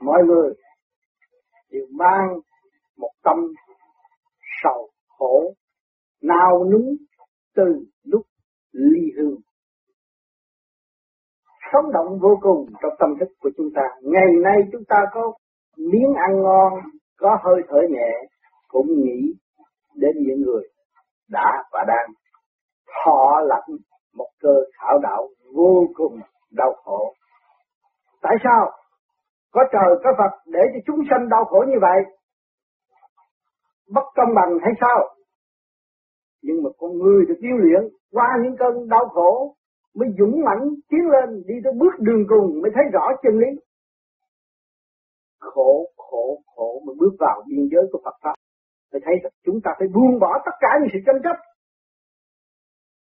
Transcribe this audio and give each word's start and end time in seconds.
mọi 0.00 0.22
người 0.26 0.54
đều 1.70 1.86
mang 1.90 2.40
một 2.96 3.10
tâm 3.22 3.36
sầu 4.62 4.90
khổ, 5.08 5.54
nao 6.22 6.64
núng 6.64 6.96
từ 7.56 7.84
lúc 8.04 8.22
ly 8.72 9.12
hương 9.16 9.40
sống 11.72 11.92
động 11.92 12.18
vô 12.22 12.38
cùng 12.40 12.66
trong 12.82 12.92
tâm 12.98 13.10
thức 13.20 13.28
của 13.40 13.50
chúng 13.56 13.68
ta 13.74 13.82
ngày 14.02 14.32
nay 14.44 14.56
chúng 14.72 14.84
ta 14.88 15.04
có 15.12 15.32
miếng 15.76 16.14
ăn 16.14 16.42
ngon, 16.42 16.72
có 17.16 17.38
hơi 17.44 17.62
thở 17.68 17.78
nhẹ, 17.90 18.10
cũng 18.68 18.86
nghĩ 18.86 19.34
đến 19.94 20.16
những 20.16 20.40
người 20.40 20.68
đã 21.28 21.64
và 21.72 21.84
đang 21.88 22.10
thọ 22.86 23.40
lãnh 23.40 23.76
một 24.14 24.28
cơ 24.40 24.54
khảo 24.72 24.98
đạo 25.02 25.28
vô 25.54 25.86
cùng 25.94 26.20
đau 26.50 26.72
khổ. 26.84 27.14
Tại 28.22 28.36
sao? 28.44 28.72
Có 29.52 29.64
trời 29.72 29.90
có 30.04 30.10
Phật 30.18 30.32
để 30.46 30.60
cho 30.72 30.80
chúng 30.86 31.00
sanh 31.10 31.28
đau 31.28 31.44
khổ 31.44 31.64
như 31.68 31.78
vậy? 31.80 32.00
Bất 33.94 34.04
công 34.14 34.34
bằng 34.34 34.58
hay 34.62 34.72
sao? 34.80 35.14
Nhưng 36.42 36.62
mà 36.62 36.70
con 36.78 36.98
người 36.98 37.24
được 37.28 37.38
điêu 37.40 37.56
luyện 37.56 37.82
qua 38.12 38.28
những 38.42 38.56
cơn 38.56 38.88
đau 38.88 39.08
khổ 39.08 39.54
mới 39.94 40.08
dũng 40.18 40.44
mãnh 40.44 40.68
tiến 40.88 41.04
lên 41.14 41.42
đi 41.46 41.54
tới 41.64 41.72
bước 41.80 41.94
đường 41.98 42.24
cùng 42.28 42.60
mới 42.62 42.70
thấy 42.74 42.84
rõ 42.92 43.06
chân 43.22 43.38
lý. 43.38 43.60
Khổ, 45.40 45.86
khổ, 45.96 46.38
khổ 46.56 46.82
mới 46.86 46.94
bước 46.98 47.14
vào 47.18 47.42
biên 47.48 47.68
giới 47.72 47.84
của 47.92 48.00
Phật 48.04 48.16
Pháp. 48.22 48.34
Mới 48.92 49.00
thấy 49.04 49.14
rằng 49.22 49.32
chúng 49.44 49.60
ta 49.64 49.70
phải 49.78 49.88
buông 49.94 50.18
bỏ 50.18 50.42
tất 50.44 50.52
cả 50.60 50.68
những 50.80 50.90
sự 50.92 50.98
tranh 51.06 51.22
chấp. 51.24 51.36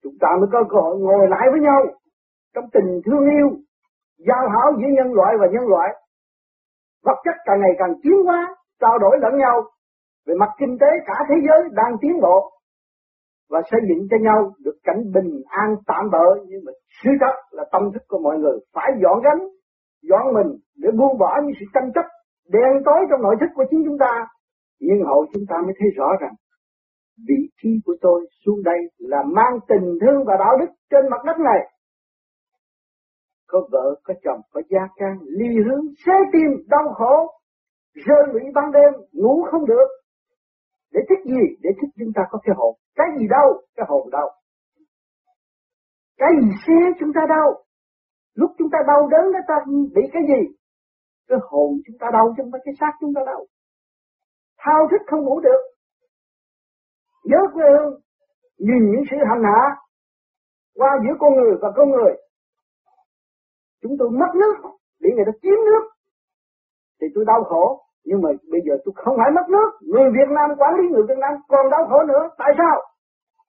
Chúng 0.03 0.15
ta 0.21 0.29
mới 0.41 0.49
có 0.53 0.65
cơ 0.71 0.81
hội 0.81 0.99
ngồi 0.99 1.29
lại 1.29 1.49
với 1.53 1.61
nhau 1.61 1.81
trong 2.55 2.65
tình 2.73 3.01
thương 3.05 3.25
yêu, 3.31 3.49
giao 4.19 4.49
hảo 4.49 4.73
giữa 4.79 4.91
nhân 4.97 5.13
loại 5.13 5.35
và 5.41 5.47
nhân 5.53 5.67
loại. 5.69 5.89
Vật 7.05 7.19
chất 7.25 7.37
càng 7.45 7.61
ngày 7.61 7.75
càng 7.79 7.95
tiến 8.03 8.19
hóa, 8.27 8.55
trao 8.81 8.99
đổi 8.99 9.19
lẫn 9.21 9.39
nhau. 9.39 9.63
Về 10.27 10.35
mặt 10.39 10.51
kinh 10.59 10.77
tế 10.81 10.87
cả 11.07 11.15
thế 11.29 11.35
giới 11.47 11.61
đang 11.73 11.93
tiến 12.01 12.21
bộ. 12.21 12.51
Và 13.51 13.61
xây 13.71 13.81
dựng 13.89 14.07
cho 14.11 14.17
nhau 14.21 14.53
được 14.65 14.77
cảnh 14.85 15.03
bình 15.15 15.43
an 15.47 15.77
tạm 15.87 16.11
bỡ 16.13 16.27
nhưng 16.47 16.61
mà 16.67 16.73
sự 17.03 17.11
thật 17.21 17.35
là 17.51 17.65
tâm 17.73 17.83
thức 17.93 18.03
của 18.09 18.19
mọi 18.19 18.39
người 18.39 18.59
phải 18.75 18.91
dọn 19.03 19.21
gánh 19.25 19.49
dọn 20.11 20.35
mình 20.35 20.51
để 20.77 20.89
buông 20.99 21.19
bỏ 21.19 21.41
những 21.43 21.57
sự 21.61 21.67
tranh 21.75 21.91
chấp 21.95 22.07
đen 22.49 22.73
tối 22.85 23.01
trong 23.11 23.23
nội 23.23 23.37
thức 23.41 23.51
của 23.55 23.65
chính 23.71 23.83
chúng 23.85 23.99
ta. 23.99 24.27
Nhưng 24.81 25.05
hậu 25.05 25.27
chúng 25.33 25.43
ta 25.49 25.57
mới 25.65 25.75
thấy 25.79 25.89
rõ 25.97 26.09
rằng 26.21 26.35
vị 27.29 27.41
trí 27.63 27.71
của 27.85 27.97
tôi 28.01 28.27
xuống 28.45 28.63
đây 28.65 28.79
là 28.99 29.23
mang 29.37 29.55
tình 29.69 29.87
thương 30.01 30.25
và 30.27 30.37
đạo 30.39 30.57
đức 30.61 30.71
trên 30.91 31.05
mặt 31.11 31.25
đất 31.27 31.39
này 31.39 31.61
có 33.55 33.61
vợ, 33.73 33.87
có 34.07 34.15
chồng, 34.25 34.41
có 34.53 34.61
gia 34.71 34.85
can, 34.99 35.15
ly 35.39 35.51
hướng 35.67 35.85
xé 36.07 36.17
tim, 36.33 36.51
đau 36.75 36.87
khổ, 36.99 37.15
rơi 38.07 38.23
lụy 38.33 38.43
ban 38.55 38.73
đêm, 38.77 38.93
ngủ 39.13 39.35
không 39.51 39.65
được. 39.73 39.89
Để 40.93 41.01
thích 41.09 41.23
gì? 41.25 41.45
Để 41.63 41.71
thích 41.81 41.93
chúng 41.99 42.13
ta 42.17 42.23
có 42.31 42.39
cái 42.45 42.55
hồn. 42.59 42.75
Cái 42.99 43.07
gì 43.19 43.27
đâu 43.37 43.49
cái 43.77 43.87
hồn 43.89 44.11
đâu 44.11 44.29
cái 46.17 46.31
gì 46.43 46.49
xé 46.67 46.79
chúng 47.01 47.13
ta 47.15 47.21
đâu 47.29 47.65
lúc 48.35 48.51
chúng 48.59 48.71
ta 48.73 48.79
đau 48.87 49.09
đớn 49.09 49.25
chúng 49.25 49.49
ta 49.49 49.55
bị 49.95 50.03
cái 50.13 50.23
gì? 50.29 50.57
Cái 51.29 51.39
hồn 51.51 51.71
chúng 51.87 51.99
ta 52.01 52.07
đau 52.13 52.35
chứ 52.37 52.43
không 52.43 52.53
phải 52.53 52.61
cái 52.65 52.75
xác 52.81 52.93
chúng 53.01 53.15
ta 53.15 53.21
đau. 53.27 53.47
Thao 54.59 54.89
thức 54.91 55.03
không 55.07 55.25
ngủ 55.25 55.41
được. 55.41 55.63
Nhớ 57.25 57.39
quê 57.55 57.65
hương, 57.71 58.01
nhìn 58.59 58.83
những 58.91 59.05
sự 59.11 59.17
hành 59.29 59.43
hạ 59.45 59.63
qua 60.75 60.91
giữa 61.05 61.15
con 61.21 61.33
người 61.35 61.55
và 61.63 61.69
con 61.77 61.91
người 61.91 62.13
chúng 63.85 63.97
tôi 63.99 64.09
mất 64.11 64.33
nước 64.41 64.55
bị 65.03 65.11
người 65.15 65.27
ta 65.29 65.33
chiếm 65.43 65.59
nước. 65.69 65.85
Thì 67.01 67.07
tôi 67.15 67.25
đau 67.25 67.45
khổ, 67.45 67.65
nhưng 68.05 68.23
mà 68.23 68.29
bây 68.53 68.61
giờ 68.67 68.75
tôi 68.85 68.93
không 68.97 69.17
phải 69.21 69.31
mất 69.37 69.47
nước. 69.55 69.69
Người 69.93 70.09
Việt 70.17 70.31
Nam 70.37 70.49
quản 70.61 70.75
lý 70.79 70.85
người 70.89 71.05
Việt 71.09 71.19
Nam 71.25 71.33
còn 71.49 71.71
đau 71.71 71.87
khổ 71.91 71.99
nữa. 72.09 72.23
Tại 72.39 72.53
sao? 72.59 72.77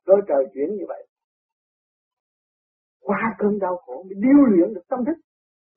Cơ 0.05 0.13
trời 0.27 0.45
chuyển 0.53 0.69
như 0.75 0.85
vậy. 0.87 1.07
Qua 3.01 3.35
cơn 3.37 3.59
đau 3.59 3.75
khổ 3.85 4.03
mới 4.03 4.15
điêu 4.23 4.41
luyện 4.51 4.73
được 4.73 4.85
tâm 4.89 5.05
thức. 5.05 5.17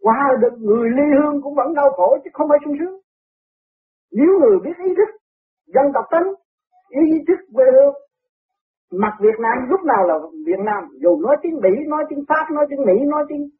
Qua 0.00 0.20
được 0.42 0.54
người 0.58 0.90
ly 0.90 1.06
hương 1.18 1.42
cũng 1.42 1.54
vẫn 1.54 1.74
đau 1.74 1.90
khổ, 1.90 2.18
chứ 2.24 2.30
không 2.32 2.48
phải 2.48 2.58
sung 2.64 2.76
sướng. 2.78 3.00
Nếu 4.12 4.30
người 4.40 4.58
biết 4.64 4.76
ý 4.88 4.94
thức, 4.96 5.10
dân 5.66 5.86
tộc 5.94 6.04
tính 6.10 6.28
ý 6.88 7.24
thức 7.28 7.40
quê 7.54 7.64
hương, 7.74 7.94
mặt 9.02 9.14
Việt 9.20 9.38
Nam 9.38 9.56
lúc 9.68 9.80
nào 9.84 10.02
là 10.08 10.14
Việt 10.46 10.60
Nam, 10.64 10.82
dù 11.02 11.20
nói 11.22 11.36
tiếng 11.42 11.56
Mỹ 11.62 11.70
nói 11.86 12.04
tiếng 12.08 12.24
Pháp, 12.28 12.44
nói 12.52 12.66
tiếng 12.70 12.82
Mỹ, 12.86 12.94
nói 13.06 13.24
tiếng 13.28 13.50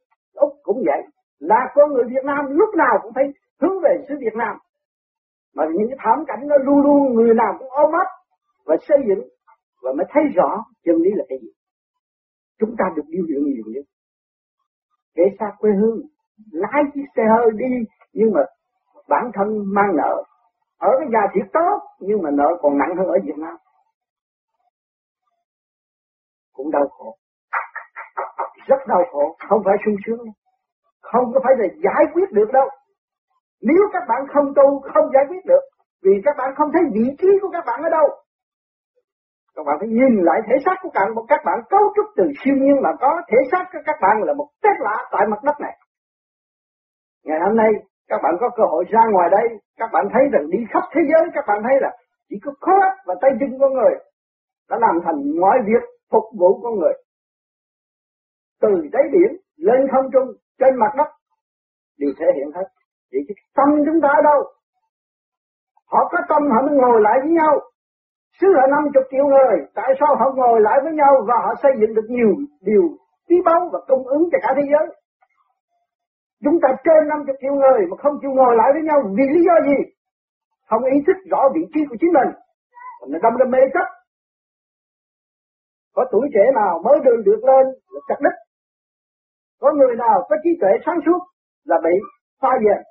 Úc 0.41 0.53
cũng 0.62 0.82
vậy. 0.87 1.03
Là 1.38 1.60
con 1.75 1.93
người 1.93 2.04
Việt 2.04 2.25
Nam 2.25 2.47
lúc 2.49 2.75
nào 2.75 2.99
cũng 3.03 3.12
phải 3.15 3.25
hướng 3.60 3.81
về 3.82 4.04
xứ 4.09 4.15
Việt 4.21 4.34
Nam. 4.34 4.56
Mà 5.54 5.65
những 5.75 5.88
cái 5.88 5.99
thảm 6.04 6.25
cảnh 6.26 6.49
nó 6.49 6.56
luôn 6.56 6.81
luôn 6.82 7.15
người 7.15 7.34
nào 7.34 7.56
cũng 7.59 7.69
ôm 7.71 7.93
ấp 7.93 8.09
và 8.66 8.76
xây 8.88 8.99
dựng 9.09 9.28
và 9.82 9.93
mới 9.93 10.06
thấy 10.10 10.22
rõ 10.34 10.65
chân 10.84 10.97
lý 10.97 11.10
là 11.15 11.25
cái 11.28 11.38
gì. 11.43 11.49
Chúng 12.59 12.75
ta 12.78 12.84
được 12.97 13.03
điều 13.09 13.25
dưỡng 13.28 13.44
nhiều 13.44 13.65
nhất. 13.66 13.84
Để 15.16 15.25
xa 15.38 15.47
quê 15.59 15.71
hương, 15.81 16.00
lái 16.53 16.82
chiếc 16.94 17.05
xe 17.16 17.22
hơi 17.37 17.50
đi, 17.55 17.66
nhưng 18.12 18.32
mà 18.34 18.41
bản 19.09 19.31
thân 19.34 19.49
mang 19.75 19.97
nợ. 19.97 20.25
Ở 20.78 20.88
cái 20.99 21.09
nhà 21.10 21.20
thiệt 21.34 21.53
tốt, 21.53 21.81
nhưng 22.00 22.22
mà 22.22 22.31
nợ 22.31 22.49
còn 22.62 22.78
nặng 22.78 22.97
hơn 22.99 23.06
ở 23.06 23.19
Việt 23.25 23.38
Nam. 23.38 23.56
Cũng 26.53 26.70
đau 26.70 26.88
khổ 26.88 27.16
rất 28.69 28.81
đau 28.89 29.03
khổ. 29.12 29.37
Không 29.49 29.62
phải 29.65 29.77
sung 29.84 29.97
sướng 30.06 30.27
không 31.12 31.27
có 31.33 31.41
phải 31.45 31.55
là 31.59 31.67
giải 31.84 32.05
quyết 32.12 32.29
được 32.33 32.51
đâu. 32.53 32.69
Nếu 33.62 33.83
các 33.93 34.05
bạn 34.09 34.23
không 34.33 34.55
tu 34.56 34.81
không 34.95 35.06
giải 35.15 35.25
quyết 35.29 35.43
được 35.47 35.65
vì 36.05 36.12
các 36.25 36.34
bạn 36.39 36.55
không 36.56 36.71
thấy 36.73 36.83
vị 36.95 37.06
trí 37.19 37.29
của 37.43 37.51
các 37.53 37.65
bạn 37.67 37.83
ở 37.83 37.91
đâu. 37.91 38.09
Các 39.56 39.62
bạn 39.67 39.77
phải 39.81 39.89
nhìn 39.89 40.15
lại 40.29 40.41
thể 40.47 40.55
xác 40.65 40.77
của 40.83 40.91
các 40.95 41.01
bạn, 41.01 41.25
các 41.29 41.41
bạn 41.45 41.59
cấu 41.71 41.84
trúc 41.97 42.06
từ 42.17 42.25
siêu 42.41 42.55
nhiên 42.62 42.77
mà 42.83 42.91
có. 43.01 43.23
Thể 43.31 43.39
xác 43.53 43.65
của 43.73 43.79
các 43.87 43.97
bạn 44.03 44.23
là 44.27 44.33
một 44.34 44.49
tết 44.62 44.77
lạ 44.81 44.97
tại 45.12 45.27
mặt 45.31 45.41
đất 45.45 45.56
này. 45.61 45.75
Ngày 47.25 47.39
hôm 47.47 47.56
nay 47.56 47.71
các 48.09 48.21
bạn 48.23 48.35
có 48.41 48.49
cơ 48.56 48.62
hội 48.73 48.85
ra 48.89 49.00
ngoài 49.12 49.29
đây, 49.31 49.47
các 49.77 49.91
bạn 49.93 50.05
thấy 50.12 50.23
rằng 50.33 50.50
đi 50.50 50.59
khắp 50.71 50.85
thế 50.93 51.00
giới 51.11 51.23
các 51.35 51.45
bạn 51.49 51.59
thấy 51.62 51.77
là 51.81 51.91
chỉ 52.29 52.37
có 52.45 52.53
khối 52.61 52.81
và 53.06 53.15
tay 53.21 53.31
chân 53.41 53.59
con 53.61 53.73
người 53.73 53.95
đã 54.71 54.77
làm 54.81 55.00
thành 55.05 55.41
mọi 55.41 55.59
việc 55.67 55.83
phục 56.12 56.25
vụ 56.39 56.61
con 56.62 56.75
người. 56.79 56.93
Từ 58.61 58.69
đáy 58.93 59.03
biển 59.13 59.31
lên 59.57 59.81
không 59.93 60.07
trung 60.13 60.29
trên 60.59 60.77
mặt 60.77 60.93
đất 60.97 61.09
đều 61.99 62.11
thể 62.19 62.27
hiện 62.37 62.51
hết. 62.55 62.69
Vậy 63.13 63.21
cái 63.29 63.37
tâm 63.57 63.69
chúng 63.87 64.01
ta 64.03 64.09
ở 64.09 64.23
đâu? 64.31 64.41
Họ 65.93 66.09
có 66.11 66.19
tâm 66.29 66.43
họ 66.53 66.63
mới 66.67 66.77
ngồi 66.77 67.01
lại 67.01 67.19
với 67.23 67.31
nhau 67.31 67.61
Xứ 68.41 68.47
là 68.59 68.67
50 68.71 69.03
triệu 69.11 69.27
người, 69.27 69.57
tại 69.75 69.91
sao 70.01 70.17
họ 70.21 70.27
ngồi 70.37 70.61
lại 70.61 70.79
với 70.85 70.93
nhau 70.93 71.13
và 71.29 71.35
họ 71.45 71.55
xây 71.63 71.73
dựng 71.81 71.95
được 71.95 72.09
nhiều 72.09 72.31
điều 72.61 72.83
quý 73.29 73.37
báu 73.45 73.69
và 73.73 73.79
cung 73.89 74.07
ứng 74.07 74.25
cho 74.33 74.39
cả 74.43 74.51
thế 74.57 74.63
giới? 74.73 74.87
Chúng 76.45 76.59
ta 76.63 76.69
trên 76.85 77.09
50 77.09 77.37
triệu 77.41 77.55
người 77.55 77.81
mà 77.91 77.97
không 78.03 78.15
chịu 78.21 78.31
ngồi 78.31 78.57
lại 78.57 78.71
với 78.75 78.83
nhau 78.83 78.99
vì 79.17 79.25
lý 79.35 79.41
do 79.49 79.57
gì? 79.69 79.79
Không 80.69 80.85
ý 80.85 80.99
thức 81.07 81.17
rõ 81.31 81.41
vị 81.55 81.63
trí 81.75 81.81
của 81.89 81.97
chính 82.01 82.13
mình. 82.13 82.31
Nó 83.09 83.19
đâm 83.23 83.33
ra 83.39 83.47
mê 83.49 83.59
chấp. 83.75 83.87
Có 85.95 86.05
tuổi 86.13 86.29
trẻ 86.35 86.45
nào 86.55 86.83
mới 86.85 86.99
đường 87.05 87.23
được 87.25 87.41
lên 87.45 87.65
là 87.93 88.01
chặt 88.09 88.19
đích. 88.25 88.39
Có 89.61 89.73
người 89.79 89.97
nào 89.97 90.27
có 90.29 90.37
trí 90.43 90.51
tuệ 90.61 90.71
sáng 90.87 90.99
suốt 91.07 91.21
là 91.65 91.77
bị 91.85 91.95
pha 92.41 92.49
về. 92.65 92.83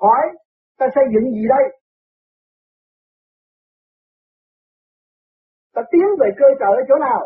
Hỏi, 0.00 0.22
ta 0.78 0.86
xây 0.94 1.04
dựng 1.12 1.32
gì 1.32 1.44
đây? 1.48 1.64
ta 5.76 5.82
tiến 5.90 6.06
về 6.20 6.28
cơ 6.40 6.46
sở 6.60 6.70
ở 6.80 6.82
chỗ 6.88 6.96
nào? 7.08 7.20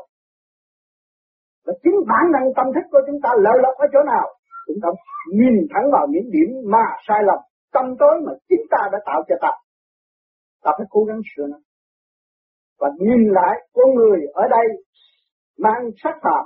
Và 1.64 1.72
chính 1.82 1.96
bản 2.10 2.24
năng 2.34 2.46
tâm 2.56 2.66
thức 2.74 2.86
của 2.92 3.02
chúng 3.06 3.20
ta 3.24 3.30
lợi 3.44 3.58
lộc 3.64 3.74
ở 3.84 3.86
chỗ 3.92 4.02
nào? 4.12 4.26
Chúng 4.66 4.80
ta 4.82 4.88
nhìn 5.38 5.54
thẳng 5.72 5.86
vào 5.92 6.06
những 6.12 6.28
điểm 6.34 6.50
mà 6.72 6.84
sai 7.06 7.20
lầm, 7.28 7.38
tâm 7.72 7.84
tối 8.00 8.14
mà 8.26 8.32
chính 8.48 8.64
ta 8.70 8.88
đã 8.92 8.98
tạo 9.06 9.22
cho 9.28 9.36
ta. 9.40 9.52
Ta 10.64 10.70
phải 10.78 10.86
cố 10.90 11.04
gắng 11.04 11.20
sửa 11.30 11.46
nó. 11.50 11.58
Và 12.80 12.88
nhìn 12.98 13.22
lại 13.38 13.54
con 13.72 13.94
người 13.94 14.20
ở 14.32 14.48
đây 14.48 14.66
mang 15.58 15.82
sắc 16.02 16.14
phạm. 16.22 16.44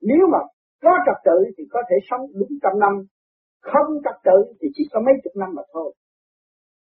Nếu 0.00 0.26
mà 0.32 0.38
có 0.82 0.92
trật 1.06 1.18
tự 1.24 1.38
thì 1.58 1.64
có 1.70 1.82
thể 1.88 1.96
sống 2.10 2.20
đúng 2.40 2.52
trăm 2.62 2.78
năm, 2.78 2.92
không 3.62 3.88
trật 4.04 4.16
tự 4.24 4.38
thì 4.60 4.68
chỉ 4.74 4.84
có 4.92 5.00
mấy 5.00 5.14
chục 5.24 5.32
năm 5.36 5.50
mà 5.56 5.62
thôi. 5.72 5.94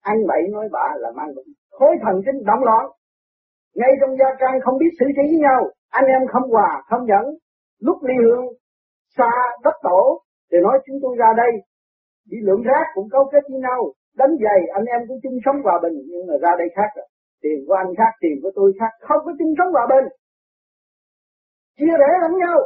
Ăn 0.02 0.18
bậy 0.28 0.42
nói 0.52 0.68
bạ 0.72 0.88
là 0.98 1.12
mang 1.16 1.30
khối 1.72 1.96
thần 2.04 2.22
kinh 2.26 2.46
động 2.46 2.64
loạn, 2.64 2.86
ngay 3.76 3.92
trong 4.00 4.18
gia 4.20 4.30
trang 4.40 4.56
không 4.64 4.78
biết 4.78 4.92
xử 5.00 5.06
trí 5.16 5.26
với 5.32 5.40
nhau, 5.48 5.62
anh 5.90 6.06
em 6.06 6.22
không 6.34 6.50
hòa, 6.50 6.84
không 6.90 7.06
nhẫn. 7.06 7.26
Lúc 7.80 7.98
ly 8.04 8.16
hương, 8.24 8.46
xa 9.18 9.32
đất 9.64 9.76
tổ, 9.84 10.22
thì 10.52 10.58
nói 10.64 10.80
chúng 10.86 11.00
tôi 11.02 11.16
ra 11.18 11.30
đây. 11.38 11.52
Đi 12.30 12.38
lượng 12.48 12.62
rác 12.62 12.86
cũng 12.94 13.10
cấu 13.10 13.24
kết 13.32 13.44
với 13.50 13.60
nhau, 13.60 13.94
đánh 14.16 14.34
giày 14.44 14.60
anh 14.74 14.86
em 14.86 15.02
cũng 15.08 15.20
chung 15.24 15.38
sống 15.46 15.56
hòa 15.64 15.80
bình, 15.84 15.98
nhưng 16.10 16.28
mà 16.28 16.34
ra 16.42 16.52
đây 16.58 16.68
khác 16.76 16.90
rồi. 16.96 17.08
Tiền 17.42 17.60
của 17.68 17.74
anh 17.74 17.92
khác, 17.98 18.12
tiền 18.22 18.36
của 18.44 18.52
tôi 18.56 18.74
khác, 18.80 18.92
không 19.08 19.22
có 19.26 19.32
chung 19.40 19.54
sống 19.58 19.72
hòa 19.74 19.86
bình. 19.94 20.08
Chia 21.78 21.96
rẽ 22.02 22.12
lẫn 22.22 22.34
nhau 22.44 22.58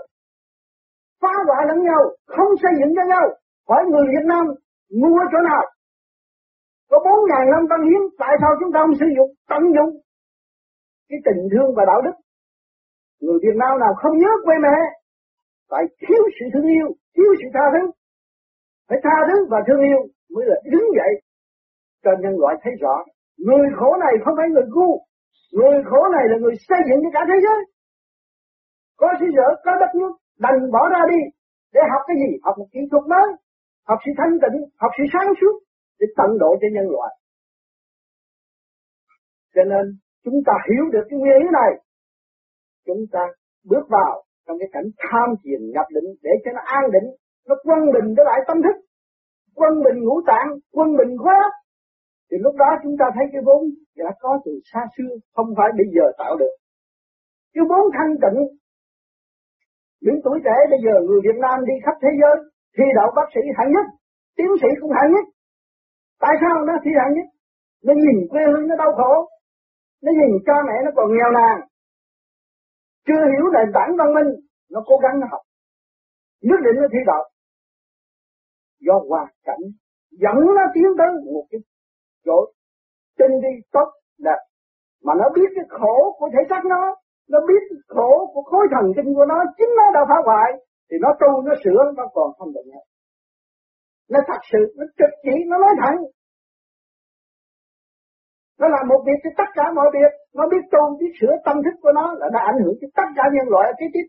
phá 1.25 1.35
hoại 1.47 1.63
lẫn 1.69 1.79
nhau, 1.89 2.01
không 2.35 2.51
xây 2.61 2.73
dựng 2.79 2.91
cho 2.95 3.03
nhau. 3.13 3.25
Hỏi 3.69 3.81
người 3.91 4.05
Việt 4.13 4.25
Nam 4.31 4.43
mua 5.01 5.21
chỗ 5.31 5.39
nào? 5.49 5.63
Có 6.89 6.97
bốn 7.05 7.19
ngàn 7.29 7.43
năm 7.53 7.63
văn 7.71 7.81
hiến, 7.87 8.01
tại 8.21 8.33
sao 8.41 8.51
chúng 8.59 8.71
ta 8.73 8.79
không 8.83 8.97
sử 9.01 9.07
dụng, 9.17 9.29
tận 9.51 9.61
dụng 9.75 9.91
cái 11.09 11.19
tình 11.25 11.41
thương 11.51 11.69
và 11.77 11.83
đạo 11.91 12.01
đức? 12.05 12.15
Người 13.23 13.39
Việt 13.45 13.57
Nam 13.61 13.79
nào 13.83 13.93
không 14.01 14.15
nhớ 14.21 14.31
quê 14.45 14.55
mẹ, 14.65 14.77
phải 15.71 15.83
thiếu 16.01 16.23
sự 16.37 16.45
thương 16.53 16.69
yêu, 16.77 16.87
thiếu 17.15 17.31
sự 17.39 17.47
tha 17.53 17.65
thứ. 17.73 17.83
Phải 18.87 18.99
tha 19.03 19.15
thứ 19.27 19.37
và 19.51 19.59
thương 19.67 19.81
yêu 19.89 20.01
mới 20.33 20.45
là 20.49 20.55
đứng 20.71 20.87
dậy. 20.97 21.11
Cho 22.03 22.11
nhân 22.21 22.35
loại 22.41 22.55
thấy 22.63 22.73
rõ, 22.81 22.95
người 23.37 23.67
khổ 23.77 23.89
này 24.03 24.13
không 24.25 24.35
phải 24.37 24.47
người 24.49 24.67
ngu, 24.75 24.91
người 25.57 25.77
khổ 25.89 26.01
này 26.15 26.25
là 26.31 26.37
người 26.41 26.55
xây 26.67 26.79
dựng 26.87 26.99
cho 27.03 27.09
cả 27.13 27.21
thế 27.29 27.37
giới. 27.45 27.59
Có 28.97 29.07
sự 29.19 29.25
dở 29.37 29.47
có 29.65 29.71
đất 29.79 29.91
nước 29.99 30.13
đành 30.39 30.71
bỏ 30.71 30.89
ra 30.93 31.01
đi 31.11 31.21
để 31.73 31.81
học 31.91 32.01
cái 32.07 32.15
gì? 32.21 32.31
Học 32.43 32.55
một 32.57 32.67
kỹ 32.73 32.79
thuật 32.91 33.03
mới, 33.13 33.27
học 33.89 33.99
sự 34.05 34.11
thanh 34.17 34.33
tịnh, 34.43 34.57
học 34.81 34.91
sự 34.97 35.03
sáng 35.13 35.29
suốt 35.39 35.55
để 35.99 36.05
tận 36.17 36.29
độ 36.39 36.49
cho 36.61 36.67
nhân 36.75 36.87
loại. 36.95 37.11
Cho 39.55 39.63
nên, 39.71 39.85
chúng 40.23 40.39
ta 40.47 40.53
hiểu 40.67 40.83
được 40.93 41.05
cái 41.09 41.19
nguyên 41.19 41.37
lý 41.41 41.47
này. 41.59 41.71
Chúng 42.85 43.01
ta 43.13 43.23
bước 43.69 43.85
vào 43.89 44.23
trong 44.47 44.57
cái 44.59 44.69
cảnh 44.71 44.89
tham 45.03 45.27
thiền 45.41 45.61
nhập 45.73 45.87
định 45.95 46.09
để 46.23 46.31
cho 46.43 46.51
nó 46.55 46.61
an 46.65 46.83
định, 46.95 47.09
nó 47.47 47.55
quân 47.63 47.79
bình 47.93 48.07
trở 48.17 48.23
lại 48.23 48.39
tâm 48.47 48.57
thức. 48.65 48.77
Quân 49.55 49.73
bình 49.85 50.03
ngũ 50.03 50.21
tạng, 50.27 50.49
quân 50.75 50.97
bình 50.97 51.17
khối 51.17 51.33
thì 52.31 52.37
lúc 52.45 52.55
đó 52.55 52.69
chúng 52.83 52.95
ta 52.99 53.05
thấy 53.15 53.25
cái 53.33 53.41
vốn 53.45 53.61
đã 53.95 54.11
có 54.19 54.39
từ 54.45 54.51
xa 54.73 54.81
xưa, 54.97 55.11
không 55.35 55.49
phải 55.57 55.69
bây 55.77 55.87
giờ 55.95 56.05
tạo 56.17 56.35
được. 56.41 56.53
Cái 57.53 57.63
vốn 57.69 57.83
thanh 57.97 58.13
tịnh 58.23 58.39
những 60.01 60.19
tuổi 60.23 60.37
trẻ 60.45 60.55
bây 60.71 60.79
giờ, 60.85 60.93
người 61.07 61.21
Việt 61.27 61.37
Nam 61.45 61.65
đi 61.65 61.73
khắp 61.85 61.95
thế 62.01 62.11
giới 62.21 62.35
thi 62.75 62.83
đậu 62.95 63.09
bác 63.15 63.27
sĩ 63.33 63.41
hạng 63.57 63.71
nhất, 63.71 63.85
tiến 64.37 64.51
sĩ 64.61 64.67
cũng 64.81 64.91
hạng 64.97 65.11
nhất. 65.13 65.25
Tại 66.19 66.33
sao 66.41 66.65
nó 66.67 66.73
thi 66.83 66.91
hạng 66.99 67.13
nhất? 67.15 67.27
Nó 67.85 67.93
nhìn 67.93 68.27
quê 68.29 68.41
hương 68.51 68.67
nó 68.67 68.75
đau 68.75 68.91
khổ. 68.97 69.29
Nó 70.03 70.11
nhìn 70.19 70.31
cha 70.45 70.53
mẹ 70.67 70.75
nó 70.85 70.91
còn 70.95 71.07
nghèo 71.11 71.31
nàn. 71.31 71.57
Chưa 73.07 73.21
hiểu 73.31 73.45
nền 73.53 73.67
tảng 73.73 73.91
văn 73.97 74.13
minh, 74.13 74.29
nó 74.71 74.79
cố 74.85 74.95
gắng 75.03 75.19
nó 75.19 75.27
học. 75.31 75.41
Nhất 76.41 76.59
định 76.65 76.75
nó 76.81 76.87
thi 76.91 76.99
đậu. 77.05 77.23
Do 78.79 78.93
hoàn 79.09 79.27
cảnh 79.43 79.63
dẫn 80.11 80.35
nó 80.55 80.63
tiến 80.73 80.87
tới 80.97 81.07
một 81.33 81.45
cái 81.49 81.59
chỗ 82.25 82.45
tinh 83.17 83.41
đi 83.41 83.49
tốt, 83.71 83.89
đẹp, 84.17 84.39
mà 85.03 85.13
nó 85.17 85.29
biết 85.35 85.49
cái 85.55 85.65
khổ 85.69 86.15
của 86.17 86.29
thể 86.33 86.39
xác 86.49 86.65
nó 86.65 86.95
nó 87.31 87.39
biết 87.49 87.63
khổ 87.87 88.31
của 88.33 88.43
khối 88.49 88.65
thần 88.73 88.85
kinh 88.95 89.09
của 89.15 89.25
nó, 89.31 89.37
chính 89.57 89.71
nó 89.79 89.85
đã 89.93 90.01
phá 90.09 90.17
hoại, 90.25 90.49
thì 90.91 90.95
nó 91.01 91.09
tu, 91.21 91.41
nó 91.47 91.53
sửa, 91.63 91.81
nó 91.97 92.03
còn 92.15 92.29
không 92.37 92.53
được 92.53 92.65
nữa 92.71 92.83
nó 94.09 94.19
thật 94.27 94.41
sự, 94.51 94.61
nó 94.77 94.85
trực 94.97 95.11
chỉ, 95.23 95.35
nó 95.49 95.57
nói 95.57 95.73
thẳng. 95.81 95.97
Nó 98.59 98.67
làm 98.67 98.83
một 98.91 99.01
việc 99.07 99.19
cho 99.23 99.29
tất 99.37 99.49
cả 99.57 99.65
mọi 99.75 99.87
việc. 99.97 100.11
Nó 100.37 100.43
biết 100.51 100.63
tu 100.71 100.81
biết 100.99 101.11
sửa 101.19 101.33
tâm 101.45 101.55
thức 101.65 101.75
của 101.81 101.93
nó 101.95 102.05
là 102.19 102.27
nó 102.33 102.39
ảnh 102.51 102.59
hưởng 102.63 102.75
cho 102.81 102.87
tất 102.99 103.07
cả 103.17 103.23
nhân 103.33 103.47
loại 103.53 103.65
cái 103.67 103.75
kế 103.79 103.87
tiếp 103.93 104.07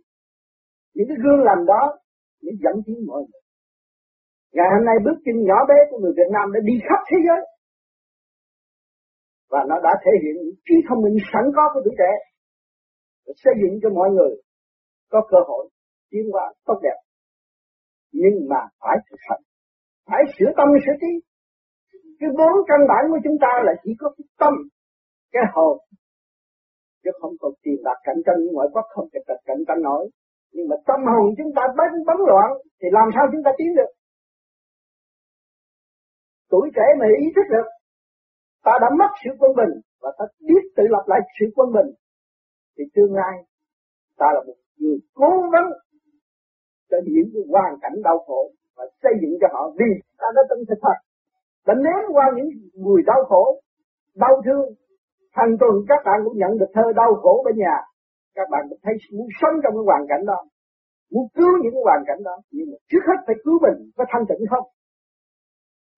những 0.94 1.08
cái 1.08 1.18
gương 1.24 1.40
làm 1.48 1.58
đó 1.72 1.82
để 2.42 2.52
dẫn 2.62 2.76
tiến 2.86 2.98
mọi 3.08 3.20
người. 3.26 3.42
Ngày 4.56 4.68
hôm 4.74 4.82
nay 4.88 4.96
bước 5.04 5.16
chân 5.24 5.36
nhỏ 5.48 5.58
bé 5.70 5.78
của 5.90 5.98
người 5.98 6.14
Việt 6.18 6.30
Nam 6.36 6.46
đã 6.54 6.60
đi 6.68 6.74
khắp 6.88 7.00
thế 7.10 7.18
giới. 7.26 7.40
Và 9.52 9.60
nó 9.70 9.76
đã 9.86 9.92
thể 10.02 10.12
hiện 10.22 10.34
những 10.36 10.54
trí 10.66 10.76
thông 10.86 11.02
minh 11.04 11.16
sẵn 11.32 11.44
có 11.56 11.64
của 11.72 11.80
tuổi 11.84 11.94
trẻ 12.00 12.12
xây 13.36 13.54
dựng 13.62 13.78
cho 13.82 13.88
mọi 13.90 14.10
người 14.10 14.42
có 15.10 15.20
cơ 15.30 15.38
hội 15.48 15.68
tiến 16.10 16.22
hóa 16.32 16.52
tốt 16.66 16.78
đẹp. 16.82 16.98
Nhưng 18.12 18.48
mà 18.48 18.60
phải 18.80 18.96
thực 19.10 19.20
hành, 19.28 19.42
phải 20.06 20.22
sửa 20.38 20.50
tâm, 20.56 20.68
sửa 20.86 20.96
trí. 21.00 21.12
Cái 22.20 22.30
vốn 22.38 22.54
căn 22.68 22.80
bản 22.88 23.02
của 23.10 23.18
chúng 23.24 23.38
ta 23.40 23.52
là 23.64 23.72
chỉ 23.84 23.90
có 23.98 24.14
cái 24.16 24.24
tâm, 24.38 24.54
cái 25.32 25.42
hồn, 25.54 25.78
chứ 27.04 27.10
không 27.20 27.34
còn 27.40 27.52
tiền 27.62 27.78
bạc 27.84 27.98
cạnh 28.04 28.20
tranh 28.26 28.38
như 28.42 28.50
ngoại 28.52 28.68
quốc, 28.72 28.86
không 28.94 29.08
thể 29.12 29.20
cạnh 29.44 29.62
tranh 29.68 29.82
nổi. 29.82 30.10
Nhưng 30.52 30.68
mà 30.68 30.76
tâm 30.86 31.00
hồn 31.12 31.34
chúng 31.38 31.52
ta 31.56 31.62
bấn 31.78 31.90
bấn 32.06 32.16
loạn, 32.28 32.50
thì 32.80 32.88
làm 32.92 33.08
sao 33.14 33.24
chúng 33.32 33.42
ta 33.44 33.50
tiến 33.58 33.74
được? 33.76 33.90
Tuổi 36.50 36.70
trẻ 36.76 36.86
mà 36.98 37.06
ý 37.24 37.26
thức 37.36 37.46
được, 37.50 37.68
ta 38.64 38.72
đã 38.80 38.88
mất 38.98 39.10
sự 39.24 39.30
quân 39.38 39.52
bình, 39.56 39.72
và 40.00 40.10
ta 40.18 40.24
biết 40.40 40.62
tự 40.76 40.82
lập 40.94 41.04
lại 41.06 41.20
sự 41.40 41.46
quân 41.56 41.68
bình 41.76 41.88
thì 42.78 42.84
tương 42.94 43.14
lai, 43.14 43.34
ta 44.18 44.26
là 44.34 44.40
một 44.46 44.58
người 44.78 44.98
cố 45.14 45.30
vấn 45.52 45.66
cho 46.90 46.96
những 47.04 47.28
cái 47.32 47.42
hoàn 47.52 47.72
cảnh 47.82 47.96
đau 48.04 48.18
khổ 48.26 48.52
và 48.76 48.84
xây 49.02 49.12
dựng 49.20 49.34
cho 49.40 49.48
họ. 49.52 49.62
Vì 49.78 49.90
ta 50.18 50.26
đã 50.36 50.42
tâm 50.48 50.58
thực 50.68 50.78
thật 50.82 50.98
đã 51.66 51.74
ném 51.74 52.02
qua 52.12 52.26
những 52.36 52.48
người 52.84 53.02
đau 53.06 53.20
khổ, 53.28 53.60
đau 54.14 54.42
thương 54.44 54.66
hàng 55.32 55.52
tuần 55.60 55.74
các 55.88 56.00
bạn 56.06 56.18
cũng 56.24 56.36
nhận 56.38 56.52
được 56.58 56.70
thơ 56.74 56.82
đau 56.96 57.14
khổ 57.22 57.42
bên 57.46 57.54
nhà, 57.64 57.76
các 58.34 58.46
bạn 58.50 58.62
cũng 58.68 58.78
thấy 58.82 58.94
muốn 59.16 59.28
sống 59.40 59.54
trong 59.62 59.72
cái 59.76 59.84
hoàn 59.90 60.04
cảnh 60.10 60.24
đó, 60.26 60.40
muốn 61.12 61.26
cứu 61.36 61.52
những 61.62 61.72
cái 61.74 61.82
hoàn 61.88 62.02
cảnh 62.08 62.20
đó. 62.28 62.36
Nhưng 62.54 62.66
mà 62.70 62.76
trước 62.90 63.02
hết 63.08 63.18
phải 63.26 63.36
cứu 63.44 63.56
mình, 63.64 63.90
có 63.96 64.04
thanh 64.10 64.24
tịnh 64.28 64.42
không? 64.50 64.66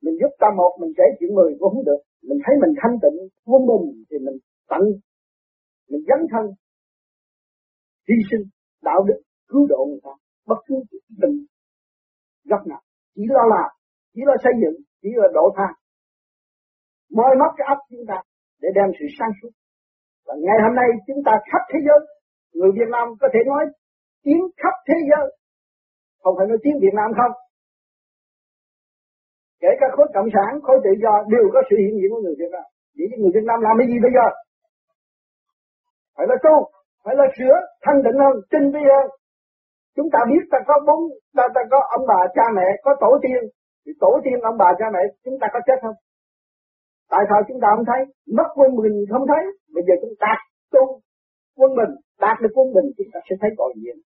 Mình 0.03 0.17
giúp 0.21 0.33
ta 0.41 0.49
một, 0.57 0.73
mình 0.81 0.93
kể 0.99 1.07
chuyện 1.19 1.35
mười 1.35 1.51
cũng 1.59 1.73
không 1.75 1.85
được. 1.91 2.01
Mình 2.29 2.39
thấy 2.45 2.55
mình 2.63 2.73
thanh 2.83 2.97
tịnh, 3.03 3.19
vô 3.47 3.59
mình 3.69 4.05
thì 4.11 4.17
mình 4.27 4.39
tận, 4.71 4.83
mình 5.91 6.03
dấn 6.09 6.21
thân 6.33 6.45
hy 8.09 8.17
sinh 8.31 8.45
đạo 8.83 9.01
đức 9.09 9.21
cứu 9.49 9.67
độ 9.69 9.87
người 9.89 10.01
ta, 10.03 10.15
bất 10.47 10.59
cứ 10.67 10.75
tình 11.23 11.37
góc 12.45 12.67
nào 12.67 12.81
chỉ 13.15 13.23
lo 13.29 13.43
làm, 13.55 13.71
chỉ 14.15 14.21
lo 14.25 14.35
xây 14.45 14.53
dựng, 14.63 14.77
chỉ 15.03 15.09
lo 15.15 15.29
độ 15.35 15.55
tha 15.57 15.69
moi 17.17 17.37
mất 17.41 17.51
cái 17.57 17.67
ấp 17.75 17.79
chúng 17.91 18.05
ta 18.11 18.19
để 18.63 18.69
đem 18.75 18.89
sự 18.99 19.07
sáng 19.19 19.33
suốt. 19.39 19.53
Và 20.27 20.35
ngày 20.45 20.59
hôm 20.65 20.75
nay 20.81 20.89
chúng 21.07 21.21
ta 21.27 21.33
khắp 21.51 21.63
thế 21.71 21.79
giới, 21.87 22.01
người 22.57 22.71
Việt 22.79 22.91
Nam 22.95 23.07
có 23.21 23.29
thể 23.33 23.41
nói 23.51 23.65
tiếng 24.25 24.43
khắp 24.61 24.75
thế 24.89 24.97
giới, 25.11 25.27
không 26.23 26.35
phải 26.39 26.47
nói 26.51 26.59
tiếng 26.63 26.77
Việt 26.83 26.95
Nam 26.99 27.11
không. 27.19 27.35
Kể 29.63 29.71
cả 29.81 29.87
khối 29.97 30.07
cộng 30.15 30.29
sản, 30.35 30.51
khối 30.65 30.77
tự 30.85 30.93
do 31.05 31.13
đều 31.35 31.47
có 31.55 31.61
sự 31.69 31.77
hiện 31.83 31.95
diện 31.99 32.11
của 32.11 32.21
người 32.25 32.37
Việt 32.41 32.51
Nam. 32.55 32.67
Vậy 32.97 33.07
người 33.21 33.33
Việt 33.37 33.47
Nam 33.51 33.59
làm 33.67 33.75
cái 33.79 33.87
gì 33.91 33.97
bây 34.05 34.13
giờ? 34.17 34.27
Phải 36.17 36.27
là 36.31 36.37
tu 36.45 36.57
phải 37.05 37.15
là 37.21 37.27
sửa 37.39 37.57
thanh 37.85 38.03
định 38.03 38.19
hơn, 38.23 38.35
tinh 38.51 38.67
vi 38.75 38.83
hơn. 38.93 39.07
Chúng 39.97 40.09
ta 40.13 40.19
biết 40.31 40.45
ta 40.53 40.59
có 40.69 40.75
bốn 40.87 41.01
ta 41.37 41.45
ta 41.55 41.61
có 41.71 41.79
ông 41.97 42.05
bà, 42.07 42.21
cha 42.37 42.47
mẹ, 42.57 42.67
có 42.85 42.97
tổ 43.01 43.19
tiên. 43.23 43.43
Cái 43.85 43.95
tổ 44.01 44.21
tiên, 44.25 44.41
ông 44.51 44.59
bà, 44.59 44.69
cha 44.79 44.87
mẹ, 44.95 45.01
chúng 45.25 45.39
ta 45.41 45.47
có 45.53 45.61
chết 45.67 45.79
không? 45.83 45.97
Tại 47.11 47.23
sao 47.29 47.39
chúng 47.49 47.61
ta 47.63 47.69
không 47.77 47.85
thấy? 47.91 48.01
Mất 48.37 48.49
quân 48.55 48.71
bình 48.83 48.97
không 49.13 49.27
thấy. 49.31 49.43
Bây 49.75 49.83
giờ 49.87 49.95
chúng 50.03 50.17
ta 50.21 50.33
tu 50.73 51.01
quân 51.59 51.71
bình 51.79 51.93
đạt 52.21 52.37
được 52.43 52.53
quân 52.55 52.69
bình 52.75 52.87
chúng 52.97 53.11
ta 53.13 53.21
sẽ 53.31 53.37
thấy 53.41 53.51
còn 53.59 53.73
diện 53.83 53.99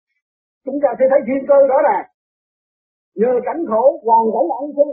chúng 0.65 0.79
ta 0.83 0.89
sẽ 0.99 1.05
thấy 1.11 1.21
thiên 1.27 1.43
cơ 1.49 1.59
rõ 1.71 1.79
ràng. 1.89 2.07
Nhờ 3.21 3.33
cảnh 3.45 3.61
khổ, 3.69 3.85
hoàn 4.05 4.25
khổ 4.33 4.43
ông 4.63 4.71
phu 4.77 4.87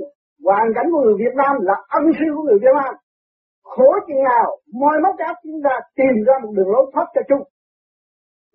hoàn 0.45 0.67
cảnh 0.75 0.87
của 0.91 1.01
người 1.01 1.17
Việt 1.23 1.35
Nam 1.35 1.53
là 1.61 1.75
ân 1.89 2.03
sư 2.19 2.25
của 2.35 2.43
người 2.43 2.59
Việt 2.63 2.75
Nam. 2.79 2.93
Khổ 3.63 3.89
chừng 4.07 4.23
nào, 4.23 4.47
moi 4.73 4.95
móc 5.03 5.15
áp 5.17 5.35
chúng 5.43 5.61
ta 5.63 5.79
tìm 5.95 6.15
ra 6.27 6.33
một 6.43 6.51
đường 6.57 6.71
lối 6.73 6.91
thoát 6.93 7.07
cho 7.15 7.21
chung 7.29 7.43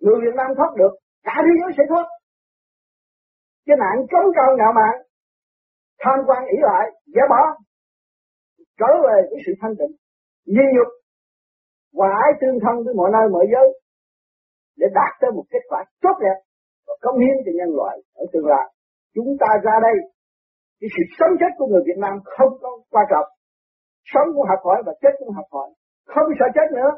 người 0.03 0.17
Việt 0.23 0.35
Nam 0.39 0.49
thoát 0.57 0.71
được, 0.79 0.93
cả 1.23 1.35
thế 1.45 1.53
giới 1.59 1.71
sẽ 1.77 1.83
thoát. 1.89 2.05
Cái 3.65 3.77
nạn 3.81 3.95
chống 4.11 4.27
cao 4.37 4.49
ngạo 4.57 4.73
mạn 4.79 4.95
tham 6.03 6.19
quan 6.27 6.41
ý 6.55 6.57
lại, 6.61 6.85
giả 7.15 7.23
bỏ, 7.29 7.41
trở 8.79 8.91
về 9.05 9.17
với 9.29 9.39
sự 9.45 9.53
thanh 9.61 9.75
tịnh 9.79 9.93
duy 10.45 10.65
nhục, 10.75 10.89
hòa 11.97 12.09
ái 12.23 12.31
tương 12.41 12.59
thân 12.63 12.75
với 12.85 12.93
mọi 12.99 13.09
nơi 13.15 13.25
mọi 13.31 13.45
giới, 13.53 13.67
để 14.79 14.87
đạt 14.93 15.11
tới 15.21 15.31
một 15.35 15.45
kết 15.51 15.63
quả 15.69 15.83
tốt 16.01 16.15
đẹp 16.25 16.37
và 16.87 16.93
công 17.01 17.19
hiến 17.19 17.35
cho 17.45 17.51
nhân 17.55 17.71
loại 17.77 17.95
ở 18.13 18.25
tương 18.33 18.47
lai. 18.51 18.65
Chúng 19.15 19.29
ta 19.41 19.49
ra 19.65 19.75
đây, 19.87 19.95
cái 20.79 20.89
sự 20.95 21.03
sống 21.17 21.33
chết 21.39 21.51
của 21.57 21.67
người 21.67 21.83
Việt 21.85 21.99
Nam 22.03 22.13
không 22.25 22.53
có 22.61 22.69
quan 22.89 23.05
trọng. 23.11 23.27
Sống 24.11 24.27
cũng 24.33 24.47
học 24.51 24.59
hỏi 24.63 24.83
và 24.85 24.93
chết 25.01 25.13
cũng 25.19 25.31
học 25.37 25.45
hỏi. 25.51 25.69
Không 26.05 26.27
sợ 26.39 26.45
chết 26.55 26.67
nữa 26.77 26.91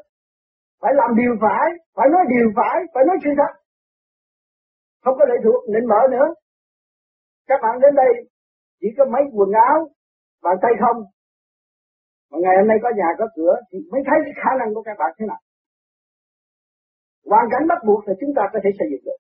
phải 0.82 0.94
làm 1.00 1.10
điều 1.20 1.34
phải 1.44 1.68
phải 1.96 2.08
nói 2.14 2.24
điều 2.34 2.48
phải 2.58 2.78
phải 2.94 3.04
nói 3.08 3.18
sự 3.24 3.32
thật. 3.40 3.52
Không 5.04 5.16
có 5.20 5.26
lệ 5.26 5.38
thuộc, 5.44 5.62
nên 5.74 5.84
mở 5.92 6.02
nữa. 6.12 6.28
Các 7.48 7.60
bạn 7.64 7.80
đến 7.84 7.96
đây, 7.96 8.12
chỉ 8.80 8.88
có 8.98 9.06
mấy 9.06 9.24
quần 9.36 9.52
áo 9.70 9.78
bàn 10.44 10.56
tay 10.62 10.72
không? 10.82 10.98
Mà 12.30 12.38
ngày 12.44 12.56
hôm 12.60 12.68
nay 12.68 12.78
có 12.84 12.90
nhà, 13.00 13.10
có 13.20 13.26
cửa, 13.36 13.54
thì 13.70 13.78
mới 13.92 14.02
thấy 14.08 14.18
cái 14.26 14.34
khả 14.44 14.52
năng 14.60 14.70
của 14.74 14.84
các 14.88 14.96
bạn 15.00 15.12
thế 15.18 15.26
nào. 15.32 15.42
Hoàn 17.32 17.46
cảnh 17.52 17.64
bắt 17.72 17.80
buộc 17.88 18.02
thì 18.08 18.14
chúng 18.22 18.34
ta 18.38 18.44
có 18.54 18.60
thể 18.64 18.70
xây 18.80 18.88
dựng 18.92 19.06
được. 19.08 19.20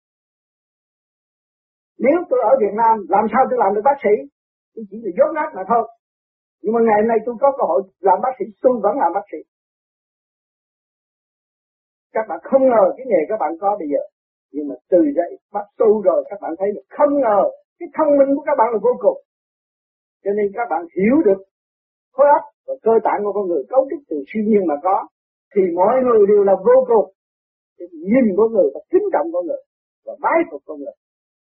Nếu 2.05 2.17
tôi 2.29 2.39
ở 2.51 2.53
Việt 2.63 2.73
Nam, 2.81 2.93
làm 3.09 3.25
sao 3.31 3.41
tôi 3.49 3.57
làm 3.63 3.71
được 3.75 3.85
bác 3.89 3.97
sĩ? 4.03 4.13
Tôi 4.73 4.83
chỉ 4.89 4.97
là 5.03 5.11
dốt 5.17 5.31
nát 5.37 5.49
mà 5.55 5.63
thôi. 5.71 5.83
Nhưng 6.61 6.73
mà 6.75 6.81
ngày 6.87 6.99
hôm 7.01 7.07
nay 7.11 7.19
tôi 7.25 7.35
có 7.41 7.49
cơ 7.57 7.63
hội 7.71 7.81
làm 8.07 8.17
bác 8.23 8.33
sĩ, 8.39 8.45
tôi 8.63 8.73
vẫn 8.83 8.95
làm 9.03 9.11
bác 9.17 9.25
sĩ 9.31 9.39
các 12.13 12.25
bạn 12.29 12.39
không 12.43 12.63
ngờ 12.69 12.83
cái 12.97 13.05
nghề 13.09 13.21
các 13.29 13.37
bạn 13.39 13.51
có 13.61 13.75
bây 13.79 13.87
giờ. 13.93 14.03
Nhưng 14.53 14.67
mà 14.69 14.75
từ 14.89 14.99
dậy, 15.15 15.31
bắt 15.53 15.65
tu 15.77 16.01
rồi, 16.01 16.23
các 16.29 16.39
bạn 16.41 16.53
thấy 16.59 16.69
là 16.75 16.81
không 16.97 17.13
ngờ 17.23 17.41
cái 17.79 17.89
thông 17.97 18.11
minh 18.17 18.35
của 18.35 18.43
các 18.45 18.55
bạn 18.57 18.67
là 18.73 18.79
vô 18.81 18.93
cùng. 18.99 19.19
Cho 20.23 20.31
nên 20.37 20.45
các 20.53 20.67
bạn 20.69 20.81
hiểu 20.95 21.15
được 21.25 21.39
khối 22.13 22.27
óc 22.37 22.43
và 22.67 22.73
cơ 22.81 22.91
tạng 23.03 23.19
của 23.23 23.33
con 23.33 23.47
người 23.47 23.63
cấu 23.69 23.87
trúc 23.89 23.99
từ 24.09 24.17
siêu 24.27 24.43
nhiên 24.47 24.63
mà 24.67 24.75
có, 24.83 25.07
thì 25.55 25.61
mọi 25.75 25.95
người 26.03 26.21
đều 26.27 26.43
là 26.43 26.55
vô 26.67 26.77
cùng. 26.87 27.07
Nhìn 28.09 28.25
của 28.37 28.47
người 28.53 28.69
và 28.73 28.79
kính 28.91 29.07
trọng 29.13 29.31
của 29.31 29.41
người 29.41 29.61
và 30.05 30.13
bái 30.21 30.39
phục 30.51 30.61
con 30.65 30.77
người 30.79 30.97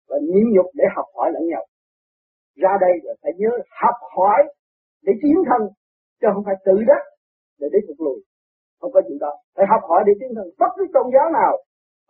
và 0.10 0.18
nhịn 0.22 0.46
nhục 0.56 0.66
để 0.74 0.86
học 0.96 1.06
hỏi 1.16 1.32
lẫn 1.34 1.48
nhau. 1.48 1.66
Ra 2.56 2.74
đây 2.82 2.94
là 3.04 3.13
phải 3.22 3.32
nhớ 3.38 3.50
học 3.82 3.96
hỏi 4.16 4.39
để 5.04 5.13
tiến 5.22 5.36
thân 5.50 5.62
chứ 6.22 6.27
không 6.34 6.44
phải 6.46 6.56
tự 6.66 6.75
đắc 6.88 7.04
để 7.60 7.68
để 7.72 7.80
phục 7.88 8.00
lùi 8.06 8.20
không 8.79 8.91
có 8.91 9.01
chuyện 9.07 9.19
đó. 9.25 9.31
Phải 9.55 9.65
học 9.69 9.81
hỏi 9.89 10.01
để 10.07 10.13
tiến 10.19 10.31
thân 10.36 10.48
bất 10.62 10.72
cứ 10.77 10.84
tôn 10.93 11.05
giáo 11.13 11.27
nào 11.39 11.53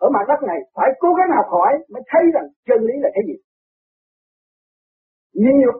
ở 0.05 0.07
mặt 0.15 0.25
đất 0.27 0.39
này. 0.47 0.59
Phải 0.75 0.89
cố 0.99 1.09
gắng 1.17 1.29
học 1.37 1.47
hỏi 1.55 1.71
mới 1.91 2.03
thấy 2.11 2.23
rằng 2.35 2.47
chân 2.67 2.79
lý 2.87 2.93
là 3.03 3.09
cái 3.15 3.23
gì. 3.27 3.35
Nhịn 5.41 5.55
nhục, 5.61 5.75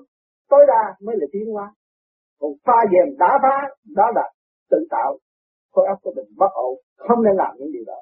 tối 0.50 0.64
đa 0.68 0.84
mới 1.06 1.16
là 1.20 1.28
tiến 1.32 1.46
hóa. 1.54 1.74
Còn 2.40 2.52
pha 2.66 2.80
dèm 2.92 3.18
đá 3.22 3.32
phá, 3.44 3.56
đó 3.96 4.08
là 4.16 4.26
tự 4.72 4.78
tạo. 4.90 5.18
Khối 5.74 5.88
óc 5.88 5.98
của 6.02 6.14
mình 6.16 6.30
bất 6.38 6.52
ổn, 6.54 6.76
không 6.98 7.24
nên 7.24 7.36
làm 7.36 7.52
những 7.58 7.72
điều 7.72 7.84
đó. 7.88 8.00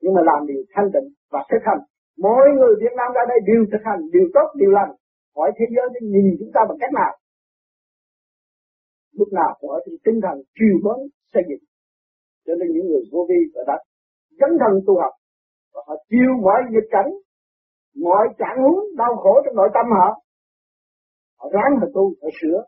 Nhưng 0.00 0.14
mà 0.14 0.22
làm 0.24 0.46
điều 0.46 0.62
thanh 0.74 0.88
tịnh 0.92 1.08
và 1.30 1.40
thực 1.50 1.62
hành. 1.64 1.82
Mỗi 2.18 2.44
người 2.56 2.74
Việt 2.80 2.94
Nam 2.96 3.12
ra 3.14 3.22
đây 3.28 3.38
đều 3.46 3.62
thực 3.72 3.82
hành 3.84 4.00
điều 4.12 4.26
tốt 4.34 4.48
điều 4.54 4.70
lành. 4.70 4.92
Hỏi 5.36 5.50
thế 5.56 5.64
giới 5.74 5.86
để 5.94 6.00
nhìn 6.12 6.36
chúng 6.40 6.52
ta 6.54 6.60
bằng 6.68 6.78
cách 6.80 6.92
nào? 6.92 7.12
Lúc 9.18 9.28
nào 9.32 9.56
cũng 9.60 9.70
ở 9.70 9.78
trên 9.84 9.94
tinh 10.04 10.20
thần 10.24 10.36
chiều 10.58 10.76
mến 10.84 10.98
xây 11.32 11.42
dựng 11.48 11.64
cho 12.46 12.52
nên 12.58 12.68
những 12.74 12.86
người 12.88 13.02
vô 13.12 13.26
vi 13.28 13.40
và 13.54 13.62
đã 13.66 13.76
dấn 14.40 14.50
thân 14.60 14.72
tu 14.86 14.94
học. 15.02 15.14
Và 15.74 15.80
họ 15.86 15.94
chịu 16.10 16.30
mọi 16.42 16.60
nghịch 16.70 16.90
cảnh 16.90 17.10
mọi 18.06 18.28
trạng 18.38 18.62
huống 18.62 18.80
đau 18.96 19.16
khổ 19.16 19.34
trong 19.44 19.56
nội 19.56 19.70
tâm 19.74 19.86
họ. 19.98 20.08
Họ 21.38 21.46
ráng 21.54 21.72
mà 21.80 21.86
tu, 21.94 22.04
họ 22.22 22.28
sửa. 22.40 22.58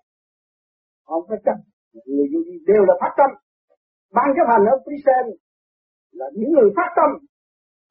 Họ 1.07 1.21
không 1.21 1.29
có 1.29 1.37
chấp. 1.45 1.57
Người 2.07 2.27
vô 2.33 2.41
vi 2.47 2.57
đều 2.67 2.83
là 2.89 2.95
phát 3.01 3.13
tâm. 3.19 3.31
Ban 4.17 4.29
chấp 4.37 4.47
hành 4.53 4.65
ở 4.73 4.75
Prisen 4.85 5.25
là 6.13 6.27
những 6.39 6.53
người 6.53 6.71
phát 6.77 6.91
tâm. 6.97 7.11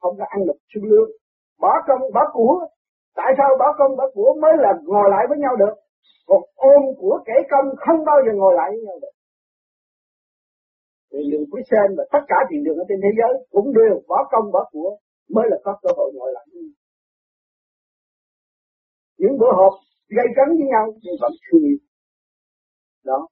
Không 0.02 0.16
có 0.20 0.25
ăn 0.30 0.40
được 0.48 0.60
xương 0.74 0.90
lương. 0.92 1.10
Bỏ 1.60 1.74
công, 1.88 2.02
bỏ 2.13 2.24
của. 2.34 2.68
Tại 3.16 3.32
sao 3.38 3.50
bỏ 3.60 3.68
công, 3.80 3.98
bỏ 3.98 4.06
của? 4.13 4.30
Mới 4.42 4.54
là 4.58 4.72
ngồi 4.84 5.10
lại 5.10 5.25
với 5.30 5.38
nhau 5.38 5.56
được. 5.56 5.74
Còn 6.28 6.42
ôm 6.56 6.82
của 7.00 7.16
kể 7.25 7.34
công 7.52 7.68
không 7.86 8.06
bao 8.06 8.18
giờ 8.25 8.32
ngồi 8.36 8.54
lại 8.56 8.70
với 8.72 8.82
nhau 8.86 8.98
được 9.02 9.12
thiền 11.13 11.29
đường 11.32 11.46
quý 11.51 11.62
sen 11.72 11.88
và 11.98 12.03
tất 12.12 12.24
cả 12.27 12.36
thiền 12.50 12.63
đường 12.63 12.77
ở 12.77 12.86
trên 12.89 13.00
thế 13.03 13.12
giới 13.20 13.34
cũng 13.51 13.74
đều 13.74 14.01
bỏ 14.08 14.20
công 14.32 14.51
bỏ 14.51 14.70
của 14.72 14.98
mới 15.29 15.46
là 15.51 15.58
có 15.63 15.79
cơ 15.82 15.89
hội 15.98 16.12
ngồi 16.15 16.32
lại. 16.34 16.46
Những 19.17 19.38
bữa 19.39 19.51
họp 19.60 19.74
gây 20.17 20.27
cấn 20.36 20.48
với 20.58 20.67
nhau 20.74 20.86
nhưng 21.03 21.15
vẫn 21.22 21.32
thương 21.46 21.63
yêu 21.70 21.77
đó. 23.03 23.27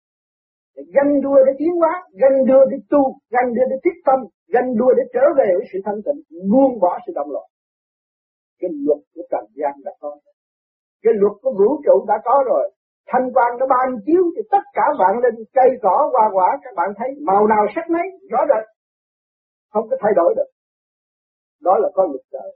Để 0.75 0.83
ganh 0.95 1.21
đua 1.21 1.37
để 1.45 1.51
tiến 1.59 1.73
hóa, 1.81 1.93
ganh 2.21 2.45
đua 2.47 2.65
để 2.71 2.77
tu, 2.89 3.03
ganh 3.29 3.53
đua 3.55 3.65
để 3.69 3.75
thiết 3.83 3.97
tâm 4.05 4.19
ganh 4.53 4.69
đua 4.79 4.91
để 4.97 5.03
trở 5.13 5.25
về 5.37 5.47
với 5.57 5.65
sự 5.71 5.79
thanh 5.85 5.99
tịnh, 6.05 6.21
buông 6.51 6.79
bỏ 6.79 6.99
sự 7.05 7.11
động 7.15 7.31
loạn. 7.31 7.47
Cái 8.59 8.69
luật 8.85 8.99
của 9.13 9.23
trần 9.31 9.45
gian 9.59 9.73
đã 9.85 9.91
có. 9.99 10.19
Cái 11.03 11.13
luật 11.21 11.33
của 11.41 11.51
vũ 11.59 11.81
trụ 11.85 12.05
đã 12.07 12.17
có 12.23 12.43
rồi 12.45 12.71
thanh 13.11 13.27
quan 13.35 13.49
nó 13.59 13.65
ban 13.73 13.87
chiếu 14.05 14.23
thì 14.35 14.41
tất 14.51 14.63
cả 14.73 14.85
vạn 14.99 15.13
linh, 15.23 15.39
cây 15.53 15.69
cỏ, 15.83 16.09
hoa 16.13 16.29
quả, 16.35 16.49
các 16.63 16.73
bạn 16.75 16.89
thấy, 16.97 17.09
màu 17.27 17.47
nào 17.47 17.63
sắc 17.75 17.89
nấy, 17.89 18.07
rõ 18.31 18.39
rệt. 18.49 18.65
Không 19.71 19.85
có 19.89 19.95
thay 20.01 20.11
đổi 20.15 20.33
được. 20.37 20.49
Đó 21.61 21.73
là 21.81 21.89
con 21.93 22.05
luật 22.11 22.25
trời. 22.31 22.49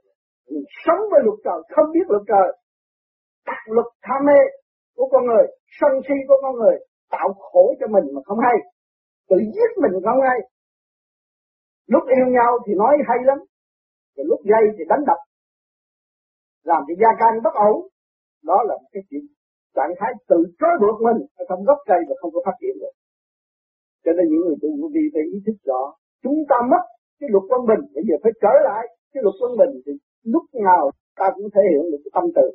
Mình 0.50 0.64
sống 0.84 1.02
với 1.10 1.20
luật 1.24 1.38
trời, 1.44 1.58
không 1.74 1.88
biết 1.94 2.06
luật 2.08 2.22
trời. 2.32 2.48
Đặt 3.46 3.62
luật 3.66 3.86
tham 4.02 4.20
mê 4.26 4.38
của 4.96 5.08
con 5.12 5.22
người, 5.26 5.46
sân 5.80 5.92
si 6.08 6.14
của 6.28 6.38
con 6.42 6.54
người, 6.60 6.76
tạo 7.10 7.28
khổ 7.38 7.74
cho 7.80 7.86
mình 7.86 8.04
mà 8.14 8.20
không 8.24 8.38
hay. 8.46 8.56
Tự 9.28 9.36
giết 9.54 9.70
mình 9.82 9.92
không 10.04 10.20
hay. 10.28 10.38
Lúc 11.86 12.02
yêu 12.16 12.26
nhau 12.36 12.50
thì 12.66 12.72
nói 12.74 12.94
hay 13.08 13.18
lắm, 13.24 13.38
rồi 14.16 14.24
lúc 14.30 14.40
gây 14.52 14.64
thì 14.78 14.84
đánh 14.88 15.04
đập. 15.06 15.20
Làm 16.64 16.82
cho 16.88 16.94
gia 17.02 17.10
can 17.20 17.42
bất 17.44 17.54
ổn. 17.54 17.88
Đó 18.44 18.58
là 18.68 18.74
một 18.74 18.88
cái 18.92 19.02
chuyện 19.10 19.22
trạng 19.76 19.92
thái 19.98 20.10
tự 20.30 20.38
trói 20.60 20.74
buộc 20.82 20.96
mình 21.06 21.20
ở 21.40 21.42
trong 21.48 21.60
gốc 21.68 21.78
cây 21.90 22.00
và 22.08 22.14
không 22.20 22.32
có 22.34 22.40
phát 22.46 22.56
triển 22.60 22.74
được. 22.82 22.94
Cho 24.04 24.12
nên 24.16 24.24
những 24.30 24.42
người 24.44 24.58
tu 24.62 24.68
vô 24.78 24.86
vi 24.94 25.04
phải 25.14 25.24
ý 25.34 25.38
thức 25.46 25.56
rõ 25.68 25.80
chúng 26.24 26.38
ta 26.50 26.56
mất 26.72 26.84
cái 27.18 27.28
luật 27.32 27.44
quân 27.50 27.62
bình. 27.70 27.82
Bây 27.94 28.04
giờ 28.08 28.14
phải 28.22 28.32
trở 28.42 28.54
lại 28.68 28.82
cái 29.12 29.20
luật 29.24 29.36
quân 29.40 29.52
bình 29.60 29.72
thì 29.84 29.92
lúc 30.34 30.44
nào 30.68 30.82
ta 31.20 31.26
cũng 31.34 31.48
thể 31.54 31.62
hiện 31.70 31.84
được 31.90 32.00
cái 32.04 32.12
tâm 32.16 32.24
từ 32.36 32.46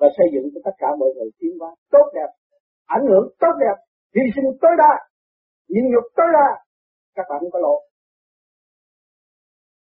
và 0.00 0.08
xây 0.16 0.26
dựng 0.34 0.46
cho 0.52 0.60
tất 0.66 0.74
cả 0.82 0.88
mọi 1.00 1.10
người 1.14 1.30
tiến 1.38 1.52
hóa 1.60 1.70
tốt 1.94 2.06
đẹp, 2.14 2.30
ảnh 2.96 3.04
hưởng 3.08 3.26
tốt 3.42 3.54
đẹp, 3.64 3.76
hy 4.14 4.24
sinh 4.34 4.48
tối 4.62 4.74
đa, 4.82 4.92
nhịn 5.72 5.84
nhục 5.92 6.06
tối 6.16 6.28
đa. 6.36 6.48
Các 7.16 7.26
bạn 7.30 7.38
không 7.40 7.50
có 7.50 7.60
lộ 7.66 7.76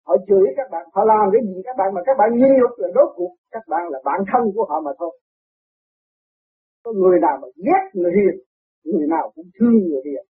họ 0.07 0.15
chửi 0.27 0.47
các 0.57 0.67
bạn, 0.71 0.85
họ 0.93 1.03
làm 1.05 1.29
cái 1.33 1.41
gì 1.47 1.61
các 1.67 1.75
bạn 1.79 1.89
mà 1.95 2.01
các 2.05 2.15
bạn 2.19 2.29
nhịn 2.39 2.51
nhục 2.59 2.73
là 2.77 2.87
đốt 2.95 3.09
cuộc 3.15 3.31
các 3.51 3.63
bạn 3.67 3.83
là 3.91 3.99
bạn 4.05 4.19
thân 4.29 4.43
của 4.55 4.65
họ 4.69 4.81
mà 4.85 4.91
thôi 4.99 5.19
có 6.83 6.91
người 6.91 7.19
nào 7.25 7.35
mà 7.41 7.47
ghét 7.65 7.83
người 7.93 8.11
hiền, 8.17 8.35
người 8.83 9.07
nào 9.07 9.31
cũng 9.35 9.47
thương 9.59 9.77
người 9.87 10.01
hiền. 10.05 10.25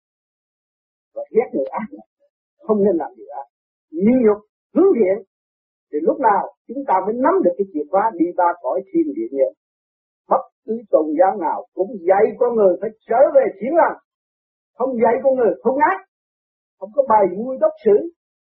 Và 1.15 1.23
ghét 1.35 1.49
người 1.53 1.69
ác 1.81 1.87
không 2.67 2.79
nên 2.85 2.97
làm 2.97 3.11
điều 3.17 3.31
ác. 3.41 3.47
Nhịn 3.91 4.19
nhục 4.25 4.39
hướng 4.75 4.93
thiện 4.97 5.17
thì 5.93 5.99
lúc 6.03 6.21
nào 6.21 6.43
chúng 6.69 6.85
ta 6.89 6.95
mới 7.05 7.15
nắm 7.25 7.35
được 7.45 7.55
cái 7.59 7.67
chìa 7.73 7.87
khóa 7.91 8.11
đi 8.19 8.27
ba 8.37 8.49
cõi 8.63 8.83
thiên 8.93 9.07
địa 9.17 9.29
nhân 9.31 9.53
bất 10.31 10.43
cứ 10.65 10.75
tôn 10.91 11.07
giáo 11.19 11.33
nào 11.41 11.67
cũng 11.75 11.91
dạy 12.09 12.25
con 12.39 12.55
người 12.57 12.77
phải 12.81 12.91
trở 13.09 13.21
về 13.35 13.45
chiến 13.61 13.75
lành 13.81 13.97
không 14.81 14.93
dạy 15.03 15.15
con 15.23 15.35
người 15.37 15.53
không 15.63 15.79
ác, 15.91 15.99
không 16.79 16.91
có 16.95 17.03
bài 17.09 17.25
vui 17.37 17.57
đốc 17.61 17.73
xử 17.85 17.97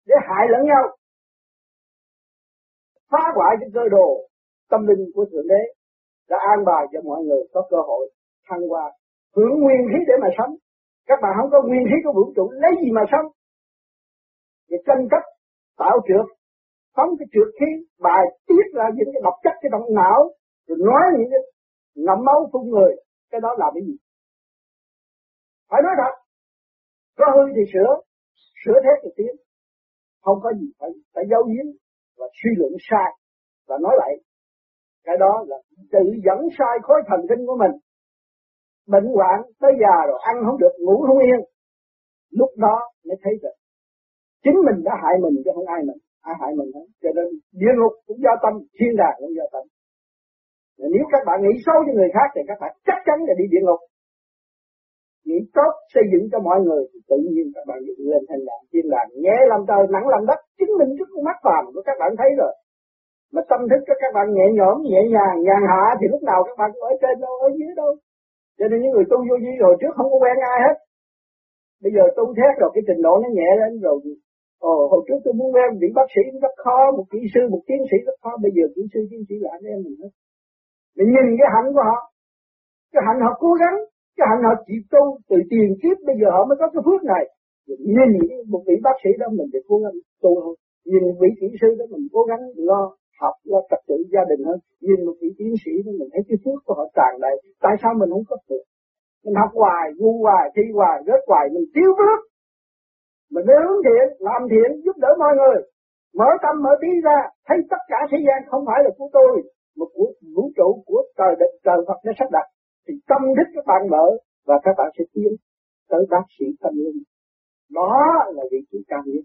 để 0.06 0.14
hại 0.28 0.46
lẫn 0.50 0.66
nhau. 0.66 0.96
Phá 3.10 3.18
hoại 3.34 3.56
cái 3.60 3.68
cơ 3.74 3.80
đồ 3.90 4.28
tâm 4.70 4.86
linh 4.86 5.10
của 5.14 5.24
thượng 5.32 5.48
đế 5.48 5.62
đã 6.30 6.36
an 6.52 6.64
bài 6.66 6.82
cho 6.92 7.00
mọi 7.04 7.20
người 7.24 7.42
có 7.52 7.60
cơ 7.70 7.76
hội 7.88 8.10
thăng 8.48 8.68
hoa, 8.68 8.86
hưởng 9.36 9.54
nguyên 9.60 9.82
khí 9.90 9.98
để 10.08 10.14
mà 10.22 10.28
sống. 10.38 10.52
Các 11.06 11.18
bạn 11.22 11.32
không 11.40 11.50
có 11.50 11.58
nguyên 11.62 11.84
khí 11.88 11.96
của 12.04 12.12
vũ 12.18 12.32
trụ, 12.36 12.50
lấy 12.50 12.72
gì 12.82 12.90
mà 12.90 13.02
sống? 13.12 13.26
Để 14.68 14.76
tranh 14.86 15.02
chấp, 15.10 15.22
tạo 15.78 15.96
trượt, 16.08 16.26
phóng 16.96 17.10
cái 17.18 17.26
trượt 17.32 17.48
khí, 17.58 17.70
bài 17.98 18.22
tiết 18.46 18.66
ra 18.74 18.84
những 18.96 19.08
cái 19.12 19.22
độc 19.24 19.34
chất, 19.44 19.54
cái 19.60 19.70
động 19.72 19.86
não, 19.94 20.18
rồi 20.66 20.78
nói 20.80 21.02
những 21.18 21.30
cái 21.30 21.42
ngậm 21.94 22.18
máu 22.24 22.48
phun 22.52 22.62
người, 22.70 22.92
cái 23.30 23.40
đó 23.40 23.50
là 23.58 23.66
cái 23.74 23.82
gì? 23.86 23.96
Phải 25.70 25.80
nói 25.82 25.94
thật, 26.00 26.14
có 27.18 27.26
hư 27.34 27.44
thì 27.56 27.62
sửa 27.72 27.90
sửa 28.64 28.78
thế 28.84 28.90
thì 29.02 29.08
tiến. 29.16 29.32
Không 30.20 30.38
có 30.42 30.52
gì 30.60 30.66
phải 30.78 30.90
phải 31.14 31.24
giấu 31.30 31.42
giếm 31.42 31.66
và 32.18 32.26
suy 32.42 32.50
luận 32.56 32.72
sai 32.90 33.10
và 33.68 33.78
nói 33.80 33.94
lại 33.98 34.12
cái 35.08 35.16
đó 35.24 35.32
là 35.50 35.58
tự 35.92 36.04
dẫn 36.26 36.40
sai 36.58 36.74
khối 36.82 37.00
thần 37.08 37.20
kinh 37.28 37.42
của 37.48 37.56
mình. 37.62 37.74
Bệnh 38.92 39.08
hoạn 39.16 39.38
tới 39.60 39.72
già 39.82 39.96
rồi 40.08 40.18
ăn 40.30 40.36
không 40.46 40.58
được, 40.62 40.74
ngủ 40.84 40.96
không 41.06 41.20
yên. 41.28 41.40
Lúc 42.38 42.50
đó 42.64 42.76
mới 43.06 43.16
thấy 43.22 43.34
được. 43.42 43.56
Chính 44.44 44.58
mình 44.66 44.78
đã 44.86 44.92
hại 45.02 45.14
mình 45.24 45.34
chứ 45.44 45.50
không 45.54 45.68
ai 45.76 45.80
mình. 45.88 46.00
Ai 46.30 46.34
hại 46.40 46.52
mình 46.58 46.70
hết. 46.74 46.86
Cho 47.02 47.10
nên 47.16 47.26
địa 47.60 47.74
ngục 47.76 47.94
cũng 48.06 48.20
do 48.24 48.32
tâm, 48.42 48.52
thiên 48.76 48.92
đàng 49.00 49.16
cũng 49.20 49.34
do 49.38 49.46
tâm. 49.54 49.64
Nếu 50.94 51.04
các 51.12 51.22
bạn 51.28 51.38
nghĩ 51.40 51.54
xấu 51.66 51.78
cho 51.86 51.92
người 51.98 52.10
khác 52.16 52.28
thì 52.34 52.42
các 52.48 52.58
bạn 52.62 52.72
chắc 52.86 52.98
chắn 53.06 53.18
là 53.28 53.34
đi 53.40 53.44
địa 53.54 53.62
ngục. 53.64 53.80
Nghĩ 55.26 55.38
tốt, 55.56 55.72
xây 55.94 56.04
dựng 56.12 56.24
cho 56.32 56.38
mọi 56.48 56.58
người 56.66 56.82
thì 56.90 56.98
tự 57.10 57.18
nhiên 57.32 57.46
các 57.54 57.64
bạn 57.68 57.78
dựng 57.86 58.02
lên 58.12 58.22
thành 58.28 58.42
đàng. 58.48 58.62
Thiên 58.72 58.86
đàng 58.94 59.08
nhẹ 59.24 59.36
làm 59.52 59.60
trời, 59.68 59.82
nặng 59.94 60.06
làm 60.14 60.22
đất. 60.30 60.40
Chứng 60.58 60.72
minh 60.78 60.90
trước 60.96 61.10
mắt 61.26 61.36
phàm 61.44 61.62
của 61.74 61.82
các 61.88 61.96
bạn 62.00 62.10
thấy 62.20 62.30
rồi 62.40 62.54
mà 63.34 63.42
tâm 63.50 63.60
thức 63.70 63.80
cho 63.86 63.94
các 64.02 64.10
bạn 64.16 64.26
nhẹ 64.36 64.46
nhõm, 64.58 64.76
nhẹ 64.90 65.02
nhàng, 65.14 65.36
nhàn 65.46 65.62
hạ 65.70 65.84
thì 65.98 66.06
lúc 66.12 66.22
nào 66.30 66.40
các 66.46 66.56
bạn 66.60 66.70
cũng 66.74 66.86
ở 66.92 66.94
trên, 67.02 67.14
đâu 67.24 67.34
ở 67.46 67.48
dưới 67.58 67.72
đâu. 67.80 67.90
Cho 68.58 68.64
nên 68.68 68.78
những 68.80 68.92
người 68.94 69.06
tu 69.10 69.16
vô 69.28 69.36
vi 69.44 69.52
rồi 69.62 69.72
trước 69.80 69.92
không 69.96 70.08
có 70.12 70.16
quen 70.22 70.36
ai 70.52 70.58
hết. 70.66 70.76
Bây 71.82 71.92
giờ 71.94 72.02
tu 72.16 72.24
thét 72.38 72.52
rồi 72.60 72.70
cái 72.74 72.82
trình 72.86 73.00
độ 73.06 73.14
nó 73.22 73.28
nhẹ 73.38 73.50
lên 73.60 73.72
rồi. 73.86 73.96
Ồ, 74.72 74.74
hồi 74.90 75.02
trước 75.06 75.18
tôi 75.24 75.34
muốn 75.38 75.48
quen 75.54 75.68
vị 75.80 75.88
bác 75.98 76.08
sĩ 76.14 76.22
rất 76.44 76.54
khó, 76.64 76.78
một 76.96 77.06
kỹ 77.12 77.20
sư, 77.34 77.40
một 77.52 77.62
tiến 77.68 77.80
sĩ 77.90 77.96
rất 78.06 78.16
khó. 78.22 78.32
Bây 78.44 78.52
giờ 78.56 78.64
kỹ 78.74 78.82
sư, 78.92 79.00
tiến 79.10 79.22
sĩ 79.28 79.34
là 79.44 79.48
anh 79.56 79.64
em 79.72 79.78
mình 79.84 79.96
hết. 80.02 80.12
Mình 80.96 81.08
nhìn 81.14 81.26
cái 81.38 81.48
hạnh 81.54 81.68
của 81.74 81.84
họ. 81.88 81.98
Cái 82.92 83.02
hạnh 83.06 83.20
họ 83.24 83.30
cố 83.44 83.50
gắng, 83.62 83.76
cái 84.16 84.26
hạnh 84.30 84.42
họ 84.46 84.52
chịu 84.66 84.80
tu, 84.92 85.04
từ 85.28 85.36
tiền 85.50 85.68
kiếp 85.82 85.96
bây 86.08 86.16
giờ 86.20 86.28
họ 86.36 86.40
mới 86.48 86.56
có 86.60 86.66
cái 86.74 86.82
phước 86.86 87.02
này. 87.12 87.24
Nhìn 87.96 88.10
một 88.52 88.62
vị 88.68 88.76
bác 88.86 88.96
sĩ 89.02 89.10
đó 89.20 89.26
mình 89.38 89.48
phải 89.52 89.62
cố 89.68 89.76
gắng 89.84 89.96
tu 90.22 90.32
nhìn 90.90 91.02
vị 91.20 91.28
kỹ 91.40 91.48
sư 91.60 91.68
đó 91.78 91.84
mình 91.90 92.04
cố 92.12 92.22
gắng 92.30 92.42
lo 92.56 92.82
học 93.22 93.34
lo 93.50 93.60
trật 93.70 93.80
tự 93.88 93.96
gia 94.14 94.24
đình 94.30 94.42
hơn. 94.48 94.58
Nhìn 94.86 95.00
một 95.06 95.16
vị 95.20 95.28
tiến 95.38 95.52
sĩ 95.62 95.72
thì 95.84 95.92
mình 95.98 96.10
thấy 96.12 96.22
cái 96.28 96.38
phước 96.44 96.58
của 96.66 96.74
họ 96.78 96.84
tràn 96.96 97.12
đầy 97.24 97.34
tại 97.64 97.74
sao 97.82 97.92
mình 98.00 98.10
không 98.14 98.26
có 98.30 98.36
phước? 98.46 98.64
Mình 99.24 99.36
học 99.42 99.50
hoài 99.60 99.86
ngu 99.98 100.12
hoài 100.24 100.44
thi 100.54 100.64
hoài 100.78 100.96
rớt 101.06 101.22
hoài 101.30 101.44
mình 101.54 101.66
thiếu 101.74 101.90
phước. 101.98 102.18
Mình 103.34 103.44
nên 103.48 103.60
hướng 103.66 103.82
thiện 103.86 104.06
làm 104.28 104.40
thiện 104.50 104.68
giúp 104.84 104.96
đỡ 105.04 105.10
mọi 105.18 105.32
người. 105.40 105.58
Mở 106.18 106.28
tâm 106.42 106.54
mở 106.64 106.72
trí 106.80 106.90
ra 107.06 107.18
thấy 107.46 107.58
tất 107.72 107.82
cả 107.92 107.98
thế 108.10 108.18
gian 108.26 108.38
không 108.50 108.62
phải 108.68 108.80
là 108.84 108.90
của 108.98 109.08
tôi 109.12 109.32
mà 109.78 109.86
của 109.94 110.08
vũ 110.34 110.44
trụ 110.56 110.68
của 110.86 111.02
trời 111.18 111.32
đất 111.40 111.50
trời 111.66 111.78
Phật 111.86 111.98
đã 112.04 112.12
sắp 112.18 112.28
đặt. 112.36 112.46
Thì 112.84 112.94
tâm 113.10 113.22
thức 113.36 113.48
các 113.54 113.64
bạn 113.70 113.82
mở 113.90 114.06
và 114.46 114.56
các 114.64 114.74
bạn 114.78 114.90
sẽ 114.98 115.04
tiến 115.14 115.32
tới 115.90 116.02
bác 116.10 116.24
sĩ 116.38 116.46
tâm 116.60 116.72
linh. 116.84 117.02
Đó 117.70 117.92
là 118.34 118.42
vị 118.52 118.58
trí 118.70 118.78
cao 118.88 119.02
nhất. 119.06 119.24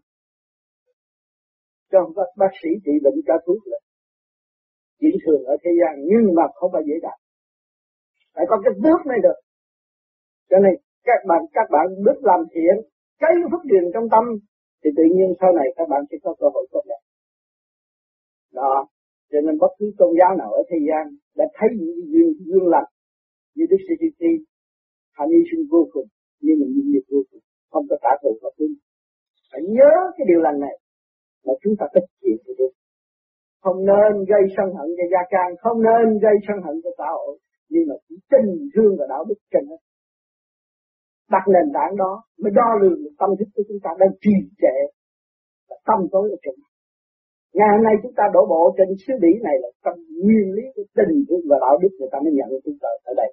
Trong 1.91 2.07
bác, 2.15 2.29
bác 2.37 2.53
sĩ 2.63 2.69
trị 2.85 2.91
bệnh 3.03 3.19
cho 3.27 3.33
thuốc 3.45 3.57
là 3.65 3.77
chỉ 4.99 5.07
thường 5.25 5.43
ở 5.43 5.55
thế 5.63 5.71
gian 5.79 5.93
nhưng 6.09 6.35
mà 6.35 6.43
không 6.55 6.71
phải 6.73 6.83
dễ 6.87 6.95
đạt 7.01 7.17
phải 8.35 8.45
có 8.49 8.55
cái 8.63 8.73
bước 8.83 8.99
mới 9.09 9.19
được. 9.25 9.37
Cho 10.49 10.57
nên 10.63 10.73
các 11.03 11.19
bạn 11.29 11.41
các 11.53 11.67
bạn 11.71 11.85
biết 12.05 12.17
làm 12.21 12.39
thiện 12.53 12.75
cái 13.19 13.31
phước 13.51 13.63
điền 13.71 13.83
trong 13.93 14.09
tâm 14.13 14.23
thì 14.83 14.89
tự 14.97 15.03
nhiên 15.15 15.29
sau 15.39 15.51
này 15.53 15.67
các 15.77 15.87
bạn 15.89 16.01
sẽ 16.11 16.17
có 16.23 16.35
cơ 16.39 16.47
hội 16.53 16.67
tốt 16.71 16.83
đẹp. 16.89 17.01
Đó. 18.51 18.87
Cho 19.31 19.39
nên 19.45 19.57
bất 19.57 19.71
cứ 19.79 19.85
tôn 19.97 20.09
giáo 20.19 20.35
nào 20.37 20.53
ở 20.53 20.61
thế 20.69 20.77
gian 20.87 21.03
đã 21.35 21.45
thấy 21.53 21.69
những 21.79 22.01
duyên 22.11 22.27
duyên 22.45 22.67
lành 22.73 22.89
như 23.55 23.65
Đức 23.69 23.77
Sư 23.87 23.93
thi, 24.19 24.27
hạnh 25.11 25.29
hy 25.29 25.41
sinh 25.51 25.65
vô 25.71 25.87
cùng 25.93 26.07
nhưng 26.41 26.55
mà 26.59 26.65
những 26.73 26.91
nghiệp 26.91 27.05
vô 27.09 27.21
cùng 27.31 27.41
không 27.71 27.85
có 27.89 27.95
trả 28.01 28.09
thù 28.21 28.37
và 28.41 28.49
thương 28.57 28.73
phải 29.51 29.61
nhớ 29.75 29.91
cái 30.17 30.25
điều 30.29 30.41
lành 30.41 30.59
này 30.59 30.75
mà 31.45 31.53
chúng 31.61 31.75
ta 31.79 31.85
tích 31.93 32.07
chịu 32.21 32.37
thì 32.47 32.53
được 32.57 32.71
không 33.63 33.79
nên 33.91 34.11
gây 34.31 34.43
sân 34.55 34.67
hận 34.77 34.87
cho 34.97 35.05
gia 35.13 35.23
can 35.33 35.49
không 35.63 35.77
nên 35.87 36.05
gây 36.25 36.35
sân 36.47 36.57
hận 36.65 36.75
cho 36.83 36.91
xã 36.97 37.07
hội. 37.17 37.33
Nhưng 37.71 37.85
mà 37.89 37.95
chỉ 38.05 38.15
tình 38.31 38.51
thương 38.73 38.93
và 38.99 39.05
đạo 39.09 39.23
đức 39.29 39.39
trên 39.51 39.63
hết 39.71 39.81
đặt 41.33 41.45
nền 41.53 41.67
tảng 41.75 41.93
đó 42.03 42.11
mới 42.41 42.51
đo 42.59 42.69
lường 42.81 42.99
được 43.03 43.15
tâm 43.21 43.29
thức 43.39 43.49
của 43.55 43.63
chúng 43.67 43.81
ta 43.85 43.91
đang 44.01 44.13
trì 44.23 44.35
trệ 44.61 44.77
và 45.69 45.75
tâm 45.87 45.99
tối 46.13 46.25
ở 46.35 46.37
trên. 46.43 46.55
Ngày 47.57 47.69
hôm 47.73 47.83
nay 47.87 47.95
chúng 48.03 48.15
ta 48.19 48.23
đổ 48.35 48.41
bộ 48.53 48.61
trên 48.77 48.89
xứ 49.03 49.13
đỉ 49.25 49.33
này 49.47 49.55
là 49.63 49.69
tâm 49.85 49.95
nguyên 50.23 50.47
lý 50.57 50.65
của 50.75 50.85
tình 50.97 51.13
thương 51.27 51.43
và 51.49 51.57
đạo 51.65 51.75
đức 51.81 51.91
người 51.99 52.11
ta 52.11 52.17
mới 52.23 52.33
nhận 52.37 52.49
chúng 52.65 52.79
ta 52.83 52.89
ở 53.11 53.13
đây. 53.21 53.29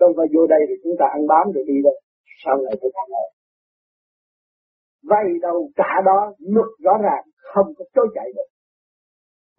Đâu 0.00 0.10
phải 0.16 0.26
vô 0.34 0.42
đây 0.54 0.62
thì 0.68 0.74
chúng 0.82 0.96
ta 1.00 1.06
ăn 1.16 1.22
bám 1.30 1.44
rồi 1.54 1.64
đi 1.70 1.76
đâu. 1.86 1.96
Sau 2.44 2.56
này 2.64 2.74
phải 2.80 2.90
ta 2.96 3.02
ngồi 3.12 3.28
vay 5.10 5.26
đâu 5.46 5.58
cả 5.76 5.92
đó 6.08 6.18
luật 6.54 6.70
rõ 6.84 6.94
ràng, 7.06 7.24
không 7.52 7.68
có 7.76 7.84
chối 7.94 8.06
chạy 8.14 8.28
được 8.36 8.48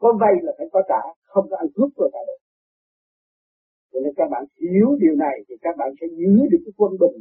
có 0.02 0.10
vay 0.22 0.34
là 0.46 0.52
phải 0.58 0.68
có 0.74 0.82
trả, 0.90 1.02
không 1.24 1.46
có 1.50 1.58
ăn 1.58 1.68
cướp 1.75 1.90
rồi 1.98 2.10
cả 2.14 2.20
được. 2.28 2.40
Cho 3.92 4.00
nên 4.04 4.14
các 4.18 4.28
bạn 4.32 4.44
hiểu 4.62 4.88
điều 5.00 5.16
này 5.16 5.36
thì 5.48 5.56
các 5.62 5.75
bạn 5.78 5.90
sẽ 6.02 6.08
giữ 6.20 6.34
được 6.52 6.62
cái 6.66 6.74
quân 6.78 6.92
bình. 7.00 7.18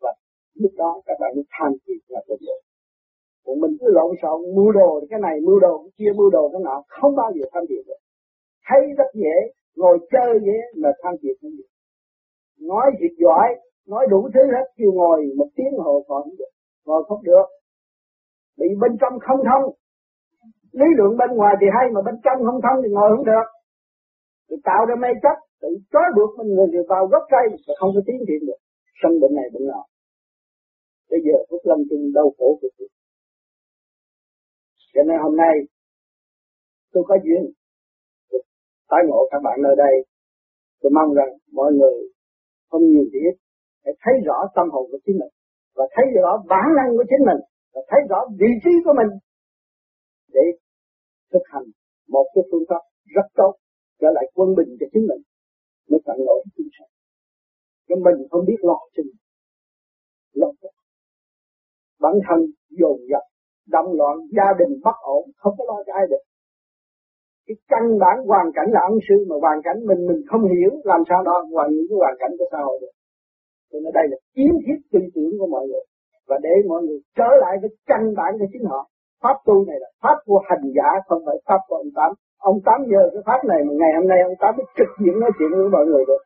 Và 0.00 0.10
lúc 0.54 0.72
đó 0.76 1.02
các 1.06 1.16
bạn 1.20 1.30
mới 1.34 1.44
tham 1.50 1.72
thiệt 1.86 2.02
là 2.08 2.20
được 2.28 2.40
được 2.40 2.60
còn 3.44 3.60
mình 3.60 3.76
cứ 3.80 3.86
lộn 3.90 4.10
xộn 4.22 4.40
mua 4.56 4.72
đồ 4.72 5.04
cái 5.10 5.20
này 5.20 5.40
mua 5.40 5.58
đồ 5.60 5.82
cái 5.82 5.92
kia 5.98 6.12
mua 6.16 6.30
đồ 6.30 6.48
cái 6.52 6.60
nọ, 6.64 6.82
không 6.88 7.16
bao 7.16 7.30
giờ 7.34 7.44
tham 7.52 7.64
thiệt 7.68 7.84
được. 7.86 8.00
Thấy 8.66 8.80
rất 8.98 9.10
dễ, 9.14 9.36
ngồi 9.76 9.98
chơi 10.12 10.40
dễ 10.46 10.58
mà 10.82 10.90
tham 11.02 11.14
thiệt 11.22 11.36
không 11.42 11.50
được. 11.58 11.70
Nói 12.60 12.86
việc 13.00 13.14
giỏi, 13.18 13.48
nói 13.86 14.06
đủ 14.10 14.28
thứ 14.34 14.40
hết, 14.54 14.66
kêu 14.76 14.92
ngồi 14.92 15.18
một 15.36 15.48
tiếng 15.56 15.72
hồ 15.78 16.04
còn 16.08 16.22
không 16.22 16.36
được, 16.38 16.52
ngồi 16.86 17.04
không 17.08 17.22
được. 17.22 17.46
Bị 18.58 18.66
bên 18.80 18.92
trong 19.00 19.12
không 19.20 19.40
thông 19.50 19.74
lý 20.80 20.88
luận 20.98 21.10
bên 21.20 21.30
ngoài 21.38 21.54
thì 21.60 21.66
hay 21.76 21.86
mà 21.94 22.00
bên 22.06 22.16
trong 22.24 22.38
không 22.46 22.60
thông 22.64 22.78
thì 22.82 22.88
ngồi 22.92 23.08
không 23.12 23.26
được. 23.32 23.46
Thì 24.48 24.56
tạo 24.68 24.82
ra 24.88 24.94
mê 25.02 25.08
chấp, 25.24 25.36
tự 25.60 25.68
trói 25.92 26.08
buộc 26.16 26.30
mình 26.38 26.48
người 26.54 26.84
vào 26.92 27.06
gốc 27.12 27.24
cây 27.34 27.44
mà 27.50 27.74
không 27.80 27.90
có 27.94 28.00
tiến 28.06 28.18
triển 28.26 28.40
được. 28.48 28.60
Sân 29.00 29.12
bệnh 29.20 29.34
này 29.38 29.46
bệnh 29.54 29.66
nọ. 29.70 29.82
Bây 31.10 31.20
giờ 31.26 31.36
phúc 31.50 31.60
lâm 31.64 31.78
chung 31.88 32.02
đau 32.14 32.28
khổ 32.38 32.48
của 32.60 32.68
tôi 32.78 32.88
cho 34.94 35.02
nên 35.08 35.18
hôm 35.24 35.36
nay, 35.36 35.54
tôi 36.92 37.02
có 37.08 37.16
duyên 37.24 37.42
tái 38.90 39.00
ngộ 39.08 39.28
các 39.30 39.40
bạn 39.44 39.58
nơi 39.62 39.74
đây. 39.76 39.94
Tôi 40.80 40.90
mong 40.94 41.14
rằng 41.14 41.30
mọi 41.52 41.72
người 41.72 41.96
không 42.70 42.82
nhiều 42.90 43.04
thì 43.12 43.18
ít 43.30 43.36
để 43.84 43.92
thấy 44.02 44.14
rõ 44.26 44.38
tâm 44.54 44.70
hồn 44.70 44.84
của 44.90 44.98
chính 45.04 45.18
mình 45.18 45.32
và 45.76 45.84
thấy 45.94 46.04
rõ 46.22 46.42
bản 46.48 46.66
năng 46.76 46.90
của 46.96 47.04
chính 47.10 47.26
mình 47.28 47.40
và 47.74 47.80
thấy 47.88 48.00
rõ 48.10 48.20
vị 48.40 48.50
trí 48.64 48.70
của 48.84 48.94
mình 48.96 49.10
để 50.34 50.44
thực 51.32 51.44
hành 51.52 51.66
một 52.08 52.26
cái 52.34 52.44
phương 52.50 52.64
pháp 52.68 52.82
rất 53.16 53.26
tốt, 53.34 53.52
trở 54.00 54.08
lại 54.16 54.24
quân 54.34 54.48
bình 54.58 54.70
cho 54.80 54.86
chính 54.92 55.06
mình, 55.10 55.22
mới 55.90 56.00
tận 56.06 56.16
nổi 56.26 56.44
chúng 56.56 56.70
sanh. 56.78 56.90
Cho 57.88 57.96
mình 57.96 58.28
không 58.30 58.44
biết 58.48 58.60
lo 58.60 58.78
cho 58.94 59.02
mình. 59.02 59.20
Lo 60.32 60.48
cho 60.60 60.68
bản 62.00 62.14
thân 62.26 62.38
dồn 62.70 62.96
dập 63.10 63.24
động 63.76 63.90
loạn, 63.98 64.16
gia 64.36 64.48
đình 64.58 64.72
bất 64.84 64.96
ổn, 65.16 65.24
không 65.36 65.54
có 65.58 65.64
lo 65.70 65.78
cho 65.86 65.92
ai 66.00 66.06
được. 66.10 66.24
Cái 67.46 67.56
căn 67.72 67.84
bản 68.02 68.16
hoàn 68.30 68.46
cảnh 68.56 68.68
là 68.74 68.80
ân 68.90 68.98
sư 69.08 69.16
mà 69.28 69.36
hoàn 69.44 69.58
cảnh 69.66 69.78
mình 69.88 70.00
mình 70.08 70.20
không 70.30 70.44
hiểu 70.52 70.70
làm 70.84 71.02
sao 71.08 71.20
đó, 71.28 71.36
hoàn 71.52 71.68
những 71.74 71.86
cái 71.88 71.98
hoàn 72.02 72.14
cảnh 72.18 72.32
của 72.38 72.48
xã 72.52 72.58
hội 72.66 72.78
được. 72.82 72.94
Cho 73.70 73.78
nên 73.82 73.92
đây 73.98 74.06
là 74.10 74.16
kiến 74.34 74.52
thiết 74.64 74.78
tư 74.92 75.00
tưởng 75.14 75.32
của 75.38 75.46
mọi 75.54 75.64
người. 75.68 75.84
Và 76.28 76.36
để 76.42 76.54
mọi 76.68 76.82
người 76.82 76.98
trở 77.18 77.30
lại 77.42 77.54
với 77.60 77.70
căn 77.86 78.02
bản 78.18 78.32
của 78.38 78.46
chính 78.52 78.64
họ 78.70 78.80
pháp 79.22 79.36
tu 79.46 79.56
này 79.68 79.78
là 79.84 79.90
pháp 80.02 80.16
của 80.28 80.40
hành 80.48 80.64
giả, 80.76 80.88
không 81.06 81.22
phải 81.26 81.38
pháp 81.46 81.60
của 81.68 81.76
ông 81.82 81.92
tám. 81.98 82.10
Ông 82.50 82.58
tám 82.66 82.78
nhờ 82.92 83.02
cái 83.12 83.22
pháp 83.28 83.40
này 83.50 83.60
mà 83.66 83.72
ngày 83.80 83.92
hôm 83.96 84.06
nay 84.12 84.18
ông 84.28 84.36
tám 84.42 84.52
mới 84.58 84.66
trực 84.78 84.90
diện 85.00 85.14
nói 85.22 85.30
chuyện 85.36 85.50
với 85.56 85.68
mọi 85.76 85.84
người 85.90 86.04
được. 86.10 86.22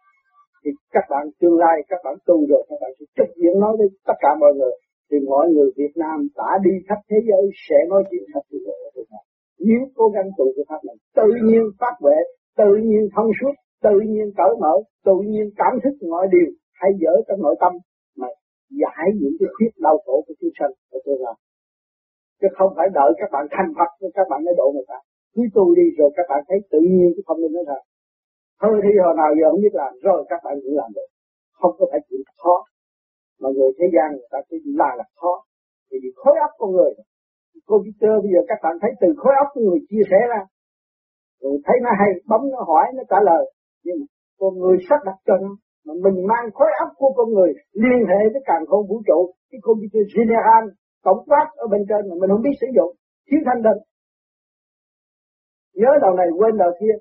Thì 0.62 0.70
các 0.94 1.04
bạn 1.10 1.24
tương 1.40 1.58
lai, 1.62 1.76
các 1.90 2.00
bạn 2.04 2.14
tu 2.26 2.36
rồi, 2.50 2.62
các 2.68 2.78
bạn 2.82 2.90
sẽ 2.98 3.04
trực 3.16 3.30
diện 3.40 3.54
nói 3.64 3.72
với 3.78 3.88
tất 4.08 4.16
cả 4.24 4.30
mọi 4.42 4.52
người. 4.58 4.74
Thì 5.10 5.16
mọi 5.32 5.46
người 5.52 5.68
Việt 5.80 5.94
Nam 6.02 6.18
đã 6.36 6.50
đi 6.66 6.74
khắp 6.88 7.00
thế 7.10 7.18
giới 7.28 7.42
sẽ 7.68 7.78
nói 7.90 8.02
chuyện 8.10 8.24
khắp 8.34 8.44
thế 8.50 8.58
giới 8.64 8.76
ở 8.86 8.90
Việt 8.96 9.08
Nam 9.12 9.24
nếu 9.58 9.80
cố 9.94 10.08
gắng 10.14 10.28
tu 10.38 10.44
cái 10.56 10.64
pháp 10.68 10.80
này, 10.88 10.96
tự 11.18 11.28
nhiên 11.46 11.62
phát 11.80 11.94
huệ, 12.00 12.18
tự 12.56 12.70
nhiên 12.88 13.02
thông 13.14 13.30
suốt, 13.38 13.54
tự 13.82 13.96
nhiên 14.12 14.26
cởi 14.36 14.52
mở, 14.60 14.74
tự 15.04 15.16
nhiên 15.30 15.46
cảm 15.56 15.72
thức 15.82 15.94
mọi 16.10 16.26
điều 16.34 16.48
hay 16.80 16.90
dở 17.02 17.12
trong 17.28 17.42
nội 17.42 17.56
tâm 17.60 17.72
mà 18.20 18.28
giải 18.82 19.06
những 19.20 19.36
cái 19.40 19.48
khuyết 19.54 19.72
đau 19.86 19.96
khổ 20.04 20.24
của 20.26 20.34
chúng 20.40 20.50
sanh. 20.58 20.72
Ở 20.90 20.98
tương 21.06 21.22
lai 21.24 21.34
chứ 22.40 22.48
không 22.56 22.70
phải 22.76 22.88
đợi 22.98 23.10
các 23.20 23.28
bạn 23.34 23.44
thành 23.54 23.70
Phật 23.78 23.90
các 24.14 24.26
bạn 24.30 24.40
mới 24.44 24.54
độ 24.60 24.66
người 24.74 24.88
ta. 24.90 24.98
Cứ 25.34 25.42
tu 25.54 25.64
đi 25.78 25.86
rồi 25.98 26.10
các 26.16 26.26
bạn 26.30 26.40
thấy 26.48 26.58
tự 26.72 26.80
nhiên 26.94 27.08
chứ 27.14 27.22
không 27.26 27.40
nên 27.40 27.52
nói 27.52 27.64
thật. 27.70 27.82
Thôi 28.60 28.74
thì 28.82 28.90
hồi 29.04 29.14
nào 29.20 29.30
giờ 29.38 29.46
không 29.50 29.62
biết 29.64 29.74
làm, 29.80 29.92
rồi 30.06 30.20
các 30.30 30.40
bạn 30.44 30.54
cũng 30.62 30.76
làm 30.80 30.90
được. 30.96 31.08
Không 31.60 31.72
có 31.78 31.84
phải 31.90 32.00
chuyện 32.06 32.20
khó. 32.42 32.56
Mà 33.40 33.48
người 33.56 33.70
thế 33.78 33.86
gian 33.94 34.08
người 34.16 34.30
ta 34.32 34.38
cứ 34.48 34.56
là 34.80 34.90
là 34.98 35.04
khó. 35.20 35.32
Vì 35.90 35.98
khối 36.20 36.36
óc 36.46 36.52
con 36.60 36.70
người. 36.76 36.92
Computer 37.72 38.14
bây 38.22 38.30
giờ 38.34 38.40
các 38.50 38.58
bạn 38.64 38.74
thấy 38.82 38.90
từ 39.00 39.08
khối 39.20 39.34
óc 39.42 39.48
của 39.54 39.62
người 39.66 39.80
chia 39.88 40.04
sẻ 40.10 40.20
ra. 40.32 40.40
Rồi 41.42 41.54
thấy 41.66 41.76
nó 41.84 41.90
hay, 42.00 42.10
bấm 42.30 42.42
nó 42.52 42.60
hỏi, 42.70 42.84
nó 42.96 43.02
trả 43.10 43.20
lời. 43.30 43.44
Nhưng 43.84 43.98
con 44.40 44.52
người 44.60 44.76
sắp 44.88 45.00
đặt 45.06 45.18
cho 45.26 45.34
nó, 45.42 45.50
mà 45.86 45.94
mình 46.04 46.26
mang 46.30 46.46
khối 46.56 46.70
óc 46.84 46.90
của 47.00 47.12
con 47.16 47.28
người 47.34 47.50
liên 47.72 48.00
hệ 48.10 48.20
với 48.32 48.42
càng 48.44 48.64
không 48.70 48.86
vũ 48.90 48.98
trụ, 49.08 49.20
cái 49.50 49.60
computer 49.66 50.04
general 50.16 50.64
tổng 51.06 51.20
quát 51.28 51.46
ở 51.64 51.66
bên 51.72 51.82
trên 51.88 52.02
mà 52.08 52.14
mình 52.20 52.30
không 52.32 52.44
biết 52.46 52.56
sử 52.62 52.68
dụng 52.76 52.92
thiếu 53.28 53.40
thanh 53.46 53.62
định 53.66 53.80
nhớ 55.80 55.90
đầu 56.04 56.12
này 56.20 56.28
quên 56.38 56.54
đầu 56.62 56.72
kia. 56.80 56.94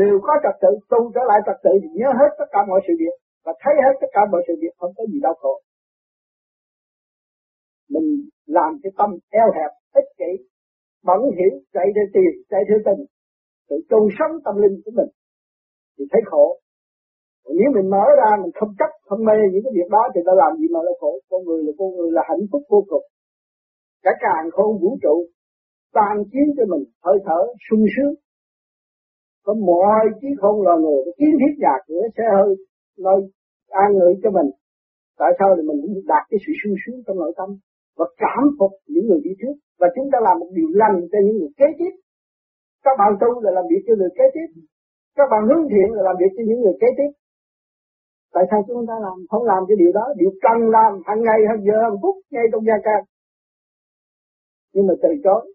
Đều 0.00 0.14
có 0.26 0.32
trật 0.42 0.56
tự, 0.62 0.70
tu 0.90 1.00
trở 1.14 1.22
lại 1.30 1.38
trật 1.46 1.58
tự 1.64 1.72
thì 1.82 1.88
nhớ 2.00 2.08
hết 2.20 2.30
tất 2.38 2.48
cả 2.54 2.60
mọi 2.68 2.80
sự 2.86 2.92
việc 3.02 3.14
và 3.44 3.52
thấy 3.62 3.74
hết 3.84 3.94
tất 4.00 4.10
cả 4.16 4.20
mọi 4.32 4.42
sự 4.46 4.54
việc, 4.62 4.74
không 4.78 4.92
có 4.96 5.02
gì 5.10 5.18
đau 5.26 5.34
khổ. 5.40 5.54
Mình 7.92 8.08
làm 8.46 8.70
cái 8.82 8.92
tâm 8.98 9.10
eo 9.30 9.48
hẹp, 9.56 9.72
ích 10.00 10.08
kỷ, 10.18 10.30
bẩn 11.08 11.20
hiểm, 11.36 11.52
chạy 11.74 11.86
theo 11.94 12.06
tiền, 12.14 12.32
chạy 12.50 12.62
theo 12.68 12.78
tình. 12.86 13.02
Tự 13.68 13.76
tu 13.90 14.00
sống 14.18 14.32
tâm 14.44 14.54
linh 14.62 14.76
của 14.84 14.92
mình 14.98 15.10
thì 15.98 16.04
thấy 16.12 16.22
khổ. 16.30 16.46
Còn 17.44 17.54
nếu 17.58 17.70
mình 17.76 17.90
mở 17.90 18.04
ra, 18.20 18.30
mình 18.42 18.52
không 18.58 18.72
chấp 18.78 18.90
không 19.08 19.24
mê 19.24 19.36
những 19.52 19.62
cái 19.64 19.72
việc 19.78 19.88
đó 19.90 20.02
thì 20.14 20.20
ta 20.26 20.32
làm 20.42 20.52
gì 20.58 20.66
mà 20.74 20.80
là 20.86 20.92
khổ? 21.00 21.12
Con 21.30 21.40
người 21.44 21.60
là 21.66 21.72
con 21.78 21.88
người 21.96 22.10
là 22.16 22.22
hạnh 22.28 22.44
phúc 22.52 22.62
vô 22.68 22.84
cùng 22.90 23.04
cả 24.04 24.10
càng 24.24 24.50
khôn 24.54 24.70
vũ 24.82 24.98
trụ, 25.02 25.16
tan 25.96 26.14
chiến 26.30 26.46
cho 26.56 26.64
mình, 26.72 26.84
hơi 27.04 27.18
thở 27.26 27.40
sung 27.70 27.84
sướng. 27.94 28.14
Có 29.44 29.54
mọi 29.54 30.04
trí 30.20 30.28
khôn 30.40 30.62
loài 30.64 30.78
người 30.82 31.00
kiến 31.18 31.32
thiết 31.40 31.54
nhà 31.58 31.74
cửa 31.86 32.02
xe 32.16 32.24
hơi 32.36 32.50
nơi 32.98 33.20
an 33.68 33.88
ngự 33.98 34.10
cho 34.22 34.30
mình. 34.30 34.48
Tại 35.20 35.30
sao 35.38 35.48
thì 35.56 35.62
mình 35.68 35.78
cũng 35.82 35.94
đạt 36.12 36.24
cái 36.30 36.38
sự 36.44 36.52
sung 36.60 36.76
sướng 36.82 36.98
trong 37.04 37.16
nội 37.22 37.32
tâm 37.38 37.48
và 37.98 38.06
cảm 38.22 38.42
phục 38.58 38.72
những 38.92 39.06
người 39.06 39.20
đi 39.26 39.32
trước. 39.40 39.54
Và 39.80 39.86
chúng 39.94 40.08
ta 40.12 40.18
làm 40.26 40.38
một 40.40 40.50
điều 40.58 40.68
lành 40.82 40.96
cho 41.10 41.18
những 41.24 41.36
người 41.38 41.52
kế 41.60 41.68
tiếp. 41.78 41.92
Các 42.84 42.94
bạn 43.00 43.10
tu 43.20 43.40
là 43.44 43.50
làm 43.56 43.64
việc 43.70 43.82
cho 43.86 43.94
người 43.98 44.12
kế 44.18 44.24
tiếp. 44.34 44.48
Các 45.18 45.26
bạn 45.30 45.42
hướng 45.48 45.64
thiện 45.72 45.88
là 45.96 46.02
làm 46.08 46.16
việc 46.20 46.32
cho 46.36 46.42
những 46.48 46.60
người 46.62 46.76
kế 46.82 46.88
tiếp. 46.98 47.10
Tại 48.34 48.44
sao 48.50 48.60
chúng 48.66 48.86
ta 48.88 48.94
làm? 49.06 49.16
Không 49.30 49.44
làm 49.52 49.60
cái 49.68 49.76
điều 49.82 49.92
đó. 49.98 50.04
Điều 50.20 50.30
cần 50.44 50.58
làm 50.76 50.92
hàng 51.08 51.20
ngày, 51.26 51.40
hàng 51.48 51.62
giờ, 51.66 51.76
hàng 51.86 51.98
phút, 52.02 52.16
ngay 52.32 52.46
trong 52.52 52.64
gia 52.68 52.76
càng 52.86 53.04
nhưng 54.72 54.86
mà 54.86 54.94
từ 55.02 55.08
chối. 55.24 55.54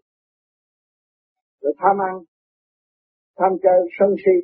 Rồi 1.60 1.72
tham 1.78 1.96
ăn, 2.08 2.14
tham 3.38 3.52
chơi, 3.62 3.80
sân 3.98 4.10
si. 4.22 4.36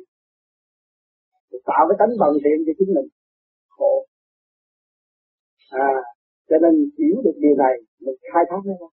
Rồi 1.51 1.61
tạo 1.65 1.83
cái 1.89 1.95
tánh 1.99 2.13
bận 2.19 2.33
tiện 2.43 2.57
cho 2.65 2.73
chính 2.77 2.93
mình. 2.95 3.07
Khổ. 3.69 4.05
À 5.69 6.15
cho 6.49 6.57
nên 6.63 6.73
hiểu 6.99 7.17
được 7.25 7.37
điều 7.43 7.55
này, 7.63 7.75
mình 8.05 8.17
khai 8.33 8.43
thác 8.49 8.61
nó. 8.65 8.73
Ra 8.81 8.87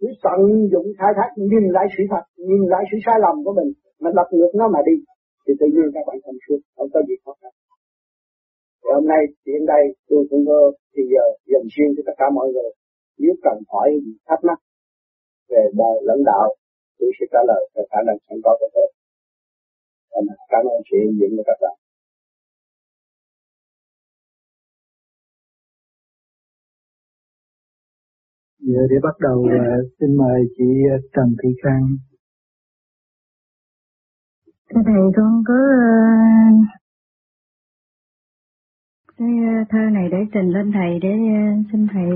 cứ 0.00 0.06
tận 0.24 0.40
dụng 0.72 0.88
khai 0.98 1.12
thác, 1.16 1.30
nhìn 1.50 1.64
lại 1.76 1.86
sự 1.94 2.02
thật, 2.10 2.24
nhìn 2.48 2.62
lại 2.72 2.82
sự 2.90 2.96
sai 3.06 3.16
lầm 3.24 3.36
của 3.44 3.54
mình, 3.58 3.70
mà 4.02 4.10
lật 4.18 4.28
ngược 4.32 4.52
nó 4.60 4.68
mà 4.74 4.80
đi, 4.88 4.96
thì 5.44 5.52
tự 5.60 5.66
nhiên 5.74 5.88
các 5.94 6.04
bạn 6.06 6.18
thành 6.24 6.38
suốt, 6.44 6.60
không 6.76 6.88
có 6.94 7.00
gì 7.08 7.14
khó 7.24 7.32
khăn. 7.40 7.52
Thì 8.80 8.88
hôm 8.96 9.04
nay 9.12 9.22
chuyện 9.44 9.62
đây, 9.74 9.84
tôi 10.08 10.22
cũng 10.30 10.42
có 10.48 10.58
thì 10.92 11.02
giờ 11.12 11.24
dành 11.52 11.66
riêng 11.74 11.92
cho 11.96 12.02
tất 12.06 12.16
cả 12.20 12.26
mọi 12.36 12.48
người. 12.52 12.70
Nếu 13.18 13.34
cần 13.44 13.56
hỏi 13.72 13.88
thắc 14.28 14.40
mắc 14.48 14.58
về 15.48 15.62
đời 15.80 15.96
lãnh 16.02 16.24
đạo, 16.24 16.54
tôi 16.98 17.10
sẽ 17.20 17.26
trả 17.32 17.38
lời 17.46 17.70
theo 17.74 17.84
khả 17.90 17.98
năng 18.06 18.16
sẵn 18.28 18.38
có 18.44 18.56
của 18.60 18.68
tôi. 18.74 18.92
Cảm 20.48 20.64
ơn 20.64 20.82
sự 20.90 20.96
hiện 21.02 21.18
diện 21.18 21.30
của 21.36 21.42
các 21.46 21.58
bạn. 21.62 21.76
Giờ 28.58 28.80
để 28.90 28.96
bắt 29.02 29.16
đầu 29.20 29.38
uh, 29.38 29.92
xin 30.00 30.16
mời 30.16 30.40
chị 30.56 30.64
Trần 31.12 31.36
Thị 31.42 31.48
Khang. 31.62 31.86
Thưa 34.70 34.80
thầy 34.86 35.02
con 35.16 35.42
có 35.48 35.54
uh, 35.54 36.66
cái 39.16 39.28
thơ 39.70 39.78
này 39.92 40.08
để 40.12 40.18
trình 40.34 40.48
lên 40.50 40.72
thầy 40.72 40.98
để 41.02 41.08
xin 41.72 41.86
thầy 41.92 42.08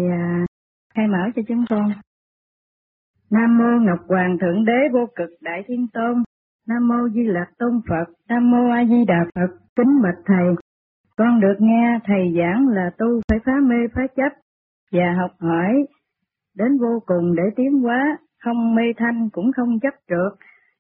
khai 0.94 1.06
mở 1.08 1.22
cho 1.36 1.42
chúng 1.48 1.64
con. 1.70 1.92
Nam 3.30 3.58
mô 3.58 3.86
Ngọc 3.86 3.98
Hoàng 4.08 4.38
Thượng 4.40 4.64
Đế 4.64 4.88
Vô 4.92 5.06
Cực 5.16 5.30
Đại 5.40 5.62
Thiên 5.66 5.86
Tôn. 5.92 6.22
Nam 6.68 6.88
mô 6.88 7.08
Di 7.08 7.24
Lặc 7.24 7.48
Tôn 7.58 7.80
Phật. 7.88 8.04
Nam 8.28 8.50
mô 8.50 8.70
A 8.70 8.84
Di 8.84 9.04
Đà 9.04 9.24
Phật. 9.34 9.56
Kính 9.76 10.02
bạch 10.02 10.18
thầy. 10.26 10.54
Con 11.16 11.40
được 11.40 11.56
nghe 11.58 11.98
thầy 12.04 12.34
giảng 12.38 12.68
là 12.68 12.90
tu 12.98 13.06
phải 13.28 13.38
phá 13.46 13.52
mê 13.62 13.76
phá 13.94 14.02
chấp 14.16 14.32
và 14.92 15.14
học 15.20 15.30
hỏi 15.40 15.86
đến 16.56 16.78
vô 16.78 17.02
cùng 17.06 17.34
để 17.36 17.42
tiến 17.56 17.80
hóa, 17.80 18.18
không 18.44 18.74
mê 18.74 18.82
thanh 18.96 19.28
cũng 19.32 19.52
không 19.56 19.80
chấp 19.80 19.94
trượt, 20.08 20.38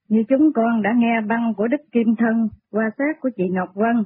như 0.08 0.22
chúng 0.28 0.52
con 0.52 0.82
đã 0.82 0.90
nghe 0.96 1.20
băng 1.20 1.54
của 1.56 1.68
Đức 1.68 1.80
Kim 1.92 2.14
Thân 2.18 2.48
qua 2.72 2.90
xác 2.98 3.20
của 3.20 3.30
chị 3.36 3.44
Ngọc 3.50 3.68
Vân, 3.74 4.04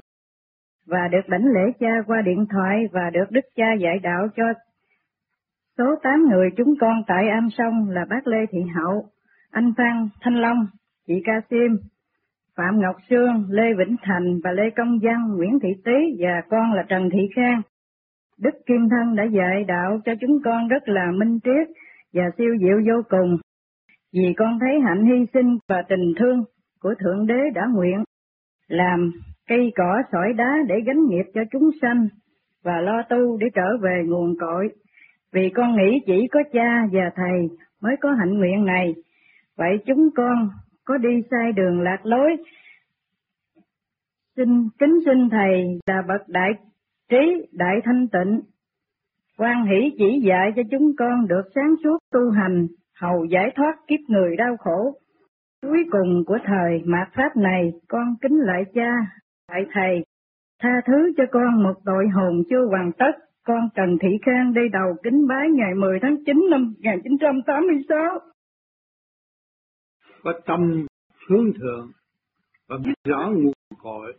và 0.87 1.09
được 1.09 1.29
đảnh 1.29 1.45
lễ 1.45 1.73
cha 1.81 1.93
qua 2.07 2.23
điện 2.23 2.47
thoại 2.51 2.85
và 2.93 3.11
được 3.11 3.31
Đức 3.31 3.45
cha 3.57 3.67
dạy 3.81 3.99
đạo 4.03 4.27
cho 4.37 4.45
số 5.79 5.85
tám 6.03 6.29
người 6.31 6.51
chúng 6.57 6.75
con 6.81 7.03
tại 7.07 7.29
Am 7.29 7.49
Sông 7.51 7.91
là 7.91 8.05
bác 8.11 8.27
Lê 8.27 8.39
Thị 8.51 8.59
Hậu, 8.75 9.05
anh 9.51 9.73
Phan 9.77 10.09
Thanh 10.21 10.35
Long, 10.35 10.67
chị 11.07 11.15
Ca 11.25 11.41
Sim, 11.51 11.77
Phạm 12.57 12.81
Ngọc 12.81 12.97
Sương, 13.11 13.47
Lê 13.49 13.75
Vĩnh 13.79 13.97
Thành 14.03 14.41
và 14.45 14.53
Lê 14.53 14.71
Công 14.77 14.99
Văn, 15.03 15.37
Nguyễn 15.37 15.59
Thị 15.63 15.69
Tý 15.85 16.17
và 16.19 16.43
con 16.51 16.73
là 16.73 16.83
Trần 16.89 17.09
Thị 17.13 17.29
Khang. 17.37 17.63
Đức 18.39 18.55
Kim 18.67 18.89
Thân 18.91 19.17
đã 19.17 19.25
dạy 19.25 19.65
đạo 19.65 20.01
cho 20.05 20.13
chúng 20.21 20.39
con 20.45 20.69
rất 20.69 20.89
là 20.89 21.11
minh 21.11 21.39
triết 21.45 21.69
và 22.13 22.23
siêu 22.39 22.57
diệu 22.61 22.81
vô 22.87 23.03
cùng, 23.09 23.37
vì 24.13 24.35
con 24.37 24.59
thấy 24.61 24.81
hạnh 24.81 25.05
hy 25.05 25.27
sinh 25.35 25.59
và 25.69 25.83
tình 25.89 26.13
thương 26.19 26.45
của 26.81 26.95
Thượng 27.01 27.27
Đế 27.27 27.41
đã 27.55 27.67
nguyện 27.75 28.05
làm 28.69 29.13
cây 29.49 29.73
cỏ 29.75 30.03
sỏi 30.13 30.33
đá 30.33 30.57
để 30.69 30.75
gánh 30.87 31.07
nghiệp 31.09 31.25
cho 31.35 31.41
chúng 31.53 31.71
sanh 31.83 32.09
và 32.65 32.81
lo 32.81 33.03
tu 33.03 33.37
để 33.37 33.47
trở 33.55 33.77
về 33.83 34.03
nguồn 34.07 34.35
cội. 34.41 34.69
Vì 35.35 35.51
con 35.55 35.77
nghĩ 35.77 36.01
chỉ 36.07 36.29
có 36.33 36.41
cha 36.53 36.87
và 36.93 37.11
thầy 37.17 37.49
mới 37.81 37.97
có 38.01 38.11
hạnh 38.13 38.39
nguyện 38.39 38.65
này, 38.65 38.95
vậy 39.57 39.79
chúng 39.87 40.09
con 40.17 40.51
có 40.85 40.99
đi 40.99 41.23
sai 41.31 41.53
đường 41.53 41.81
lạc 41.81 42.07
lối. 42.07 42.37
Xin 44.37 44.69
kính 44.79 44.99
xin 45.07 45.31
thầy 45.31 45.79
là 45.87 46.03
bậc 46.09 46.29
đại 46.29 46.51
trí 47.11 47.47
đại 47.53 47.81
thanh 47.85 48.09
tịnh, 48.09 48.41
quan 49.39 49.67
hỷ 49.67 49.91
chỉ 49.99 50.21
dạy 50.25 50.53
cho 50.57 50.63
chúng 50.71 50.93
con 50.99 51.27
được 51.29 51.43
sáng 51.55 51.75
suốt 51.85 51.99
tu 52.13 52.31
hành, 52.31 52.67
hầu 53.01 53.25
giải 53.25 53.51
thoát 53.57 53.75
kiếp 53.87 54.01
người 54.09 54.37
đau 54.37 54.57
khổ. 54.57 54.95
Cuối 55.63 55.85
cùng 55.91 56.25
của 56.27 56.39
thời 56.45 56.83
mạt 56.85 57.09
pháp 57.15 57.37
này, 57.37 57.73
con 57.89 58.15
kính 58.23 58.39
lại 58.39 58.65
cha, 58.75 58.91
lại 59.49 59.67
thầy, 59.73 60.05
tha 60.63 60.81
thứ 60.87 61.13
cho 61.17 61.25
con 61.33 61.63
một 61.63 61.75
tội 61.85 62.09
hồn 62.09 62.43
chưa 62.51 62.67
hoàn 62.71 62.93
tất. 62.93 63.13
Con 63.47 63.69
Trần 63.75 63.99
Thị 64.03 64.09
Khang 64.23 64.55
đây 64.55 64.65
đầu 64.73 64.97
kính 65.03 65.27
bái 65.29 65.49
ngày 65.55 65.75
10 65.75 65.99
tháng 66.03 66.17
9 66.27 66.47
năm 66.51 66.65
1986. 66.65 68.21
Có 70.23 70.33
tâm 70.47 70.87
hướng 71.29 71.53
thượng 71.53 71.93
và 72.69 72.77
biết 72.85 72.95
rõ 73.05 73.31
nguồn 73.37 73.53
cội 73.79 74.13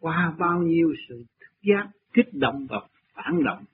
qua 0.00 0.34
bao 0.38 0.62
nhiêu 0.62 0.94
sự 1.08 1.24
thức 1.40 1.52
giác 1.62 1.88
kích 2.12 2.28
động 2.32 2.66
và 2.70 2.80
phản 3.14 3.44
động 3.44 3.64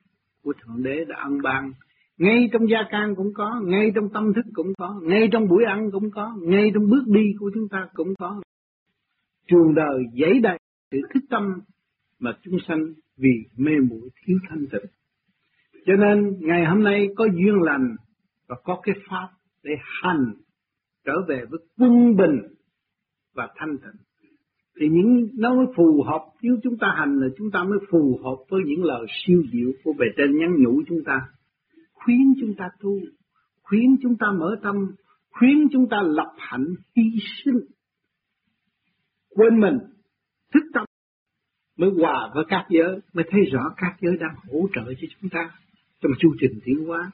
của 0.42 0.52
Thượng 0.52 0.82
Đế 0.82 1.04
đã 1.08 1.16
ăn 1.16 1.42
ban. 1.42 1.72
Ngay 2.18 2.48
trong 2.52 2.70
gia 2.70 2.78
can 2.90 3.14
cũng 3.16 3.32
có, 3.34 3.60
ngay 3.64 3.92
trong 3.94 4.08
tâm 4.14 4.32
thức 4.34 4.44
cũng 4.54 4.72
có, 4.78 5.00
ngay 5.02 5.28
trong 5.32 5.48
buổi 5.48 5.64
ăn 5.64 5.90
cũng 5.92 6.10
có, 6.10 6.36
ngay 6.42 6.70
trong 6.74 6.90
bước 6.90 7.04
đi 7.06 7.34
của 7.40 7.50
chúng 7.54 7.68
ta 7.68 7.88
cũng 7.94 8.14
có. 8.18 8.40
Trường 9.46 9.74
đời 9.74 10.04
dấy 10.20 10.40
đầy 10.40 10.58
sự 10.90 10.98
thức 11.14 11.20
tâm 11.30 11.60
mà 12.18 12.38
chúng 12.42 12.58
sanh 12.68 12.92
vì 13.18 13.44
mê 13.56 13.72
muội 13.90 14.10
thiếu 14.24 14.38
thanh 14.48 14.66
tịnh. 14.72 14.90
Cho 15.86 15.92
nên 15.96 16.36
ngày 16.40 16.64
hôm 16.66 16.82
nay 16.82 17.08
có 17.16 17.24
duyên 17.24 17.62
lành 17.62 17.96
và 18.48 18.56
có 18.64 18.80
cái 18.82 18.94
pháp 19.10 19.28
để 19.62 19.72
hành, 20.02 20.32
trở 21.04 21.12
về 21.28 21.44
với 21.50 21.60
quân 21.78 22.16
bình 22.16 22.38
và 23.34 23.48
thanh 23.56 23.78
tịnh. 23.78 24.02
Thì 24.80 24.88
những 24.88 25.28
nó 25.38 25.54
mới 25.54 25.66
phù 25.76 26.02
hợp, 26.02 26.24
nếu 26.42 26.56
chúng 26.62 26.78
ta 26.78 26.94
hành 26.96 27.18
là 27.20 27.26
chúng 27.38 27.50
ta 27.50 27.64
mới 27.64 27.78
phù 27.90 28.20
hợp 28.24 28.36
với 28.48 28.60
những 28.66 28.84
lời 28.84 29.06
siêu 29.08 29.42
diệu 29.52 29.70
của 29.84 29.92
bề 29.98 30.06
trên 30.16 30.38
nhắn 30.38 30.56
nhủ 30.58 30.82
chúng 30.88 31.04
ta. 31.06 31.20
Khuyến 31.92 32.34
chúng 32.40 32.54
ta 32.58 32.68
tu, 32.80 32.98
khuyến 33.62 33.96
chúng 34.02 34.16
ta 34.16 34.26
mở 34.38 34.56
tâm, 34.62 34.76
khuyến 35.30 35.68
chúng 35.72 35.88
ta 35.90 36.02
lập 36.02 36.32
hạnh 36.38 36.74
hy 36.96 37.02
sinh. 37.44 37.60
Quên 39.34 39.60
mình, 39.60 39.78
thức 40.54 40.62
tâm 40.74 40.87
mới 41.78 41.90
hòa 41.90 42.30
với 42.34 42.44
các 42.48 42.66
giới, 42.68 43.00
mới 43.14 43.24
thấy 43.30 43.40
rõ 43.52 43.74
các 43.76 43.96
giới 44.00 44.16
đang 44.20 44.34
hỗ 44.52 44.68
trợ 44.74 44.82
cho 45.00 45.06
chúng 45.20 45.30
ta 45.30 45.50
trong 46.02 46.12
chu 46.18 46.34
trình 46.40 46.58
tiến 46.64 46.84
hóa, 46.86 47.10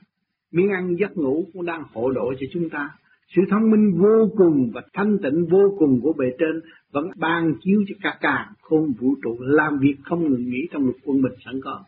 miếng 0.53 0.71
ăn 0.71 0.97
giấc 0.99 1.17
ngủ 1.17 1.45
cũng 1.53 1.67
đang 1.67 1.83
hộ 1.93 2.11
độ 2.11 2.35
cho 2.41 2.47
chúng 2.53 2.71
ta 2.71 2.91
sự 3.37 3.43
thông 3.51 3.71
minh 3.71 3.93
vô 3.99 4.31
cùng 4.37 4.71
và 4.75 4.83
thanh 4.93 5.19
tịnh 5.23 5.47
vô 5.51 5.77
cùng 5.79 6.01
của 6.03 6.13
bề 6.13 6.27
trên 6.39 6.61
vẫn 6.93 7.11
ban 7.17 7.55
chiếu 7.61 7.85
cho 7.89 7.95
cả 8.03 8.19
càng 8.21 8.53
không 8.61 8.93
vũ 9.01 9.15
trụ, 9.23 9.37
làm 9.41 9.79
việc 9.79 9.97
không 10.05 10.23
ngừng 10.23 10.51
nghỉ 10.51 10.69
trong 10.73 10.87
một 10.87 10.95
quân 11.05 11.23
bình 11.23 11.33
sẵn 11.45 11.61
có. 11.65 11.85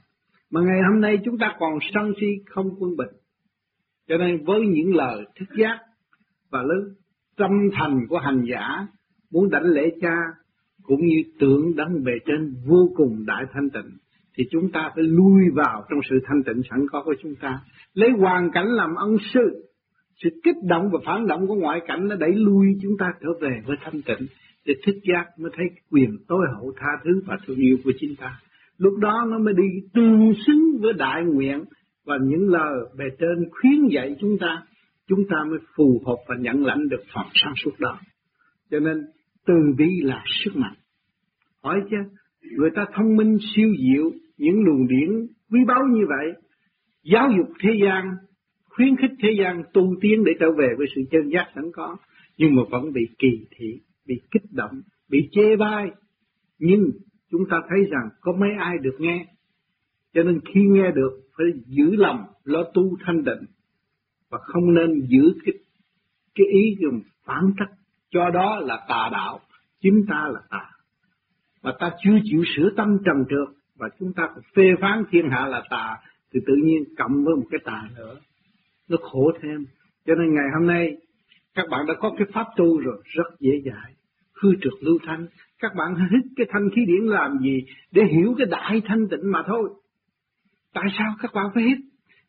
Mà 0.50 0.60
ngày 0.60 0.80
hôm 0.90 1.00
nay 1.00 1.18
chúng 1.24 1.38
ta 1.38 1.56
còn 1.58 1.78
sân 1.94 2.12
si 2.20 2.26
không 2.46 2.70
quân 2.78 2.96
bình. 2.96 3.16
Cho 4.08 4.16
nên 4.16 4.44
với 4.44 4.60
những 4.60 4.94
lời 4.94 5.24
thức 5.38 5.48
giác 5.58 5.78
và 6.50 6.62
lớn 6.62 6.94
tâm 7.36 7.50
thành 7.72 8.06
của 8.08 8.18
hành 8.18 8.44
giả 8.50 8.86
muốn 9.30 9.50
đảnh 9.50 9.64
lễ 9.64 9.90
cha 10.00 10.16
cũng 10.86 11.06
như 11.06 11.22
tưởng 11.38 11.76
đấng 11.76 12.04
bề 12.04 12.12
trên 12.26 12.54
vô 12.66 12.90
cùng 12.96 13.26
đại 13.26 13.44
thanh 13.52 13.70
tịnh 13.70 13.96
thì 14.38 14.44
chúng 14.50 14.70
ta 14.72 14.90
phải 14.94 15.04
lui 15.04 15.42
vào 15.54 15.84
trong 15.90 16.00
sự 16.10 16.16
thanh 16.26 16.42
tịnh 16.46 16.62
sẵn 16.70 16.86
có 16.92 17.02
của 17.04 17.14
chúng 17.22 17.34
ta 17.40 17.60
lấy 17.94 18.10
hoàn 18.18 18.50
cảnh 18.50 18.66
làm 18.66 18.94
ân 18.94 19.16
sư 19.34 19.66
sự 20.22 20.30
kích 20.44 20.56
động 20.68 20.90
và 20.92 20.98
phản 21.06 21.26
động 21.26 21.46
của 21.46 21.54
ngoại 21.54 21.80
cảnh 21.86 22.08
nó 22.08 22.16
đẩy 22.16 22.32
lui 22.32 22.66
chúng 22.82 22.96
ta 22.98 23.06
trở 23.20 23.28
về 23.40 23.60
với 23.66 23.76
thanh 23.80 24.02
tịnh 24.02 24.26
để 24.66 24.74
thức 24.86 24.96
giác 25.08 25.24
mới 25.38 25.50
thấy 25.56 25.66
quyền 25.90 26.16
tối 26.28 26.46
hậu 26.56 26.72
tha 26.76 26.88
thứ 27.04 27.22
và 27.26 27.36
thương 27.46 27.56
yêu 27.56 27.76
của 27.84 27.92
chính 27.98 28.16
ta. 28.16 28.40
Lúc 28.78 28.98
đó 28.98 29.26
nó 29.30 29.38
mới 29.38 29.54
đi 29.54 29.88
tương 29.94 30.32
xứng 30.46 30.78
với 30.80 30.92
đại 30.92 31.24
nguyện 31.24 31.64
và 32.04 32.18
những 32.22 32.48
lời 32.48 32.74
bề 32.98 33.04
trên 33.18 33.48
khuyến 33.50 33.88
dạy 33.90 34.16
chúng 34.20 34.38
ta, 34.38 34.62
chúng 35.08 35.24
ta 35.30 35.36
mới 35.50 35.58
phù 35.76 36.02
hợp 36.06 36.16
và 36.28 36.34
nhận 36.38 36.66
lãnh 36.66 36.88
được 36.88 37.02
phật 37.14 37.26
sáng 37.34 37.52
suốt 37.64 37.70
đó. 37.78 37.98
Cho 38.70 38.78
nên 38.78 38.96
từ 39.46 39.54
bi 39.78 40.00
là 40.02 40.24
sức 40.44 40.56
mạnh. 40.56 40.74
Hỏi 41.62 41.80
chứ, 41.90 41.96
người 42.56 42.70
ta 42.74 42.86
thông 42.94 43.16
minh 43.16 43.38
siêu 43.54 43.74
diệu, 43.78 44.10
những 44.36 44.64
luồng 44.64 44.86
điển 44.86 45.26
quý 45.50 45.60
báu 45.66 45.82
như 45.90 46.04
vậy, 46.08 46.42
giáo 47.02 47.30
dục 47.36 47.48
thế 47.60 47.70
gian 47.82 48.16
khuyến 48.64 48.96
khích 48.96 49.10
thế 49.22 49.28
gian 49.38 49.62
tu 49.72 49.94
tiến 50.00 50.24
để 50.24 50.32
trở 50.40 50.52
về 50.52 50.68
với 50.78 50.86
sự 50.96 51.02
chân 51.10 51.28
giác 51.28 51.46
sẵn 51.54 51.64
có, 51.72 51.96
nhưng 52.38 52.54
mà 52.54 52.62
vẫn 52.70 52.92
bị 52.92 53.08
kỳ 53.18 53.46
thị, 53.56 53.80
bị 54.06 54.14
kích 54.30 54.52
động, 54.52 54.80
bị 55.10 55.28
chê 55.32 55.56
bai. 55.56 55.90
Nhưng 56.58 56.90
chúng 57.30 57.48
ta 57.50 57.56
thấy 57.68 57.84
rằng 57.90 58.08
có 58.20 58.32
mấy 58.32 58.50
ai 58.58 58.74
được 58.82 58.96
nghe, 58.98 59.26
cho 60.14 60.22
nên 60.22 60.40
khi 60.40 60.60
nghe 60.60 60.90
được 60.90 61.20
phải 61.36 61.46
giữ 61.66 61.96
lòng 61.96 62.24
lo 62.44 62.62
tu 62.74 62.96
thanh 63.04 63.24
định 63.24 63.44
và 64.30 64.38
không 64.42 64.74
nên 64.74 65.00
giữ 65.08 65.34
cái, 65.44 65.54
cái 66.34 66.46
ý 66.46 66.76
dùng 66.80 67.00
phản 67.24 67.52
trắc 67.58 67.68
cho 68.10 68.30
đó 68.30 68.60
là 68.60 68.84
tà 68.88 69.08
đạo, 69.12 69.40
chính 69.80 70.04
ta 70.08 70.28
là 70.32 70.40
tà. 70.50 70.70
Và 71.62 71.72
ta 71.78 71.90
chưa 72.04 72.18
chịu 72.24 72.44
sửa 72.56 72.70
tâm 72.76 72.98
trầm 73.04 73.24
trượt 73.30 73.56
và 73.76 73.88
chúng 73.98 74.12
ta 74.12 74.28
phê 74.56 74.62
phán 74.80 75.04
thiên 75.10 75.30
hạ 75.30 75.46
là 75.46 75.62
tà 75.70 75.96
thì 76.34 76.40
tự 76.46 76.54
nhiên 76.64 76.84
cộng 76.98 77.24
với 77.24 77.36
một 77.36 77.46
cái 77.50 77.60
tà 77.64 77.82
nữa 77.96 78.16
nó 78.88 78.96
khổ 79.00 79.32
thêm. 79.42 79.64
Cho 80.06 80.14
nên 80.14 80.34
ngày 80.34 80.44
hôm 80.58 80.66
nay 80.66 80.96
các 81.54 81.66
bạn 81.70 81.86
đã 81.86 81.94
có 81.94 82.14
cái 82.18 82.26
pháp 82.32 82.46
tu 82.56 82.78
rồi, 82.78 83.02
rất 83.04 83.40
dễ 83.40 83.50
dãi. 83.64 83.92
Hư 84.42 84.48
trượt 84.62 84.72
lưu 84.80 84.98
thanh, 85.06 85.26
các 85.58 85.74
bạn 85.74 85.94
hít 85.94 86.24
cái 86.36 86.46
thanh 86.50 86.68
khí 86.76 86.82
điển 86.86 87.06
làm 87.06 87.38
gì 87.38 87.64
để 87.92 88.02
hiểu 88.10 88.34
cái 88.38 88.46
đại 88.50 88.82
thanh 88.84 89.08
tịnh 89.08 89.32
mà 89.32 89.42
thôi. 89.46 89.70
Tại 90.74 90.84
sao 90.98 91.14
các 91.22 91.30
bạn 91.34 91.46
phải 91.54 91.62
hít? 91.62 91.78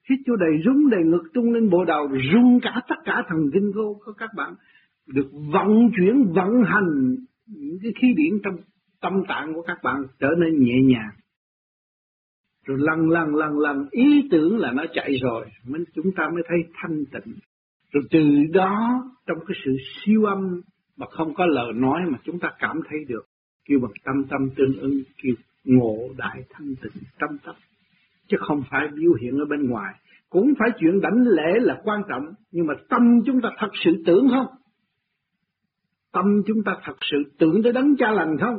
Hít 0.09 0.19
cho 0.25 0.35
đầy 0.35 0.61
rung 0.65 0.89
đầy 0.89 1.03
ngực 1.03 1.23
tung 1.33 1.53
lên 1.53 1.69
bộ 1.69 1.85
đầu, 1.85 2.09
rung 2.33 2.59
cả 2.61 2.81
tất 2.89 2.95
cả 3.05 3.23
thần 3.27 3.49
kinh 3.53 3.71
vô 3.75 3.99
của 4.05 4.13
các 4.13 4.29
bạn. 4.35 4.53
Được 5.07 5.29
vận 5.53 5.89
chuyển, 5.97 6.33
vận 6.33 6.63
hành 6.65 7.15
những 7.47 7.77
cái 7.83 7.91
khí 8.01 8.07
điển 8.17 8.39
trong 8.43 8.55
tâm 9.01 9.13
tạng 9.27 9.53
của 9.53 9.61
các 9.61 9.77
bạn 9.83 10.03
trở 10.19 10.29
nên 10.37 10.63
nhẹ 10.63 10.81
nhàng. 10.83 11.11
Rồi 12.65 12.77
lần 12.79 13.09
lần 13.09 13.35
lần 13.35 13.59
lần 13.59 13.87
ý 13.91 14.27
tưởng 14.31 14.57
là 14.57 14.71
nó 14.71 14.83
chạy 14.93 15.11
rồi, 15.21 15.45
mình 15.67 15.83
chúng 15.95 16.11
ta 16.15 16.29
mới 16.33 16.43
thấy 16.47 16.57
thanh 16.73 17.03
tịnh. 17.05 17.33
Rồi 17.91 18.03
từ 18.11 18.19
đó 18.53 19.03
trong 19.27 19.37
cái 19.47 19.57
sự 19.65 19.71
siêu 19.79 20.23
âm 20.23 20.61
mà 20.97 21.05
không 21.09 21.33
có 21.33 21.45
lời 21.45 21.73
nói 21.75 22.01
mà 22.11 22.17
chúng 22.23 22.39
ta 22.39 22.51
cảm 22.59 22.79
thấy 22.89 22.99
được, 23.07 23.25
kêu 23.69 23.79
bằng 23.79 23.91
tâm 24.03 24.23
tâm 24.29 24.49
tương 24.55 24.79
ứng, 24.79 25.01
kêu 25.23 25.35
ngộ 25.63 25.97
đại 26.17 26.43
thanh 26.49 26.75
tịnh 26.81 27.03
tâm 27.19 27.29
tâm. 27.45 27.55
Chứ 28.27 28.37
không 28.39 28.63
phải 28.69 28.87
biểu 28.87 29.13
hiện 29.21 29.39
ở 29.39 29.45
bên 29.45 29.69
ngoài. 29.69 29.93
Cũng 30.29 30.53
phải 30.59 30.69
chuyện 30.79 31.01
đảnh 31.01 31.27
lễ 31.27 31.59
là 31.59 31.81
quan 31.83 32.01
trọng, 32.09 32.23
nhưng 32.51 32.67
mà 32.67 32.73
tâm 32.89 33.01
chúng 33.25 33.41
ta 33.41 33.49
thật 33.57 33.69
sự 33.83 34.03
tưởng 34.05 34.27
không? 34.29 34.45
Tâm 36.17 36.41
chúng 36.47 36.63
ta 36.65 36.75
thật 36.83 36.97
sự 37.11 37.17
tưởng 37.39 37.63
tới 37.63 37.73
đấng 37.73 37.95
cha 37.97 38.11
lành 38.11 38.37
không? 38.39 38.57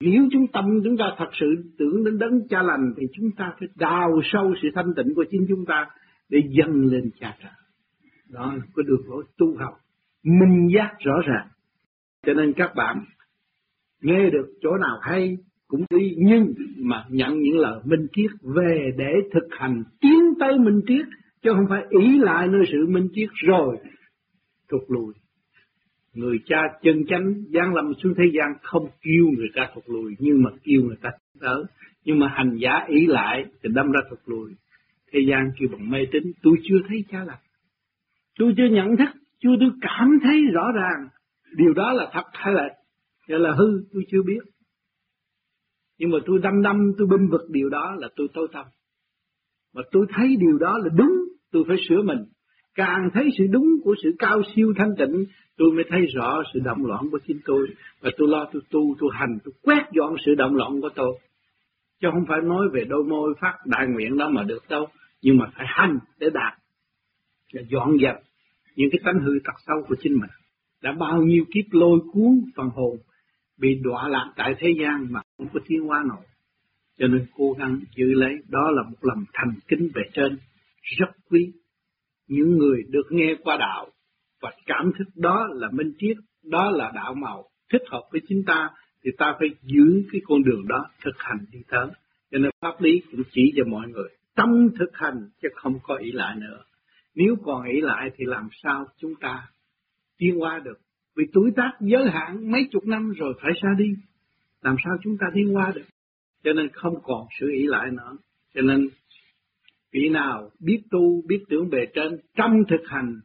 Nếu 0.00 0.28
chúng 0.32 0.46
tâm 0.52 0.64
chúng 0.84 0.96
ta 0.96 1.04
thật 1.18 1.28
sự 1.40 1.46
tưởng 1.78 2.04
đến 2.04 2.18
đấng 2.18 2.48
cha 2.48 2.62
lành 2.62 2.92
thì 2.96 3.06
chúng 3.12 3.30
ta 3.36 3.52
phải 3.60 3.68
đào 3.76 4.20
sâu 4.24 4.54
sự 4.62 4.68
thanh 4.74 4.94
tịnh 4.96 5.14
của 5.14 5.24
chính 5.30 5.46
chúng 5.48 5.64
ta 5.66 5.86
để 6.28 6.38
dâng 6.58 6.86
lên 6.86 7.10
cha 7.20 7.36
trời. 7.42 7.52
Đó 8.28 8.54
là 8.56 8.62
cái 8.76 8.84
đường 8.86 9.02
lối 9.08 9.24
tu 9.38 9.56
học, 9.58 9.74
minh 10.24 10.68
giác 10.74 10.96
rõ 10.98 11.14
ràng. 11.26 11.48
Cho 12.26 12.32
nên 12.34 12.52
các 12.52 12.74
bạn 12.76 13.04
nghe 14.02 14.30
được 14.30 14.46
chỗ 14.60 14.70
nào 14.76 14.98
hay 15.02 15.36
cũng 15.68 15.84
đi 15.90 16.14
nhưng 16.18 16.54
mà 16.78 17.04
nhận 17.08 17.40
những 17.40 17.58
lời 17.58 17.80
minh 17.84 18.06
triết 18.12 18.30
về 18.42 18.90
để 18.98 19.12
thực 19.32 19.48
hành 19.50 19.82
tiến 20.00 20.20
tới 20.40 20.58
minh 20.58 20.80
triết 20.86 21.06
chứ 21.42 21.50
không 21.56 21.66
phải 21.68 21.82
ý 21.90 22.18
lại 22.18 22.48
nơi 22.48 22.62
sự 22.72 22.86
minh 22.88 23.08
triết 23.14 23.28
rồi 23.46 23.76
thụt 24.70 24.82
lùi 24.88 25.14
người 26.14 26.38
cha 26.46 26.62
chân 26.82 27.04
chánh 27.08 27.34
giáng 27.52 27.74
lâm 27.74 27.92
xuống 28.02 28.14
thế 28.16 28.24
gian 28.34 28.52
không 28.62 28.88
kêu 29.02 29.26
người 29.36 29.48
ta 29.54 29.70
thụt 29.74 29.84
lùi, 29.86 30.14
nhưng 30.18 30.42
mà 30.42 30.50
kêu 30.64 30.82
người 30.82 30.96
ta 31.02 31.10
tới. 31.40 31.64
Nhưng 32.04 32.18
mà 32.18 32.28
hành 32.28 32.56
giả 32.60 32.84
ý 32.88 33.06
lại 33.06 33.44
thì 33.62 33.68
đâm 33.72 33.92
ra 33.92 34.00
thụt 34.10 34.18
lùi. 34.26 34.50
Thế 35.12 35.20
gian 35.28 35.50
kêu 35.58 35.68
bằng 35.72 35.90
mê 35.90 35.98
tín, 36.12 36.22
tôi 36.42 36.56
chưa 36.62 36.76
thấy 36.88 37.04
cha 37.10 37.24
lành. 37.24 37.38
Tôi 38.38 38.54
chưa 38.56 38.66
nhận 38.70 38.96
thức, 38.96 39.08
chưa 39.40 39.56
tôi 39.60 39.70
cảm 39.80 40.18
thấy 40.22 40.42
rõ 40.52 40.72
ràng. 40.74 41.08
Điều 41.56 41.72
đó 41.72 41.92
là 41.92 42.10
thật 42.12 42.24
hay 42.32 42.54
là 42.54 42.68
hay 43.28 43.38
là 43.38 43.52
hư, 43.52 43.82
tôi 43.92 44.02
chưa 44.10 44.22
biết. 44.22 44.40
Nhưng 45.98 46.10
mà 46.10 46.18
tôi 46.26 46.38
đâm 46.42 46.62
đâm 46.62 46.92
tôi 46.98 47.06
binh 47.06 47.28
vực 47.28 47.40
điều 47.50 47.68
đó 47.68 47.94
là 47.98 48.08
tôi 48.16 48.28
tối 48.34 48.48
tâm. 48.52 48.66
Mà 49.74 49.82
tôi 49.90 50.06
thấy 50.14 50.36
điều 50.40 50.58
đó 50.58 50.78
là 50.78 50.88
đúng, 50.96 51.12
tôi 51.52 51.64
phải 51.68 51.76
sửa 51.88 52.02
mình 52.02 52.24
càng 52.78 53.10
thấy 53.14 53.28
sự 53.38 53.44
đúng 53.50 53.66
của 53.84 53.94
sự 54.02 54.14
cao 54.18 54.42
siêu 54.54 54.72
thanh 54.76 54.94
tịnh, 54.98 55.24
tôi 55.56 55.72
mới 55.72 55.84
thấy 55.88 56.06
rõ 56.14 56.42
sự 56.54 56.60
động 56.64 56.86
loạn 56.86 57.10
của 57.10 57.18
chính 57.26 57.40
tôi. 57.44 57.68
Và 58.00 58.10
tôi 58.18 58.28
lo, 58.28 58.48
tôi 58.52 58.62
tu, 58.70 58.94
tôi 58.98 59.10
hành, 59.12 59.38
tôi 59.44 59.54
quét 59.62 59.84
dọn 59.92 60.14
sự 60.26 60.34
động 60.34 60.56
loạn 60.56 60.80
của 60.80 60.90
tôi. 60.94 61.18
Chứ 62.00 62.08
không 62.12 62.24
phải 62.28 62.38
nói 62.42 62.68
về 62.72 62.84
đôi 62.84 63.04
môi 63.04 63.34
phát 63.40 63.54
đại 63.66 63.86
nguyện 63.86 64.16
đó 64.16 64.28
mà 64.28 64.42
được 64.42 64.68
đâu, 64.68 64.86
nhưng 65.22 65.38
mà 65.38 65.46
phải 65.56 65.66
hành 65.68 65.98
để 66.18 66.30
đạt 66.34 66.58
và 67.54 67.60
dọn 67.68 67.98
dẹp 68.02 68.14
những 68.76 68.88
cái 68.92 69.00
tánh 69.04 69.20
hư 69.24 69.32
tật 69.44 69.54
sâu 69.66 69.76
của 69.88 69.96
chính 70.00 70.12
mình. 70.12 70.30
Đã 70.82 70.92
bao 70.92 71.22
nhiêu 71.22 71.44
kiếp 71.54 71.64
lôi 71.70 71.98
cuốn 72.12 72.40
phần 72.56 72.68
hồn 72.68 72.96
bị 73.58 73.80
đọa 73.82 74.08
lạc 74.08 74.32
tại 74.36 74.54
thế 74.58 74.68
gian 74.80 75.06
mà 75.10 75.20
không 75.36 75.48
có 75.52 75.60
tiến 75.66 75.80
hóa 75.80 76.04
nổi. 76.08 76.24
Cho 76.98 77.06
nên 77.06 77.26
cố 77.36 77.52
gắng 77.58 77.80
giữ 77.96 78.06
lấy, 78.06 78.34
đó 78.48 78.70
là 78.70 78.82
một 78.82 78.96
lòng 79.00 79.24
thành 79.32 79.54
kính 79.68 79.88
về 79.94 80.02
trên, 80.12 80.38
rất 80.98 81.08
quý 81.30 81.52
những 82.28 82.58
người 82.58 82.82
được 82.88 83.06
nghe 83.10 83.34
qua 83.42 83.56
đạo 83.56 83.86
và 84.40 84.52
cảm 84.66 84.92
thức 84.98 85.08
đó 85.16 85.48
là 85.52 85.68
minh 85.72 85.92
triết, 85.98 86.16
đó 86.44 86.70
là 86.70 86.92
đạo 86.94 87.14
màu 87.14 87.44
thích 87.72 87.82
hợp 87.90 88.02
với 88.12 88.20
chính 88.28 88.42
ta 88.46 88.70
thì 89.04 89.10
ta 89.18 89.36
phải 89.38 89.48
giữ 89.62 90.02
cái 90.12 90.20
con 90.24 90.42
đường 90.42 90.68
đó 90.68 90.86
thực 91.04 91.14
hành 91.18 91.38
đi 91.52 91.58
tới. 91.68 91.86
Cho 92.30 92.38
nên 92.38 92.50
pháp 92.60 92.80
lý 92.80 93.02
cũng 93.10 93.22
chỉ 93.30 93.52
cho 93.56 93.64
mọi 93.64 93.88
người 93.88 94.08
tâm 94.38 94.68
thực 94.78 94.90
hành 94.96 95.28
chứ 95.42 95.48
không 95.54 95.78
có 95.82 95.94
ý 95.96 96.12
lại 96.12 96.36
nữa. 96.36 96.62
Nếu 97.14 97.36
còn 97.44 97.64
ý 97.64 97.80
lại 97.80 98.10
thì 98.16 98.24
làm 98.24 98.48
sao 98.62 98.86
chúng 98.98 99.14
ta 99.20 99.50
tiến 100.18 100.40
qua 100.40 100.58
được? 100.58 100.78
Vì 101.16 101.24
tuổi 101.32 101.50
tác 101.56 101.72
giới 101.80 102.10
hạn 102.10 102.52
mấy 102.52 102.68
chục 102.70 102.86
năm 102.86 103.12
rồi 103.12 103.34
phải 103.42 103.52
ra 103.62 103.70
đi. 103.78 103.94
Làm 104.62 104.76
sao 104.84 104.96
chúng 105.02 105.16
ta 105.20 105.26
tiến 105.34 105.56
qua 105.56 105.72
được? 105.74 105.86
Cho 106.44 106.52
nên 106.52 106.68
không 106.68 106.94
còn 107.02 107.26
sự 107.40 107.50
ý 107.50 107.66
lại 107.66 107.90
nữa. 107.90 108.16
Cho 108.54 108.60
nên 108.60 108.88
vị 109.92 110.08
nào 110.12 110.50
biết 110.60 110.82
tu, 110.90 111.22
biết 111.26 111.44
tưởng 111.50 111.70
bề 111.70 111.78
trên, 111.94 112.20
trong 112.34 112.52
thực 112.70 112.84
hành, 112.86 113.20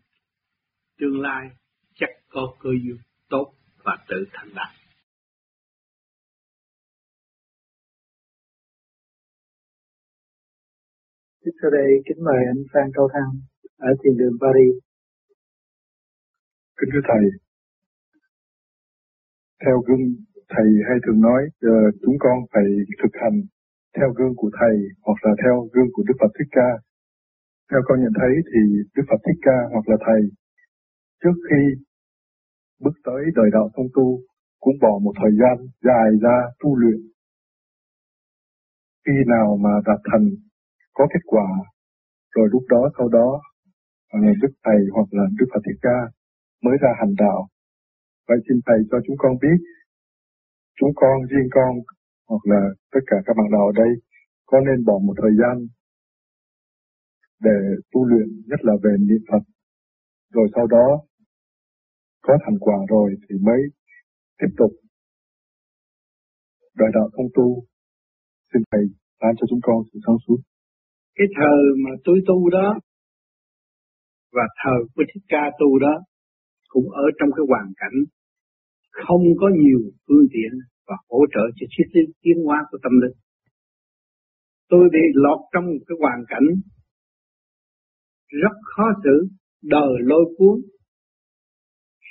tương 1.00 1.22
lai 1.22 1.50
chắc 1.96 2.10
có 2.30 2.56
cơ 2.60 2.70
duyên 2.84 2.98
tốt 3.30 3.54
và 3.84 3.98
tự 4.10 4.26
thành 4.34 4.50
đạt. 4.56 4.70
Tiếp 11.46 11.52
sau 11.62 11.72
đây 11.72 11.88
kính 12.06 12.24
mời 12.26 12.40
anh 12.48 12.64
Phan 12.74 12.92
Cao 12.94 13.10
Thăng 13.14 13.42
ở 13.78 13.90
thiền 14.04 14.18
đường 14.18 14.38
Paris. 14.42 14.76
Kính 16.78 16.90
thưa 16.94 17.04
Thầy, 17.08 17.24
theo 19.66 19.82
gương 19.88 20.16
Thầy 20.50 20.68
hay 20.88 20.98
thường 21.06 21.22
nói 21.22 21.42
uh, 21.46 21.96
chúng 22.02 22.16
con 22.20 22.38
phải 22.54 22.64
thực 23.04 23.14
hành 23.22 23.42
theo 23.98 24.10
gương 24.18 24.36
của 24.36 24.52
Thầy 24.60 24.76
hoặc 25.06 25.20
là 25.26 25.32
theo 25.44 25.56
gương 25.74 25.90
của 25.94 26.04
Đức 26.08 26.18
Phật 26.20 26.32
Thích 26.40 26.52
Ca. 26.58 26.70
Theo 27.72 27.82
con 27.86 27.98
nhận 28.02 28.14
thấy 28.20 28.34
thì 28.50 28.62
Đức 28.96 29.06
Phật 29.10 29.22
Thích 29.26 29.40
Ca 29.42 29.58
hoặc 29.74 29.86
là 29.90 29.98
Thầy 30.06 30.22
trước 31.24 31.38
khi 31.48 31.62
bước 32.84 32.96
tới 33.08 33.22
đời 33.36 33.50
đạo 33.54 33.70
thông 33.76 33.90
tu 33.96 34.08
cũng 34.60 34.78
bỏ 34.82 34.94
một 35.04 35.14
thời 35.22 35.32
gian 35.40 35.56
dài 35.88 36.10
ra 36.22 36.38
tu 36.60 36.76
luyện. 36.76 37.00
Khi 39.06 39.16
nào 39.28 39.58
mà 39.64 39.74
đạt 39.86 40.00
thành 40.12 40.26
có 40.94 41.08
kết 41.14 41.24
quả, 41.26 41.48
rồi 42.36 42.48
lúc 42.52 42.64
đó 42.70 42.90
sau 42.98 43.08
đó 43.10 43.42
à, 44.08 44.20
Đức 44.42 44.54
Thầy 44.64 44.80
hoặc 44.96 45.08
là 45.12 45.24
Đức 45.40 45.46
Phật 45.54 45.62
Thích 45.66 45.80
Ca 45.82 46.00
mới 46.64 46.78
ra 46.82 46.90
hành 47.00 47.14
đạo. 47.18 47.48
Vậy 48.28 48.38
xin 48.48 48.58
Thầy 48.66 48.80
cho 48.92 48.98
chúng 49.06 49.16
con 49.20 49.34
biết, 49.42 49.60
chúng 50.80 50.92
con, 50.96 51.16
riêng 51.30 51.50
con, 51.52 51.74
hoặc 52.30 52.44
là 52.44 52.62
tất 52.92 53.00
cả 53.08 53.18
các 53.26 53.34
bạn 53.38 53.52
nào 53.52 53.66
ở 53.72 53.74
đây, 53.76 53.92
có 54.46 54.60
nên 54.60 54.86
bỏ 54.86 54.94
một 55.06 55.14
thời 55.22 55.32
gian 55.40 55.68
để 57.40 57.58
tu 57.92 58.06
luyện, 58.06 58.28
nhất 58.50 58.60
là 58.68 58.74
về 58.84 58.94
niệm 59.00 59.24
Phật. 59.32 59.44
Rồi 60.34 60.48
sau 60.56 60.68
đó, 60.68 60.88
có 62.22 62.38
thành 62.46 62.60
quả 62.60 62.78
rồi 62.90 63.16
thì 63.24 63.36
mới 63.42 63.62
tiếp 64.40 64.52
tục 64.58 64.72
đời 66.78 66.90
đạo 66.94 67.10
thông 67.18 67.28
tu. 67.34 67.64
Xin 68.54 68.62
Thầy 68.72 68.84
ban 69.22 69.36
cho 69.38 69.46
chúng 69.50 69.60
con 69.64 69.78
sự 69.94 70.00
sáng 70.06 70.16
suốt. 70.28 70.38
Cái 71.16 71.28
thờ 71.38 71.56
mà 71.84 71.92
tôi 72.04 72.18
tu 72.28 72.50
đó 72.50 72.80
và 74.32 74.46
thờ 74.64 74.76
của 74.96 75.04
Thích 75.14 75.24
Ca 75.28 75.44
tu 75.60 75.80
đó 75.80 75.94
cũng 76.68 76.90
ở 76.90 77.06
trong 77.20 77.30
cái 77.36 77.46
hoàn 77.50 77.68
cảnh 77.82 77.98
không 79.06 79.24
có 79.42 79.48
nhiều 79.62 79.80
phương 80.08 80.28
tiện 80.34 80.52
và 80.88 80.96
hỗ 81.10 81.20
trợ 81.34 81.46
cho 81.56 81.66
chiếc 81.70 81.88
tiến 82.22 82.38
hóa 82.46 82.58
của 82.72 82.78
tâm 82.84 82.92
linh. 83.02 83.18
Tôi 84.70 84.90
bị 84.94 85.04
lọt 85.14 85.40
trong 85.54 85.66
một 85.66 85.84
cái 85.88 85.98
hoàn 86.00 86.20
cảnh 86.28 86.48
rất 88.42 88.56
khó 88.64 88.84
xử, 89.04 89.28
đời 89.62 89.94
lôi 90.00 90.26
cuốn, 90.38 90.62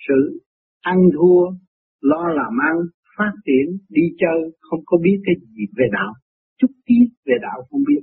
sự 0.08 0.40
ăn 0.80 0.96
thua, 1.14 1.56
lo 2.00 2.28
làm 2.28 2.52
ăn, 2.70 2.76
phát 3.18 3.32
triển, 3.44 3.78
đi 3.88 4.02
chơi, 4.18 4.40
không 4.60 4.80
có 4.86 4.98
biết 5.02 5.18
cái 5.24 5.34
gì 5.40 5.64
về 5.76 5.84
đạo, 5.92 6.12
chút 6.58 6.72
ít 6.84 7.08
về 7.24 7.34
đạo 7.42 7.66
không 7.70 7.80
biết. 7.88 8.02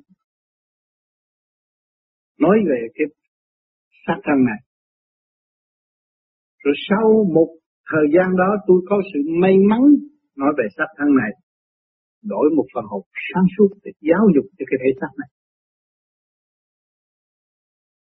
Nói 2.39 2.57
về 2.69 2.87
cái 2.95 3.07
sát 4.07 4.19
thân 4.23 4.45
này. 4.45 4.59
Rồi 6.63 6.75
sau 6.89 7.25
một 7.35 7.49
thời 7.91 8.05
gian 8.13 8.37
đó 8.37 8.49
tôi 8.67 8.81
có 8.89 9.01
sự 9.13 9.19
may 9.41 9.53
mắn 9.69 9.81
nói 10.41 10.51
về 10.57 10.65
sát 10.77 10.89
thân 10.97 11.09
này, 11.21 11.31
đổi 12.33 12.47
một 12.57 12.67
phần 12.73 12.85
hồn 12.91 13.03
sáng 13.27 13.47
suốt 13.57 13.69
để 13.83 13.91
giáo 14.09 14.23
dục 14.35 14.45
cho 14.57 14.63
cái 14.69 14.77
thể 14.83 14.91
xác 14.99 15.11
này. 15.21 15.29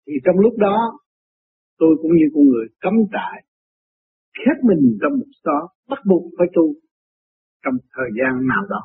Thì 0.06 0.14
trong 0.24 0.38
lúc 0.44 0.54
đó, 0.66 0.76
tôi 1.78 1.92
cũng 2.02 2.12
như 2.18 2.26
con 2.34 2.44
người 2.50 2.66
cấm 2.84 2.94
trại, 3.14 3.36
khép 4.40 4.56
mình 4.68 4.82
trong 5.00 5.14
một 5.20 5.30
xó, 5.44 5.58
bắt 5.90 6.00
buộc 6.08 6.24
phải 6.38 6.48
tu 6.56 6.66
trong 7.64 7.76
thời 7.94 8.10
gian 8.18 8.32
nào 8.52 8.64
đó 8.74 8.84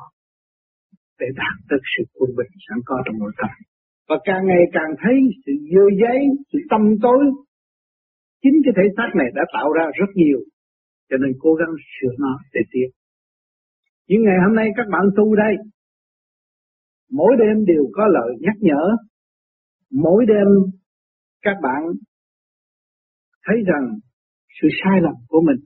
để 1.20 1.26
đạt 1.40 1.56
được 1.70 1.82
sự 1.92 2.02
quân 2.14 2.30
bình 2.38 2.52
sẵn 2.66 2.78
có 2.88 2.96
trong 3.06 3.18
nội 3.18 3.32
tâm. 3.38 3.50
Và 4.08 4.16
càng 4.24 4.42
ngày 4.46 4.64
càng 4.72 4.90
thấy 5.02 5.16
sự 5.46 5.52
dơ 5.72 5.84
giấy, 6.02 6.18
sự 6.52 6.58
tâm 6.70 6.82
tối, 7.04 7.22
chính 8.42 8.56
cái 8.64 8.72
thể 8.76 8.86
xác 8.96 9.10
này 9.20 9.28
đã 9.34 9.42
tạo 9.56 9.68
ra 9.76 9.84
rất 10.00 10.10
nhiều, 10.14 10.40
cho 11.08 11.16
nên 11.22 11.32
cố 11.38 11.50
gắng 11.60 11.72
sửa 11.94 12.14
nó 12.18 12.34
để 12.54 12.60
tiến. 12.72 12.88
Những 14.08 14.22
ngày 14.22 14.36
hôm 14.46 14.56
nay 14.56 14.68
các 14.76 14.86
bạn 14.92 15.02
tu 15.16 15.34
đây, 15.34 15.54
mỗi 17.10 17.32
đêm 17.38 17.64
đều 17.64 17.84
có 17.92 18.06
lời 18.06 18.30
nhắc 18.40 18.56
nhở, 18.60 18.96
mỗi 19.90 20.26
đêm 20.26 20.46
các 21.42 21.56
bạn 21.62 21.82
thấy 23.46 23.56
rằng 23.66 23.98
sự 24.62 24.68
sai 24.84 25.00
lầm 25.02 25.14
của 25.28 25.40
mình, 25.46 25.60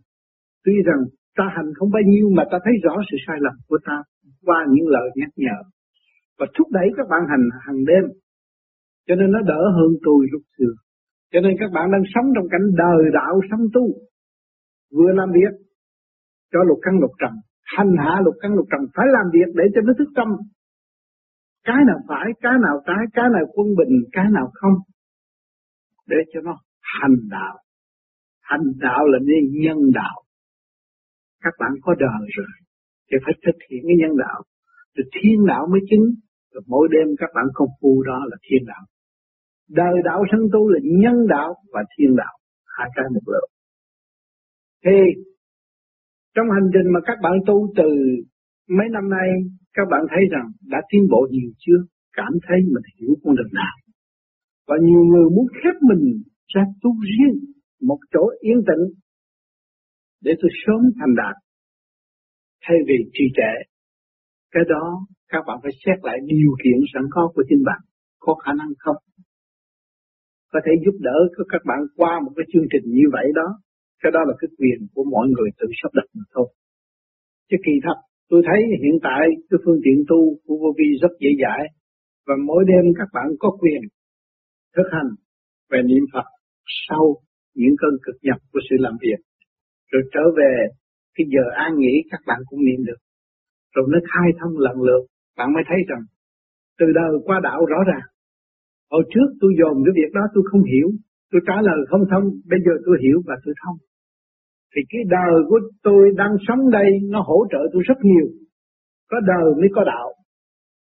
tuy 0.64 0.72
rằng 0.86 1.04
Ta 1.36 1.44
hành 1.56 1.68
không 1.76 1.90
bao 1.90 2.02
nhiêu 2.06 2.26
mà 2.36 2.44
ta 2.50 2.58
thấy 2.64 2.74
rõ 2.82 2.94
sự 3.10 3.16
sai 3.26 3.36
lầm 3.40 3.54
của 3.68 3.78
ta 3.86 4.02
qua 4.46 4.66
những 4.70 4.88
lời 4.88 5.08
nhắc 5.14 5.28
nhở. 5.36 5.58
Và 6.38 6.46
thúc 6.54 6.68
đẩy 6.70 6.88
các 6.96 7.06
bạn 7.10 7.22
hành 7.30 7.46
hàng 7.66 7.84
đêm. 7.84 8.04
Cho 9.06 9.14
nên 9.14 9.30
nó 9.32 9.40
đỡ 9.40 9.62
hơn 9.76 9.90
tôi 10.04 10.26
lúc 10.32 10.42
xưa. 10.58 10.72
Cho 11.32 11.40
nên 11.40 11.52
các 11.60 11.70
bạn 11.74 11.90
đang 11.92 12.02
sống 12.14 12.26
trong 12.34 12.48
cảnh 12.50 12.66
đời 12.76 13.02
đạo 13.12 13.40
sống 13.50 13.64
tu. 13.74 13.84
Vừa 14.96 15.12
làm 15.12 15.28
việc 15.32 15.52
cho 16.52 16.58
lục 16.68 16.78
căn 16.82 16.94
lục 17.00 17.10
trần 17.20 17.32
hành 17.76 17.92
hạ 18.02 18.20
lục 18.24 18.34
căn 18.42 18.52
lục 18.54 18.66
trần, 18.70 18.80
phải 18.94 19.06
làm 19.16 19.26
việc 19.32 19.48
để 19.54 19.64
cho 19.74 19.80
nó 19.86 19.92
thức 19.98 20.10
tâm. 20.16 20.28
Cái 21.64 21.80
nào 21.86 21.98
phải, 22.08 22.26
cái 22.40 22.52
nào 22.66 22.76
trái, 22.86 23.02
cái 23.12 23.28
nào 23.34 23.44
quân 23.54 23.68
bình, 23.78 23.94
cái 24.12 24.26
nào 24.36 24.50
không, 24.54 24.74
để 26.06 26.16
cho 26.32 26.40
nó 26.44 26.54
hành 26.80 27.16
đạo. 27.30 27.58
Hành 28.40 28.66
đạo 28.78 29.02
là 29.06 29.18
nên 29.18 29.42
nhân 29.62 29.78
đạo. 29.94 30.22
Các 31.40 31.54
bạn 31.60 31.72
có 31.82 31.94
đời 31.98 32.22
rồi, 32.36 32.52
thì 33.10 33.16
phải 33.24 33.34
thực 33.46 33.58
hiện 33.70 33.82
cái 33.88 33.96
nhân 34.00 34.16
đạo. 34.16 34.42
Thì 34.96 35.02
thiên 35.14 35.46
đạo 35.46 35.66
mới 35.70 35.80
chứng. 35.90 36.06
Rồi 36.52 36.62
mỗi 36.66 36.88
đêm 36.90 37.06
các 37.18 37.30
bạn 37.34 37.44
công 37.54 37.68
phu 37.80 38.02
đó 38.02 38.18
là 38.30 38.36
thiên 38.50 38.62
đạo. 38.66 38.84
Đời 39.68 39.94
đạo 40.04 40.24
sân 40.32 40.40
tu 40.52 40.68
là 40.68 40.80
nhân 40.82 41.26
đạo 41.28 41.54
và 41.72 41.82
thiên 41.98 42.16
đạo. 42.16 42.34
Hai 42.78 42.88
cái 42.94 43.04
một 43.14 43.26
lượng 43.26 43.50
thì 44.84 45.22
trong 46.34 46.46
hành 46.54 46.68
trình 46.74 46.92
mà 46.94 47.00
các 47.08 47.18
bạn 47.22 47.32
tu 47.46 47.72
từ 47.76 47.88
mấy 48.68 48.88
năm 48.96 49.10
nay, 49.10 49.28
các 49.76 49.86
bạn 49.90 50.02
thấy 50.10 50.22
rằng 50.30 50.46
đã 50.72 50.80
tiến 50.88 51.02
bộ 51.10 51.28
nhiều 51.30 51.50
chưa? 51.58 51.80
Cảm 52.12 52.32
thấy 52.46 52.58
mình 52.74 52.86
hiểu 52.98 53.14
con 53.22 53.36
đường 53.36 53.52
nào? 53.52 53.74
Và 54.68 54.76
nhiều 54.82 55.02
người 55.10 55.26
muốn 55.34 55.46
khép 55.58 55.76
mình 55.90 56.22
ra 56.54 56.62
tu 56.82 56.90
riêng, 57.10 57.38
một 57.88 57.98
chỗ 58.12 58.24
yên 58.40 58.58
tĩnh 58.68 58.84
để 60.24 60.32
tôi 60.40 60.50
sớm 60.66 60.80
thành 60.98 61.14
đạt. 61.16 61.36
Thay 62.64 62.76
vì 62.86 62.94
trì 63.12 63.24
trệ, 63.36 63.54
cái 64.50 64.62
đó 64.68 64.84
các 65.28 65.42
bạn 65.46 65.58
phải 65.62 65.72
xét 65.86 65.98
lại 66.02 66.18
điều 66.26 66.52
kiện 66.64 66.78
sẵn 66.94 67.02
có 67.10 67.32
của 67.34 67.44
chính 67.48 67.62
bạn, 67.64 67.80
có 68.18 68.34
khả 68.34 68.52
năng 68.58 68.68
không? 68.78 68.96
Có 70.52 70.60
thể 70.64 70.72
giúp 70.84 70.96
đỡ 71.00 71.16
các 71.48 71.62
bạn 71.66 71.78
qua 71.96 72.20
một 72.24 72.32
cái 72.36 72.46
chương 72.52 72.66
trình 72.72 72.92
như 72.94 73.06
vậy 73.12 73.26
đó 73.34 73.48
cái 74.02 74.10
đó 74.16 74.20
là 74.28 74.34
cái 74.40 74.48
quyền 74.58 74.78
của 74.94 75.04
mọi 75.14 75.26
người 75.32 75.48
tự 75.58 75.66
sắp 75.80 75.90
đặt 75.98 76.08
mà 76.16 76.24
thôi. 76.34 76.48
Chứ 77.48 77.56
kỳ 77.66 77.74
thật, 77.84 77.98
tôi 78.30 78.40
thấy 78.48 78.60
hiện 78.82 78.96
tại 79.06 79.22
cái 79.50 79.58
phương 79.64 79.80
tiện 79.84 79.98
tu 80.10 80.20
của 80.44 80.56
vô 80.62 80.70
vi 80.78 80.88
rất 81.02 81.12
dễ 81.22 81.30
dãi, 81.42 81.62
và 82.26 82.34
mỗi 82.48 82.62
đêm 82.70 82.84
các 82.98 83.08
bạn 83.16 83.28
có 83.42 83.48
quyền 83.60 83.82
thực 84.76 84.88
hành 84.94 85.10
về 85.70 85.80
niệm 85.90 86.04
Phật 86.12 86.26
sau 86.88 87.04
những 87.54 87.74
cơn 87.80 87.94
cực 88.04 88.16
nhập 88.22 88.38
của 88.52 88.60
sự 88.70 88.76
làm 88.78 88.94
việc, 89.04 89.20
rồi 89.90 90.02
trở 90.14 90.24
về 90.38 90.52
cái 91.14 91.24
giờ 91.34 91.44
an 91.64 91.72
nghỉ 91.78 91.94
các 92.10 92.20
bạn 92.26 92.40
cũng 92.48 92.60
niệm 92.64 92.80
được. 92.88 93.00
Rồi 93.74 93.84
nó 93.92 93.98
khai 94.10 94.28
thông 94.40 94.54
lần 94.58 94.76
lượt, 94.86 95.02
bạn 95.38 95.48
mới 95.54 95.62
thấy 95.68 95.78
rằng 95.90 96.04
từ 96.78 96.86
đời 96.94 97.12
qua 97.24 97.40
đạo 97.42 97.60
rõ 97.72 97.80
ràng. 97.90 98.06
Hồi 98.90 99.04
trước 99.12 99.28
tôi 99.40 99.52
dồn 99.58 99.74
cái 99.84 99.92
việc 100.00 100.10
đó 100.14 100.20
tôi 100.34 100.44
không 100.50 100.64
hiểu, 100.72 100.88
tôi 101.30 101.40
trả 101.46 101.56
lời 101.68 101.78
không 101.90 102.04
thông, 102.10 102.24
bây 102.50 102.60
giờ 102.64 102.72
tôi 102.86 102.96
hiểu 103.04 103.18
và 103.28 103.34
tôi 103.44 103.54
thông 103.62 103.76
thì 104.72 104.82
cái 104.88 105.02
đời 105.16 105.34
của 105.48 105.60
tôi 105.82 106.02
đang 106.16 106.34
sống 106.48 106.70
đây 106.70 106.88
nó 107.12 107.20
hỗ 107.26 107.38
trợ 107.52 107.58
tôi 107.72 107.82
rất 107.88 107.98
nhiều. 108.02 108.26
Có 109.10 109.16
đời 109.20 109.54
mới 109.60 109.68
có 109.74 109.84
đạo. 109.84 110.08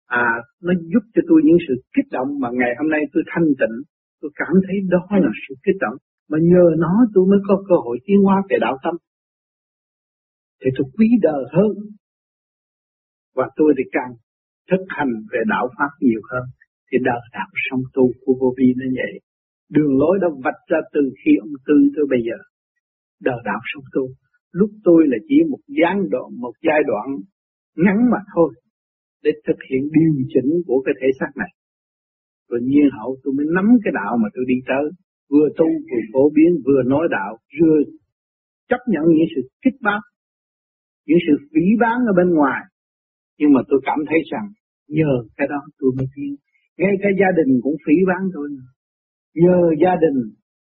À 0.08 0.28
nó 0.64 0.74
giúp 0.92 1.04
cho 1.14 1.22
tôi 1.30 1.42
những 1.44 1.58
sự 1.68 1.74
kích 1.96 2.10
động 2.12 2.30
mà 2.40 2.50
ngày 2.60 2.72
hôm 2.80 2.90
nay 2.90 3.02
tôi 3.14 3.24
thanh 3.32 3.48
tịnh. 3.60 3.76
Tôi 4.22 4.32
cảm 4.36 4.54
thấy 4.66 4.76
đó 4.90 5.02
là 5.12 5.32
sự 5.48 5.56
kích 5.66 5.80
động. 5.80 5.98
Mà 6.30 6.38
nhờ 6.42 6.66
nó 6.78 6.94
tôi 7.14 7.26
mới 7.30 7.40
có 7.48 7.64
cơ 7.70 7.76
hội 7.86 7.98
tiến 8.06 8.20
hóa 8.24 8.44
về 8.50 8.58
đạo 8.62 8.78
tâm. 8.84 8.96
Thì 10.62 10.70
tôi 10.78 10.86
quý 10.98 11.08
đời 11.22 11.44
hơn. 11.56 11.72
Và 13.36 13.46
tôi 13.56 13.74
thì 13.78 13.84
càng 13.92 14.12
thực 14.70 14.84
hành 14.88 15.12
về 15.32 15.40
đạo 15.48 15.68
pháp 15.78 15.92
nhiều 16.00 16.22
hơn. 16.32 16.44
Thì 16.92 16.98
đời 17.04 17.22
đạo 17.34 17.50
song 17.70 17.82
tu 17.94 18.12
của 18.26 18.34
vô 18.42 18.54
vi 18.58 18.74
nó 18.78 18.86
vậy. 18.96 19.14
Đường 19.72 19.98
lối 20.00 20.20
đã 20.22 20.28
vạch 20.44 20.62
ra 20.68 20.80
từ 20.94 21.02
khi 21.26 21.32
ông 21.42 21.54
tư 21.68 21.74
tới 21.96 22.06
bây 22.10 22.20
giờ 22.28 22.38
đời 23.30 23.40
đạo 23.50 23.62
song 23.72 23.88
tu 23.96 24.06
lúc 24.60 24.72
tôi 24.84 25.02
là 25.12 25.18
chỉ 25.28 25.38
một 25.52 25.64
gián 25.80 25.98
đoạn, 26.14 26.28
một 26.44 26.54
giai 26.68 26.82
đoạn 26.90 27.08
ngắn 27.84 27.98
mà 28.12 28.20
thôi 28.34 28.50
để 29.24 29.32
thực 29.48 29.60
hiện 29.70 29.82
điều 29.96 30.14
chỉnh 30.34 30.50
của 30.68 30.80
cái 30.86 30.94
thể 31.00 31.08
xác 31.20 31.32
này. 31.42 31.52
Rồi 32.50 32.60
nhiên 32.70 32.88
hậu 32.98 33.12
tôi 33.24 33.34
mới 33.38 33.46
nắm 33.56 33.68
cái 33.84 33.94
đạo 34.00 34.14
mà 34.22 34.28
tôi 34.36 34.46
đi 34.48 34.58
tới. 34.70 34.86
Vừa 35.32 35.48
tu, 35.58 35.68
vừa 35.90 36.04
phổ 36.14 36.24
biến, 36.36 36.52
vừa 36.66 36.82
nói 36.94 37.06
đạo, 37.18 37.32
vừa 37.58 37.78
chấp 38.70 38.82
nhận 38.94 39.04
những 39.08 39.30
sự 39.36 39.42
kích 39.64 39.78
bác, 39.82 40.02
những 41.08 41.22
sự 41.28 41.34
phỉ 41.52 41.66
bán 41.82 41.98
ở 42.12 42.14
bên 42.20 42.30
ngoài. 42.38 42.62
Nhưng 43.40 43.54
mà 43.54 43.62
tôi 43.70 43.80
cảm 43.86 44.00
thấy 44.10 44.20
rằng 44.32 44.48
nhờ 44.88 45.14
cái 45.38 45.48
đó 45.48 45.60
tôi 45.80 45.92
mới 45.98 46.08
tiến. 46.16 46.36
Ngay 46.78 46.94
cái 47.04 47.12
gia 47.20 47.30
đình 47.38 47.52
cũng 47.64 47.76
phỉ 47.86 47.96
bán 48.08 48.22
tôi 48.34 48.48
nhờ 49.44 49.60
gia 49.84 49.96
đình 50.04 50.18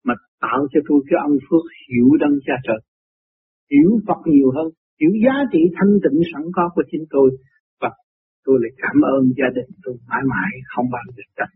mà 0.06 0.14
tạo 0.40 0.60
cho 0.72 0.80
tôi 0.88 0.98
cái 1.08 1.18
ân 1.28 1.34
phước 1.46 1.64
hiểu 1.88 2.08
đấng 2.22 2.34
cha 2.46 2.56
trời. 2.66 2.80
Hiểu 3.72 3.90
Phật 4.06 4.20
nhiều 4.32 4.50
hơn, 4.56 4.68
hiểu 5.00 5.12
giá 5.24 5.34
trị 5.52 5.60
thanh 5.76 5.92
tịnh 6.04 6.20
sẵn 6.32 6.42
có 6.56 6.64
của 6.74 6.84
chính 6.90 7.04
tôi. 7.10 7.28
Và 7.80 7.90
tôi 8.44 8.56
lại 8.62 8.72
cảm 8.82 8.96
ơn 9.14 9.22
gia 9.38 9.48
đình 9.56 9.70
tôi 9.84 9.94
mãi 10.10 10.22
mãi 10.32 10.50
không 10.74 10.86
bao 10.94 11.04
giờ 11.16 11.24
trách 11.38 11.52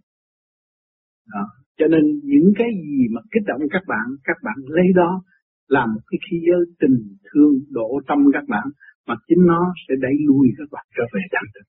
đó. 1.35 1.45
cho 1.79 1.87
nên 1.93 2.05
những 2.33 2.53
cái 2.59 2.71
gì 2.85 3.03
mà 3.15 3.21
kích 3.33 3.43
động 3.47 3.61
các 3.71 3.83
bạn 3.93 4.07
các 4.25 4.37
bạn 4.45 4.57
lấy 4.77 4.89
đó 4.95 5.23
làm 5.69 5.89
một 5.95 6.01
cái 6.07 6.19
khí 6.25 6.37
giới 6.47 6.63
tình 6.81 6.97
thương 7.29 7.55
độ 7.71 8.01
tâm 8.09 8.19
các 8.33 8.45
bạn, 8.49 8.67
mà 9.07 9.15
chính 9.29 9.43
nó 9.47 9.73
sẽ 9.89 9.95
đẩy 10.01 10.17
lui 10.27 10.47
các 10.59 10.69
bạn 10.73 10.87
trở 10.97 11.05
về 11.15 11.21
đạo 11.33 11.43
đức. 11.55 11.67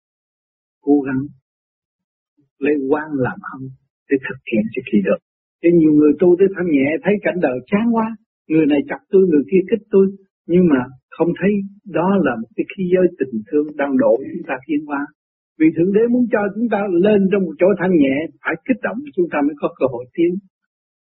Cố 0.81 1.01
gắng 1.07 1.21
lấy 2.59 2.75
quan 2.89 3.07
làm 3.13 3.39
âm 3.53 3.61
để 4.09 4.17
thực 4.29 4.39
hiện 4.51 4.63
cho 4.73 4.81
kỳ 4.91 4.97
được 5.07 5.21
thì 5.63 5.69
nhiều 5.79 5.93
người 5.93 6.13
tu 6.19 6.35
tới 6.39 6.47
thanh 6.55 6.69
nhẹ 6.75 6.87
thấy 7.03 7.13
cảnh 7.21 7.39
đời 7.41 7.57
chán 7.71 7.85
quá 7.95 8.07
người 8.49 8.65
này 8.65 8.81
chặt 8.89 9.01
tôi 9.11 9.21
người 9.29 9.43
kia 9.51 9.63
kích 9.69 9.87
tôi 9.91 10.05
nhưng 10.47 10.67
mà 10.71 10.81
không 11.09 11.31
thấy 11.39 11.51
đó 11.97 12.07
là 12.25 12.35
một 12.41 12.47
cái 12.55 12.65
khí 12.71 12.83
giới 12.93 13.07
tình 13.19 13.41
thương 13.51 13.67
đang 13.75 13.97
độ 13.97 14.13
chúng 14.33 14.43
ta 14.47 14.55
thiên 14.67 14.85
hóa 14.85 15.01
vì 15.59 15.67
Thượng 15.75 15.93
Đế 15.95 16.03
muốn 16.13 16.25
cho 16.33 16.41
chúng 16.55 16.69
ta 16.73 16.79
lên 17.05 17.19
trong 17.31 17.41
một 17.45 17.55
chỗ 17.59 17.67
thanh 17.79 17.93
nhẹ, 18.03 18.15
phải 18.43 18.55
kích 18.67 18.81
động 18.87 18.97
chúng 19.15 19.27
ta 19.31 19.37
mới 19.47 19.55
có 19.61 19.67
cơ 19.79 19.85
hội 19.93 20.05
tiến. 20.15 20.31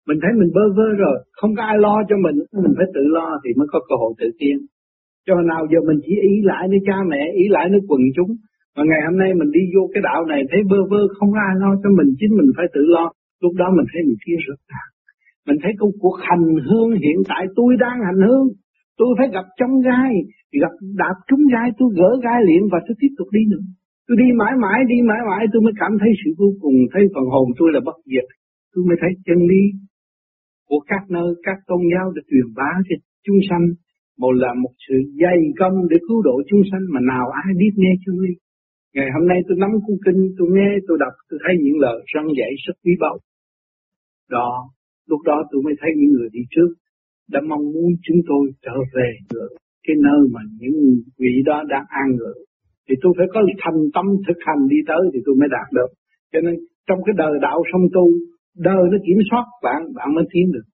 Mình 0.07 0.19
thấy 0.21 0.31
mình 0.39 0.51
bơ 0.55 0.65
vơ 0.77 0.87
rồi, 1.03 1.17
không 1.39 1.51
có 1.57 1.63
ai 1.71 1.77
lo 1.85 1.95
cho 2.09 2.15
mình, 2.25 2.37
mình 2.63 2.73
phải 2.77 2.87
tự 2.95 3.03
lo 3.17 3.27
thì 3.43 3.49
mới 3.59 3.67
có 3.73 3.79
cơ 3.89 3.95
hội 4.01 4.11
tự 4.19 4.27
tiến. 4.39 4.57
Cho 5.27 5.35
nào 5.51 5.61
giờ 5.71 5.79
mình 5.87 5.99
chỉ 6.05 6.13
ý 6.31 6.33
lại 6.49 6.63
nơi 6.71 6.81
cha 6.87 6.97
mẹ, 7.11 7.21
ý 7.43 7.45
lại 7.55 7.65
nơi 7.71 7.81
quần 7.89 8.01
chúng. 8.15 8.31
Mà 8.75 8.83
ngày 8.89 9.01
hôm 9.07 9.17
nay 9.21 9.29
mình 9.39 9.51
đi 9.57 9.63
vô 9.73 9.83
cái 9.93 10.01
đạo 10.09 10.25
này 10.25 10.41
thấy 10.51 10.61
bơ 10.71 10.79
vơ 10.91 11.01
không 11.17 11.31
có 11.35 11.39
ai 11.49 11.55
lo 11.61 11.71
cho 11.83 11.89
mình, 11.97 12.09
chính 12.19 12.31
mình 12.37 12.49
phải 12.57 12.67
tự 12.73 12.81
lo. 12.95 13.05
Lúc 13.43 13.53
đó 13.61 13.67
mình 13.77 13.87
thấy 13.91 14.01
mình 14.07 14.19
kia 14.25 14.37
rất 14.47 14.59
đạt. 14.71 14.89
Mình 15.47 15.57
thấy 15.63 15.73
công 15.79 15.93
cuộc 16.01 16.17
hành 16.27 16.45
hương 16.67 16.91
hiện 17.03 17.19
tại 17.29 17.43
tôi 17.57 17.69
đang 17.83 17.97
hành 18.07 18.21
hương. 18.27 18.47
Tôi 18.99 19.09
phải 19.17 19.27
gặp 19.35 19.45
trong 19.59 19.73
gai, 19.87 20.11
gặp 20.63 20.73
đạp 21.01 21.15
trúng 21.27 21.43
gai, 21.53 21.67
tôi 21.77 21.89
gỡ 21.99 22.09
gai 22.25 22.39
liền 22.47 22.63
và 22.71 22.79
tôi 22.87 22.95
tiếp 22.99 23.11
tục 23.17 23.27
đi 23.37 23.43
nữa. 23.51 23.65
Tôi 24.07 24.15
đi 24.21 24.27
mãi 24.41 24.53
mãi, 24.63 24.79
đi 24.91 24.97
mãi 25.09 25.21
mãi 25.29 25.43
tôi 25.51 25.61
mới 25.65 25.73
cảm 25.81 25.91
thấy 25.99 26.09
sự 26.21 26.29
vô 26.39 26.49
cùng, 26.61 26.77
thấy 26.93 27.03
phần 27.13 27.25
hồn 27.33 27.47
tôi 27.59 27.69
là 27.73 27.79
bất 27.87 27.97
diệt. 28.11 28.27
Tôi 28.73 28.85
mới 28.87 28.97
thấy 29.01 29.11
chân 29.25 29.39
lý 29.51 29.63
của 30.69 30.79
các 30.91 31.03
nơi, 31.15 31.29
các 31.43 31.57
tôn 31.67 31.81
giáo 31.91 32.05
để 32.15 32.21
truyền 32.29 32.47
bá 32.55 32.71
cho 32.87 32.95
chúng 33.25 33.39
sanh. 33.49 33.65
Một 34.21 34.31
là 34.31 34.51
một 34.63 34.73
sự 34.87 34.95
dày 35.21 35.39
công 35.59 35.75
để 35.89 35.97
cứu 36.07 36.21
độ 36.27 36.35
chúng 36.49 36.63
sanh 36.71 36.83
mà 36.93 36.99
nào 37.13 37.25
ai 37.43 37.53
biết 37.57 37.73
nghe 37.75 37.93
chân 38.05 38.15
lý. 38.23 38.33
Ngày 38.95 39.09
hôm 39.15 39.27
nay 39.31 39.39
tôi 39.47 39.57
nắm 39.59 39.71
cuốn 39.83 39.97
kinh, 40.05 40.21
tôi 40.37 40.47
nghe, 40.55 40.69
tôi 40.87 40.97
đọc, 41.03 41.13
tôi 41.29 41.39
thấy 41.43 41.53
những 41.63 41.79
lời 41.85 41.97
răng 42.13 42.29
dạy 42.39 42.51
rất 42.65 42.75
quý 42.83 42.93
báu. 42.99 43.17
Đó, 44.29 44.51
lúc 45.09 45.21
đó 45.29 45.37
tôi 45.51 45.61
mới 45.65 45.73
thấy 45.81 45.91
những 45.97 46.11
người 46.13 46.29
đi 46.31 46.43
trước 46.53 46.69
đã 47.33 47.39
mong 47.49 47.63
muốn 47.73 47.89
chúng 48.05 48.21
tôi 48.29 48.43
trở 48.65 48.77
về 48.95 49.09
được 49.33 49.49
cái 49.87 49.95
nơi 50.05 50.21
mà 50.33 50.41
những 50.59 50.77
vị 51.21 51.33
đó 51.45 51.63
đang 51.67 51.85
an 51.89 52.07
ngự. 52.17 52.33
Thì 52.89 52.95
tôi 53.01 53.13
phải 53.17 53.27
có 53.33 53.39
thành 53.63 53.79
tâm 53.95 54.05
thực 54.27 54.39
hành 54.47 54.61
đi 54.67 54.77
tới 54.87 55.01
thì 55.13 55.19
tôi 55.25 55.35
mới 55.39 55.49
đạt 55.57 55.67
được. 55.77 55.89
Cho 56.31 56.39
nên 56.45 56.55
trong 56.87 56.99
cái 57.05 57.15
đời 57.17 57.33
đạo 57.41 57.59
song 57.71 57.85
tu 57.93 58.05
đời 58.69 58.83
nó 58.91 58.97
kiểm 59.07 59.19
soát 59.29 59.45
bạn 59.63 59.81
bạn 59.97 60.07
mới 60.15 60.25
tiến 60.31 60.51
được. 60.55 60.67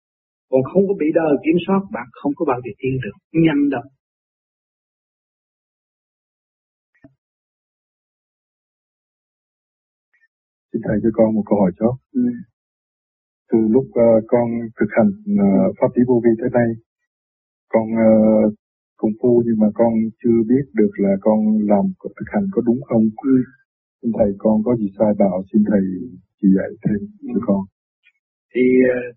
Còn 0.52 0.62
không 0.74 0.84
có 0.88 0.94
bị 1.00 1.08
đời 1.14 1.34
kiểm 1.46 1.58
soát 1.68 1.82
bạn 1.96 2.08
không 2.12 2.34
có 2.36 2.46
bao 2.52 2.60
giờ 2.66 2.72
tiến 2.82 2.94
được. 3.04 3.16
Nhanh 3.46 3.70
đâu. 3.70 3.86
Xin 10.74 10.82
Thầy 10.88 10.98
cho 11.04 11.10
con 11.14 11.36
một 11.36 11.44
câu 11.50 11.60
hỏi 11.60 11.72
chốt. 11.80 11.96
Ừ. 12.14 12.22
Từ 13.52 13.60
lúc 13.76 13.86
uh, 13.86 14.24
con 14.28 14.48
thực 14.78 14.90
hành 14.98 15.12
uh, 15.46 15.76
pháp 15.80 15.88
lý 15.96 16.02
vô 16.08 16.22
vi 16.24 16.34
tới 16.42 16.50
nay, 16.58 16.70
con 17.74 17.86
uh, 18.06 18.54
công 19.00 19.12
phu 19.20 19.44
nhưng 19.46 19.60
mà 19.64 19.68
con 19.74 19.94
chưa 20.22 20.40
biết 20.50 20.66
được 20.80 20.94
là 21.04 21.14
con 21.22 21.40
làm 21.72 21.86
thực 22.18 22.28
hành 22.34 22.46
có 22.54 22.62
đúng 22.68 22.82
không. 22.90 23.04
Ừ. 23.34 23.36
Xin 24.02 24.12
thầy 24.18 24.30
con 24.38 24.56
có 24.66 24.76
gì 24.76 24.88
sai 24.98 25.12
bảo 25.20 25.44
xin 25.54 25.62
thầy 25.70 25.82
chỉ 26.42 26.48
dạy 26.58 26.72
thêm 26.84 27.00
cho 27.34 27.40
ừ. 27.42 27.46
con. 27.48 27.62
Thì 28.54 28.64
uh, 28.92 29.16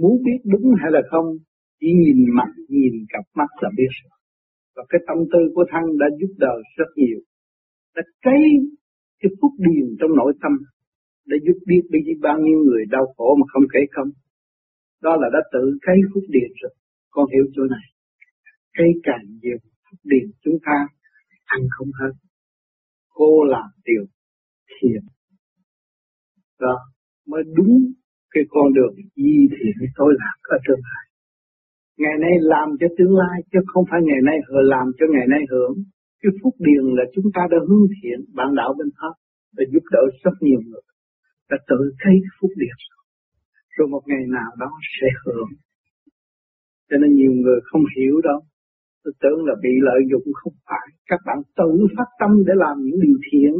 muốn 0.00 0.14
biết 0.24 0.40
đúng 0.52 0.66
hay 0.80 0.90
là 0.96 1.02
không 1.10 1.26
chỉ 1.80 1.88
nhìn 2.02 2.18
mặt 2.38 2.50
nhìn 2.68 2.94
cặp 3.12 3.24
mắt 3.34 3.50
là 3.62 3.70
biết 3.76 3.92
và 4.76 4.82
cái 4.88 5.00
tâm 5.06 5.18
tư 5.32 5.38
của 5.54 5.64
thân 5.72 5.84
đã 6.00 6.06
giúp 6.20 6.32
đời 6.38 6.58
rất 6.78 6.90
nhiều 6.96 7.20
đã 7.96 8.02
cấy 8.22 8.42
cái 9.20 9.30
phúc 9.40 9.52
điền 9.58 9.86
trong 10.00 10.12
nội 10.16 10.32
tâm 10.42 10.52
để 11.26 11.36
giúp 11.46 11.58
biết 11.66 11.82
bây 11.92 12.00
giờ 12.06 12.12
bao 12.20 12.38
nhiêu 12.44 12.58
người 12.66 12.84
đau 12.90 13.14
khổ 13.16 13.36
mà 13.40 13.46
không 13.52 13.62
kể 13.72 13.80
không. 13.94 14.10
Đó 15.02 15.16
là 15.16 15.28
đã 15.32 15.40
tự 15.52 15.78
cái 15.82 15.96
phúc 16.14 16.24
điền 16.28 16.50
rồi. 16.62 16.72
Con 17.10 17.24
hiểu 17.32 17.44
chỗ 17.54 17.62
này. 17.62 17.86
Cây 18.76 18.90
càng 19.02 19.24
nhiều, 19.42 19.58
phúc 19.86 20.00
điền 20.04 20.26
chúng 20.44 20.58
ta 20.66 20.76
ăn 21.44 21.60
không 21.70 21.90
hết. 22.00 22.12
Cô 23.08 23.44
làm 23.44 23.68
điều 23.84 24.04
thiện. 24.74 25.02
Đó, 26.60 26.76
mới 27.26 27.42
đúng 27.56 27.92
cái 28.30 28.42
con 28.48 28.72
đường 28.72 28.94
di 29.16 29.48
thiện 29.50 29.76
tôi 29.96 30.14
làm 30.18 30.36
ở 30.42 30.58
tương 30.68 30.80
lai 30.88 31.10
ngày 32.02 32.16
nay 32.24 32.34
làm 32.40 32.68
cho 32.80 32.86
tương 32.98 33.14
lai 33.16 33.36
chứ 33.52 33.58
không 33.66 33.84
phải 33.90 34.00
ngày 34.02 34.22
nay 34.28 34.36
hờ 34.48 34.60
làm 34.74 34.86
cho 34.98 35.06
ngày 35.14 35.26
nay 35.28 35.42
hưởng 35.50 35.74
cái 36.22 36.32
phúc 36.42 36.54
điền 36.66 36.84
là 36.98 37.04
chúng 37.14 37.28
ta 37.34 37.42
đã 37.52 37.58
hướng 37.68 37.86
thiện, 37.96 38.18
bạn 38.38 38.50
đạo 38.60 38.70
bên 38.78 38.88
pháp 38.98 39.14
để 39.56 39.64
giúp 39.72 39.84
đỡ 39.94 40.02
rất 40.24 40.36
nhiều 40.40 40.60
người. 40.66 40.84
Đã 41.50 41.56
tự 41.68 41.80
thấy 42.02 42.16
phúc 42.40 42.50
điền. 42.56 42.76
Rồi 43.76 43.88
một 43.88 44.02
ngày 44.06 44.24
nào 44.36 44.50
đó 44.62 44.70
sẽ 44.96 45.08
hưởng. 45.24 45.50
Cho 46.88 46.96
nên 47.00 47.10
nhiều 47.14 47.32
người 47.32 47.60
không 47.70 47.84
hiểu 47.96 48.20
đâu 48.28 48.40
tôi 49.04 49.12
tưởng 49.22 49.40
là 49.48 49.54
bị 49.64 49.72
lợi 49.88 50.00
dụng 50.10 50.26
không 50.40 50.56
phải. 50.68 50.86
Các 51.10 51.20
bạn 51.26 51.38
tự 51.58 51.70
phát 51.96 52.08
tâm 52.20 52.30
để 52.46 52.54
làm 52.64 52.76
những 52.84 52.98
điều 53.04 53.18
thiện 53.26 53.52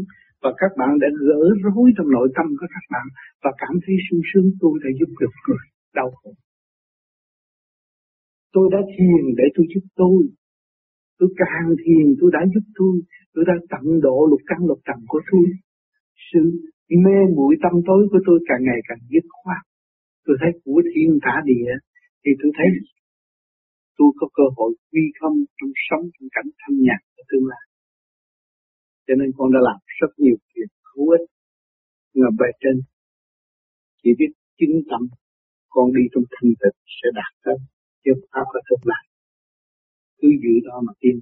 và 0.42 0.50
các 0.60 0.70
bạn 0.78 0.90
đã 1.02 1.08
gỡ 1.26 1.42
rối 1.62 1.86
trong 1.96 2.08
nội 2.16 2.28
tâm 2.36 2.46
của 2.58 2.68
các 2.74 2.84
bạn 2.92 3.06
và 3.42 3.50
cảm 3.62 3.74
thấy 3.84 3.94
sung 4.06 4.22
sướng, 4.28 4.46
tôi 4.60 4.72
đã 4.84 4.90
giúp 4.98 5.10
được 5.20 5.32
người 5.48 5.66
đau 5.94 6.10
khổ. 6.18 6.32
Tôi 8.52 8.68
đã 8.72 8.80
thiền 8.94 9.22
để 9.38 9.44
tôi 9.54 9.66
giúp 9.74 9.84
tôi 9.96 10.20
tôi 11.20 11.30
càng 11.42 11.68
thiền, 11.82 12.06
tôi 12.20 12.30
đã 12.36 12.40
giúp 12.54 12.66
tôi. 12.78 12.94
Tôi 13.34 13.44
đã 13.50 13.54
tận 13.72 13.84
độ 14.06 14.16
lục 14.30 14.42
căn, 14.50 14.60
lục 14.70 14.80
trần 14.86 14.98
của 15.12 15.20
tôi. 15.30 15.46
Sự 16.28 16.42
mê 17.04 17.16
muội 17.36 17.54
tâm 17.62 17.74
tối 17.88 18.02
của 18.10 18.20
tôi 18.26 18.38
càng 18.48 18.62
ngày 18.68 18.80
càng 18.88 19.02
dứt 19.12 19.26
khoát. 19.38 19.62
Tôi 20.24 20.36
thấy 20.40 20.50
của 20.64 20.82
thiên 20.90 21.10
thả 21.24 21.34
địa, 21.50 21.72
thì 22.22 22.30
tôi 22.40 22.50
thấy 22.56 22.68
tôi 23.98 24.10
có 24.18 24.26
cơ 24.38 24.46
hội 24.56 24.70
quy 24.90 25.04
không 25.20 25.36
trong 25.58 25.72
sống, 25.86 26.04
trong 26.14 26.28
cảnh 26.36 26.50
thanh 26.60 26.76
nhạc 26.86 27.00
của 27.14 27.24
tương 27.30 27.46
lai. 27.50 27.64
Cho 29.06 29.14
nên 29.18 29.28
con 29.36 29.52
đã 29.54 29.60
làm 29.68 29.78
rất 30.00 30.12
nhiều 30.22 30.36
việc 30.54 30.70
hữu 30.90 31.08
ích 31.16 31.26
ngập 32.14 32.34
bài 32.40 32.52
trên. 32.60 32.76
Chỉ 34.02 34.10
biết 34.18 34.32
chứng 34.58 34.76
tâm 34.90 35.02
con 35.74 35.86
đi 35.96 36.02
trong 36.12 36.24
thanh 36.34 36.50
tịnh 36.60 36.78
sẽ 36.96 37.08
đạt 37.14 37.32
tới 37.44 37.56
chứ 38.04 38.12
pháp 38.32 38.46
có 38.52 38.60
thực 38.70 38.82
lại 38.90 39.09
cứ 40.20 40.28
giữ 40.42 40.54
đó 40.66 40.80
mà 40.86 40.92
tin 41.00 41.20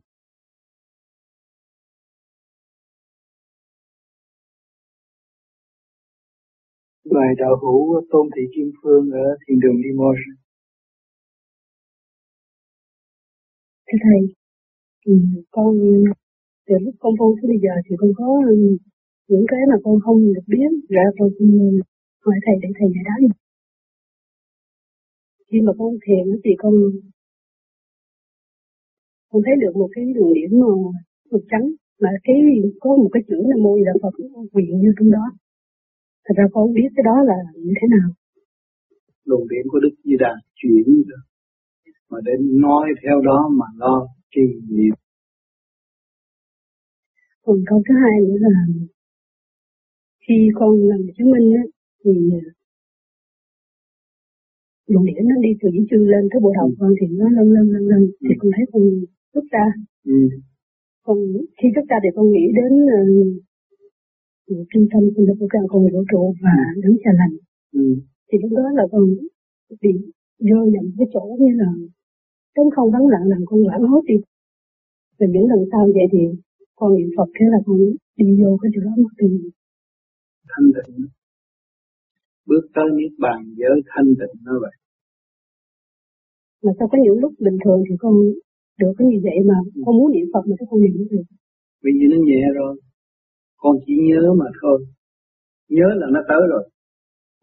Bài 7.15 7.35
đạo 7.39 7.57
hữu 7.63 8.07
Tôn 8.11 8.29
Thị 8.37 8.43
Kim 8.55 8.73
Phương 8.83 9.11
ở 9.11 9.37
thiền 9.49 9.61
đường 9.61 9.77
Limoges. 9.83 10.39
Thưa 13.87 13.99
Thầy, 14.05 14.35
thì 15.07 15.13
con 15.51 15.73
từ 16.67 16.75
lúc 16.81 16.95
con 16.99 17.13
vô 17.19 17.37
tới 17.37 17.49
bây 17.53 17.59
giờ 17.65 17.75
thì 17.87 17.97
con 17.99 18.11
có 18.17 18.29
những 19.29 19.45
cái 19.49 19.61
mà 19.71 19.77
con 19.85 20.01
không 20.05 20.19
được 20.35 20.47
biết 20.47 20.71
ra 20.89 21.03
con 21.19 21.29
xin 21.39 21.49
hỏi 22.25 22.37
thầy 22.45 22.55
để 22.63 22.69
thầy 22.79 22.89
giải 22.95 23.05
đáp 23.09 23.21
khi 25.51 25.61
mà 25.61 25.73
con 25.79 25.93
thiền 26.05 26.41
thì 26.45 26.51
con 26.59 26.75
con 29.31 29.43
thấy 29.47 29.55
được 29.63 29.75
một 29.81 29.91
cái 29.95 30.05
đường 30.17 30.33
điểm 30.39 30.51
màu, 30.61 30.93
màu 31.31 31.41
trắng 31.51 31.67
mà 32.03 32.11
cái 32.25 32.37
có 32.81 32.91
một 33.03 33.11
cái 33.13 33.23
chữ 33.29 33.37
nam 33.49 33.61
mô 33.65 33.77
là 33.77 33.93
phật 34.03 34.15
quyền 34.53 34.81
như 34.83 34.91
trong 34.99 35.11
đó. 35.11 35.25
Thật 36.25 36.35
ra 36.39 36.45
con 36.53 36.73
biết 36.75 36.89
cái 36.97 37.05
đó 37.11 37.17
là 37.31 37.39
như 37.65 37.73
thế 37.81 37.87
nào. 37.97 38.09
Luồng 39.25 39.49
điểm 39.49 39.65
của 39.73 39.81
đức 39.85 39.95
di 40.05 40.17
đà 40.21 40.33
chuyển 40.55 40.87
rồi 41.09 41.23
mà 42.11 42.19
để 42.25 42.33
nói 42.41 42.87
theo 43.03 43.21
đó 43.29 43.51
mà 43.59 43.67
lo 43.77 44.07
trì 44.35 44.41
niệm. 44.77 44.95
Còn 47.45 47.57
câu 47.67 47.83
thứ 47.89 47.95
hai 48.03 48.21
nữa 48.29 48.37
là 48.41 48.55
khi 50.29 50.49
con 50.55 50.71
làm 50.91 51.01
chứng 51.17 51.31
minh 51.31 51.53
á, 51.57 51.63
thì 52.05 52.11
luồng 54.91 55.05
điển 55.07 55.23
nó 55.31 55.37
đi 55.45 55.51
từ 55.61 55.67
những 55.75 55.87
chân 55.91 56.01
lên 56.13 56.23
tới 56.31 56.39
bộ 56.45 56.51
đầu. 56.59 56.69
Con 56.79 56.93
thì 56.99 57.07
nó 57.21 57.27
lân 57.37 57.49
lân 57.55 57.67
lân 57.75 57.85
lân. 57.91 58.03
Ừ. 58.03 58.25
thì 58.27 58.35
con 58.41 58.51
thấy 58.57 58.65
con 58.73 58.83
rút 59.35 59.45
ra. 59.55 59.67
Ừ. 60.15 60.19
còn 61.07 61.19
khi 61.59 61.69
rút 61.75 61.87
ra 61.91 61.97
thì 62.03 62.11
con 62.17 62.27
nghĩ 62.33 62.45
đến 62.59 62.73
uh, 62.97 63.29
trung 64.71 64.87
tâm 64.93 65.03
sinh 65.15 65.27
lực 65.29 65.37
của 65.41 65.51
càng 65.55 65.67
con 65.73 65.81
vũ 65.93 66.03
trụ 66.11 66.23
và 66.43 66.57
đứng 66.83 66.97
trà 67.03 67.11
lành. 67.21 67.35
Ừ. 67.81 67.85
thì 68.29 68.39
lúc 68.43 68.53
đó 68.59 68.67
là 68.79 68.85
con 68.93 69.03
bị 69.83 69.93
rơi 70.49 70.65
nhầm 70.73 70.87
cái 70.99 71.07
chỗ 71.13 71.25
như 71.41 71.51
là 71.61 71.71
trống 72.55 72.71
không 72.75 72.91
vắng 72.95 73.07
lặng 73.13 73.27
làm 73.33 73.43
con 73.47 73.61
lãng 73.71 73.83
hốt 73.83 74.03
đi. 74.11 74.17
Rồi 75.19 75.29
những 75.33 75.47
lần 75.51 75.61
sau 75.73 75.83
vậy 75.97 76.07
thì 76.13 76.23
con 76.79 76.97
niệm 76.97 77.11
Phật 77.17 77.29
thế 77.37 77.47
là 77.53 77.59
con 77.67 77.77
đi 78.17 78.27
vô 78.41 78.51
cái 78.63 78.71
chỗ 78.75 78.81
đó 78.87 78.93
mất 79.03 79.13
tiền 79.19 79.33
thanh 80.51 80.71
tịnh 80.75 81.07
bước 82.49 82.65
tới 82.75 82.89
niết 82.99 83.13
bàn 83.25 83.39
giới 83.61 83.77
thanh 83.91 84.09
tịnh 84.21 84.37
nó 84.47 84.53
vậy. 84.65 84.75
Mà 86.65 86.73
sao 86.79 86.87
có 86.93 86.99
những 87.05 87.19
lúc 87.23 87.33
bình 87.47 87.59
thường 87.65 87.81
thì 87.87 87.95
con 88.03 88.15
được 88.81 88.93
cái 88.99 89.07
như 89.11 89.19
vậy 89.27 89.39
mà 89.51 89.57
con 89.85 89.95
muốn 89.99 90.09
niệm 90.13 90.27
Phật 90.33 90.45
mà 90.49 90.55
cái 90.59 90.67
con 90.71 90.79
niệm 90.83 90.95
không 90.99 91.11
được? 91.15 91.27
Vì 91.83 91.91
vì 91.99 92.07
nó 92.13 92.19
nhẹ 92.29 92.43
rồi. 92.61 92.73
Con 93.63 93.75
chỉ 93.85 93.95
nhớ 94.09 94.23
mà 94.41 94.49
thôi. 94.61 94.79
Nhớ 95.77 95.89
là 96.01 96.07
nó 96.15 96.21
tới 96.31 96.43
rồi. 96.53 96.65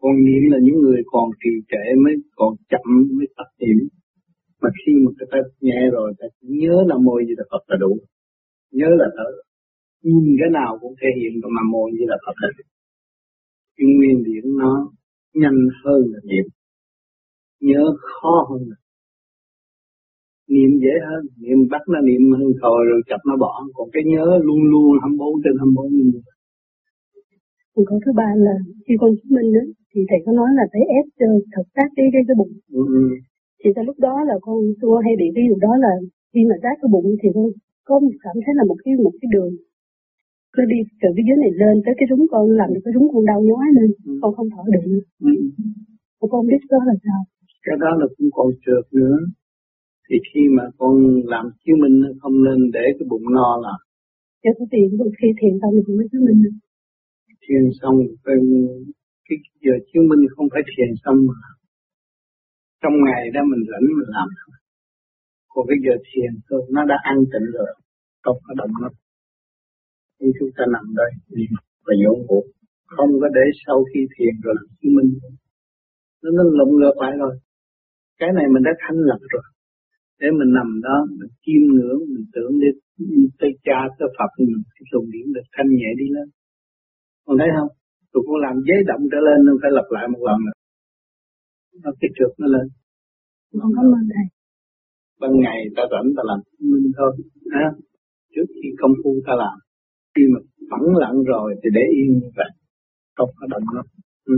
Còn 0.02 0.14
niệm 0.26 0.42
là 0.52 0.58
những 0.66 0.78
người 0.82 1.00
còn 1.12 1.26
trì 1.40 1.52
trệ 1.70 1.84
mới 2.04 2.14
còn 2.38 2.50
chậm 2.70 2.86
mới 3.16 3.26
tập 3.36 3.48
niệm. 3.60 3.78
Mà 4.62 4.68
khi 4.80 4.92
mà 5.02 5.10
người 5.16 5.28
ta 5.32 5.38
nhẹ 5.60 5.80
rồi 5.92 6.08
ta 6.18 6.26
chỉ 6.36 6.46
nhớ 6.62 6.76
là 6.86 6.96
môi 7.06 7.20
gì 7.26 7.34
là 7.38 7.44
Phật 7.50 7.62
là 7.70 7.76
đủ. 7.80 7.92
Nhớ 8.78 8.88
là 9.00 9.08
tới 9.16 9.32
nhìn 10.02 10.36
cái 10.40 10.50
nào 10.58 10.78
cũng 10.80 10.94
thể 11.00 11.08
hiện 11.18 11.32
trong 11.40 11.52
nam 11.56 11.66
mô 11.72 11.82
như 11.94 12.04
là 12.12 12.16
Phật 12.26 12.36
hết 12.42 12.52
cái 13.76 13.86
nguyên 13.96 14.16
điển 14.26 14.44
nó 14.62 14.72
nhanh 15.40 15.58
hơn 15.84 16.00
là 16.12 16.20
niệm. 16.30 16.46
Nhớ 17.60 17.82
khó 18.06 18.34
hơn 18.50 18.62
là 18.70 18.76
niệm. 20.54 20.70
Dễ 20.84 20.94
hơn. 21.08 21.22
Niệm 21.42 21.58
bắt 21.72 21.82
nó 21.92 22.00
niệm 22.08 22.22
hơn 22.38 22.48
thôi 22.62 22.78
rồi 22.88 23.00
chập 23.10 23.20
nó 23.28 23.36
bỏ. 23.44 23.52
Còn 23.74 23.88
cái 23.92 24.02
nhớ 24.12 24.26
luôn 24.46 24.60
luôn 24.72 24.90
24 25.02 25.42
trên 25.44 25.54
24 25.58 25.92
như 25.92 26.10
vậy 26.14 26.36
câu 27.88 27.98
thứ 28.04 28.12
ba 28.20 28.28
là 28.46 28.56
khi 28.84 28.94
con 29.00 29.10
chứng 29.16 29.32
minh 29.36 29.48
đó, 29.56 29.64
thì 29.90 30.00
thầy 30.08 30.18
có 30.26 30.32
nói 30.32 30.50
là 30.58 30.64
phải 30.72 30.82
ép 30.98 31.06
thật 31.54 31.66
tác 31.76 31.88
cái 31.96 32.06
cái, 32.12 32.22
cái 32.28 32.36
bụng. 32.40 32.52
Ừ. 32.72 32.82
thì 33.60 33.70
tại 33.74 33.84
lúc 33.88 33.98
đó 34.06 34.14
là 34.28 34.34
con 34.40 34.58
tôi 34.80 35.02
hay 35.04 35.14
bị 35.20 35.26
ví 35.36 35.42
dụ 35.48 35.56
đó 35.66 35.72
là 35.84 35.92
khi 36.32 36.40
mà 36.50 36.56
tác 36.62 36.74
cái 36.80 36.88
bụng 36.94 37.08
thì 37.20 37.28
con 37.34 37.46
có 37.88 37.94
cảm 38.24 38.36
thấy 38.44 38.54
là 38.58 38.64
một 38.70 38.78
cái 38.84 38.94
một 39.06 39.14
cái 39.20 39.28
đường 39.34 39.52
nó 40.56 40.64
đi 40.72 40.78
từ 41.00 41.08
cái 41.16 41.24
dưới 41.26 41.38
này 41.44 41.52
lên 41.62 41.74
tới 41.84 41.94
cái 41.98 42.06
rúng 42.10 42.24
con 42.32 42.44
làm 42.60 42.68
cho 42.74 42.80
cái 42.84 42.92
rúng 42.96 43.06
con 43.12 43.22
đau 43.30 43.40
nhói 43.48 43.66
lên 43.78 43.88
ừ. 44.10 44.12
con 44.22 44.30
không 44.36 44.48
thở 44.54 44.64
được 44.74 44.84
ừ. 45.30 45.32
con 46.18 46.28
không 46.32 46.46
biết 46.50 46.62
đó 46.72 46.78
là 46.88 46.94
sao. 47.04 47.20
Cái 47.66 47.76
đó 47.82 47.90
là 48.00 48.06
cũng 48.16 48.30
còn 48.36 48.48
trượt 48.64 48.84
nữa. 48.98 49.16
Thì 50.06 50.16
khi 50.28 50.42
mà 50.56 50.64
con 50.80 50.92
làm 51.32 51.44
chứng 51.64 51.78
minh 51.82 51.96
không 52.20 52.36
nên 52.46 52.58
để 52.76 52.84
cái 52.96 53.06
bụng 53.10 53.26
no 53.36 53.50
là 53.64 53.74
dạ 54.42 54.50
có 54.58 54.64
tiền 54.72 54.86
khi 55.18 55.28
thiền 55.40 55.54
xong 55.60 55.72
thì 55.86 55.92
mới 55.98 56.06
chứng 56.12 56.24
minh. 56.26 56.40
Thiền 57.44 57.64
xong 57.80 57.96
cái, 58.24 58.36
cái 59.26 59.36
giờ 59.64 59.74
chứng 59.90 60.08
minh 60.10 60.22
không 60.34 60.48
phải 60.52 60.62
thiền 60.70 60.90
xong 61.04 61.18
mà 61.28 61.38
trong 62.82 62.96
ngày 63.06 63.22
đó 63.34 63.40
mình 63.50 63.62
rảnh 63.70 63.86
mình 63.98 64.10
làm. 64.16 64.28
Còn 65.52 65.64
cái 65.68 65.78
giờ 65.84 65.94
thiền 66.08 66.30
thôi 66.48 66.60
nó 66.74 66.84
đã 66.90 66.96
an 67.02 67.18
tịnh 67.32 67.46
rồi 67.56 67.70
không 68.24 68.38
có 68.46 68.54
động 68.60 68.70
nó 68.82 68.88
khi 70.18 70.26
chúng 70.38 70.52
ta 70.56 70.64
nằm 70.74 70.84
đây 71.00 71.10
và 71.84 71.92
dũng 72.02 72.20
ngủ 72.26 72.40
không 72.94 73.10
có 73.20 73.28
để 73.38 73.44
sau 73.62 73.78
khi 73.90 74.00
thiền 74.14 74.34
rồi 74.44 74.54
làm 74.58 74.68
chứng 74.78 74.94
minh. 74.96 75.10
Nó 76.22 76.28
nó 76.36 76.42
lộn 76.58 76.70
ngược 76.78 76.96
lại 77.02 77.12
rồi. 77.22 77.34
Cái 78.20 78.30
này 78.36 78.46
mình 78.54 78.62
đã 78.68 78.72
thanh 78.82 78.98
lập 79.10 79.20
rồi. 79.32 79.46
Để 80.20 80.28
mình 80.38 80.50
nằm 80.58 80.68
đó 80.86 80.96
mình 81.18 81.32
chiêm 81.44 81.62
ngưỡng 81.74 82.00
mình 82.14 82.26
tưởng 82.34 82.52
đến 82.62 82.74
tới 83.38 83.50
cha 83.66 83.78
tới 83.98 84.08
Phật 84.18 84.30
mình 84.38 84.62
cái 84.74 84.84
luồng 84.90 85.08
điển 85.12 85.26
được 85.34 85.46
thanh 85.54 85.70
nhẹ 85.78 85.90
đi 86.00 86.06
lên. 86.16 86.28
Còn 87.24 87.34
thấy 87.40 87.48
không? 87.56 87.70
Tụi 88.12 88.22
con 88.26 88.38
làm 88.46 88.56
giấy 88.68 88.80
động 88.90 89.02
trở 89.12 89.20
lên 89.28 89.38
nên 89.46 89.54
phải 89.62 89.70
lặp 89.76 89.88
lại 89.94 90.04
một 90.12 90.22
lần 90.28 90.38
nữa. 90.46 90.56
Nó 91.82 91.90
cái 92.00 92.10
trượt 92.16 92.32
nó 92.40 92.46
lên. 92.54 92.66
Con 93.60 93.70
cảm 93.76 93.86
ơn 93.98 94.04
thầy. 94.12 94.26
Ban 95.20 95.32
ngày 95.44 95.58
ta 95.76 95.82
rảnh 95.92 96.08
ta 96.16 96.22
làm 96.30 96.38
minh 96.70 96.88
thôi. 96.98 97.12
Ha 97.54 97.66
trước 98.32 98.48
khi 98.54 98.68
công 98.80 98.94
phu 99.02 99.12
ta 99.26 99.34
làm 99.42 99.56
khi 100.16 100.22
mà 100.32 100.40
phẳng 100.70 100.96
lặng 101.02 101.22
rồi 101.32 101.54
thì 101.60 101.68
để 101.74 101.84
yên 101.96 102.18
như 102.18 102.30
vậy 102.36 102.50
không 103.16 103.30
có 103.36 103.46
động 103.50 103.62
nó 103.74 103.82
ừ. 104.24 104.34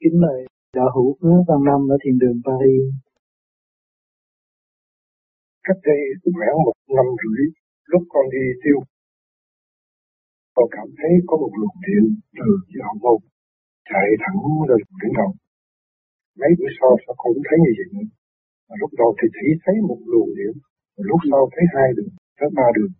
kính 0.00 0.20
mời 0.22 0.40
đạo 0.76 0.88
hữu 0.94 1.16
hứa 1.20 1.38
Văn 1.48 1.60
Năm 1.68 1.80
ở 1.94 1.96
thiền 2.02 2.18
đường 2.22 2.38
Paris. 2.46 2.84
Cách 5.66 5.80
đây 5.88 6.00
khoảng 6.36 6.58
một 6.66 6.76
năm 6.96 7.06
rưỡi, 7.22 7.44
lúc 7.92 8.02
con 8.12 8.24
đi 8.32 8.44
tiêu, 8.62 8.78
con 10.54 10.66
cảm 10.76 10.88
thấy 10.98 11.12
có 11.28 11.34
một 11.42 11.52
luồng 11.60 11.78
điện 11.86 12.04
từ 12.38 12.48
dạo 12.78 12.92
môn 13.02 13.18
chạy 13.90 14.06
thẳng 14.22 14.38
lên 14.68 14.80
đỉnh 15.00 15.14
đầu. 15.18 15.30
Mấy 16.40 16.50
bữa 16.58 16.70
sau 16.78 16.90
sao 17.02 17.14
con 17.20 17.30
cũng 17.34 17.44
thấy 17.48 17.58
như 17.64 17.72
vậy 17.78 17.88
nữa. 17.94 18.19
Lúc 18.82 18.90
đầu 19.00 19.10
thì 19.18 19.26
chỉ 19.36 19.48
thấy 19.64 19.74
một 19.88 20.00
luồng 20.12 20.30
điện, 20.38 20.54
lúc 21.10 21.20
sau 21.30 21.42
thấy 21.54 21.64
hai 21.74 21.88
đường, 21.96 22.12
thấy 22.38 22.48
ba 22.58 22.66
đường. 22.76 22.92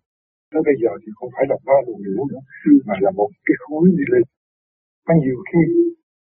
Tới 0.51 0.61
bây 0.67 0.75
giờ 0.81 0.91
thì 1.01 1.09
không 1.17 1.29
phải 1.35 1.45
là 1.49 1.57
ba 1.67 1.77
luồng 1.85 2.01
điện 2.05 2.21
nữa, 2.31 2.41
mà 2.87 2.95
là 3.05 3.11
một 3.19 3.29
cái 3.45 3.55
khối 3.63 3.83
đi 3.99 4.05
lên. 4.13 4.23
Có 5.05 5.13
nhiều 5.23 5.39
khi 5.49 5.61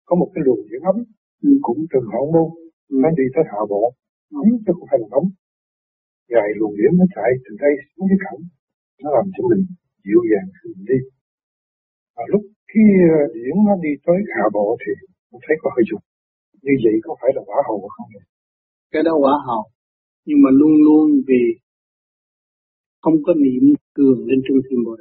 có 0.08 0.14
một 0.22 0.30
cái 0.34 0.42
luồng 0.46 0.62
điện 0.70 0.82
ấm 0.92 0.98
cũng 1.62 1.80
từ 1.92 2.00
hậu 2.14 2.26
môn 2.34 2.48
nó 3.02 3.10
đi 3.20 3.26
tới 3.34 3.44
hạ 3.52 3.60
bộ 3.70 3.84
ấm 4.42 4.48
chứ 4.64 4.72
không 4.78 4.88
phải 4.92 5.00
là 5.02 5.08
nóng 5.14 5.28
Dài 6.34 6.48
luồng 6.60 6.76
điện 6.80 6.92
nó 7.00 7.06
chạy 7.16 7.30
từ 7.44 7.52
đây 7.64 7.74
xuống 7.92 8.08
dưới 8.10 8.20
cẳng 8.26 8.40
nó 9.04 9.10
làm 9.16 9.26
cho 9.36 9.42
mình 9.50 9.64
dịu 10.06 10.22
dàng 10.32 10.48
mình 10.76 10.86
đi. 10.92 11.00
Và 12.16 12.24
lúc 12.34 12.44
khi 12.72 12.84
điện 13.00 13.30
điển 13.36 13.56
nó 13.68 13.74
đi 13.86 13.92
tới 14.06 14.20
hạ 14.36 14.46
bộ 14.56 14.68
thì 14.82 14.92
cũng 15.30 15.42
thấy 15.46 15.56
có 15.62 15.70
hơi 15.76 15.84
dục 15.90 16.02
như 16.66 16.74
vậy 16.84 16.96
có 17.06 17.12
phải 17.22 17.32
là 17.36 17.42
quả 17.48 17.60
hầu 17.68 17.80
không? 17.96 18.10
Cái 18.92 19.04
đó 19.04 19.12
quả 19.22 19.34
hậu 19.48 19.64
nhưng 20.26 20.42
mà 20.44 20.50
luôn 20.60 20.74
luôn 20.86 21.06
vì 21.28 21.44
không 23.02 23.14
có 23.26 23.34
niệm 23.34 23.64
cường 23.94 24.26
lên 24.28 24.40
trung 24.48 24.60
thiên 24.70 24.80
bồ 24.86 24.96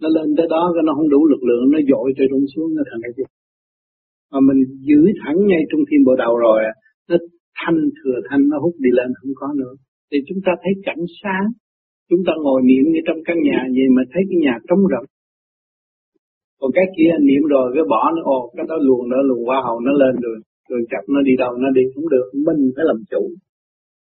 nó 0.00 0.08
lên 0.16 0.28
tới 0.36 0.46
đó 0.54 0.62
cái 0.74 0.82
nó 0.86 0.92
không 0.96 1.08
đủ 1.14 1.20
lực 1.32 1.42
lượng, 1.48 1.64
nó 1.74 1.78
dội 1.90 2.08
từ 2.16 2.24
rung 2.30 2.46
xuống, 2.52 2.68
nó 2.76 2.82
thành 2.90 3.00
cái 3.02 3.12
gì? 3.16 3.24
Mà 4.32 4.38
mình 4.48 4.60
giữ 4.88 5.00
thẳng 5.20 5.38
ngay 5.48 5.62
trung 5.70 5.84
thiên 5.88 6.00
bộ 6.06 6.14
đầu 6.24 6.32
rồi, 6.46 6.60
nó 7.08 7.16
thanh 7.60 7.80
thừa 7.96 8.16
thanh, 8.28 8.42
nó 8.50 8.56
hút 8.64 8.74
đi 8.84 8.90
lên 8.98 9.08
không 9.18 9.32
có 9.40 9.48
nữa. 9.60 9.74
Thì 10.10 10.18
chúng 10.28 10.40
ta 10.46 10.52
thấy 10.62 10.72
cảnh 10.86 11.02
sáng. 11.22 11.46
Chúng 12.10 12.22
ta 12.26 12.32
ngồi 12.44 12.60
niệm 12.68 12.84
như 12.92 13.00
trong 13.06 13.20
căn 13.26 13.36
nhà 13.48 13.58
vậy 13.76 13.88
mà 13.96 14.02
thấy 14.12 14.22
cái 14.28 14.38
nhà 14.44 14.54
trống 14.68 14.82
rỗng 14.92 15.08
còn 16.60 16.70
cái 16.74 16.86
kia 16.96 17.10
niệm 17.28 17.42
rồi 17.54 17.66
cái 17.74 17.84
bỏ 17.92 18.02
nó 18.16 18.20
ồ 18.36 18.40
cái 18.56 18.66
đó 18.70 18.76
luồn 18.86 19.10
đó 19.12 19.18
luồn 19.28 19.40
qua 19.48 19.58
hầu 19.66 19.80
nó 19.80 19.92
lên 20.02 20.14
rồi 20.24 20.36
rồi 20.68 20.80
chặt 20.90 21.02
nó 21.14 21.20
đi 21.28 21.32
đâu 21.42 21.52
nó 21.64 21.68
đi 21.78 21.82
không 21.94 22.08
được 22.14 22.26
mình 22.46 22.60
phải 22.76 22.84
làm 22.90 22.98
chủ. 23.10 23.22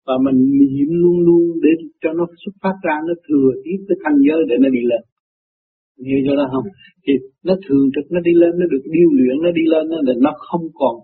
Và 0.06 0.14
mình 0.26 0.38
niệm 0.58 0.90
luôn 1.02 1.16
luôn 1.26 1.42
để 1.64 1.70
cho 2.02 2.10
nó 2.18 2.24
xuất 2.44 2.54
phát 2.62 2.76
ra 2.86 2.96
nó 3.08 3.14
thừa 3.26 3.48
tiếp 3.64 3.78
cái 3.88 3.96
thanh 4.04 4.18
giới 4.26 4.40
để 4.48 4.56
nó 4.64 4.68
đi 4.76 4.82
lên. 4.90 5.02
Như 6.06 6.16
cho 6.26 6.34
nó 6.40 6.44
không? 6.52 6.66
Thì 7.04 7.12
nó 7.44 7.54
thường 7.66 7.84
trực 7.94 8.06
nó 8.14 8.20
đi 8.28 8.32
lên 8.42 8.52
nó 8.60 8.66
được 8.72 8.84
điêu 8.94 9.08
luyện 9.18 9.36
nó 9.44 9.50
đi 9.58 9.64
lên 9.72 9.84
nó 9.92 9.96
là 10.06 10.14
nó 10.26 10.32
không 10.48 10.64
còn 10.80 10.94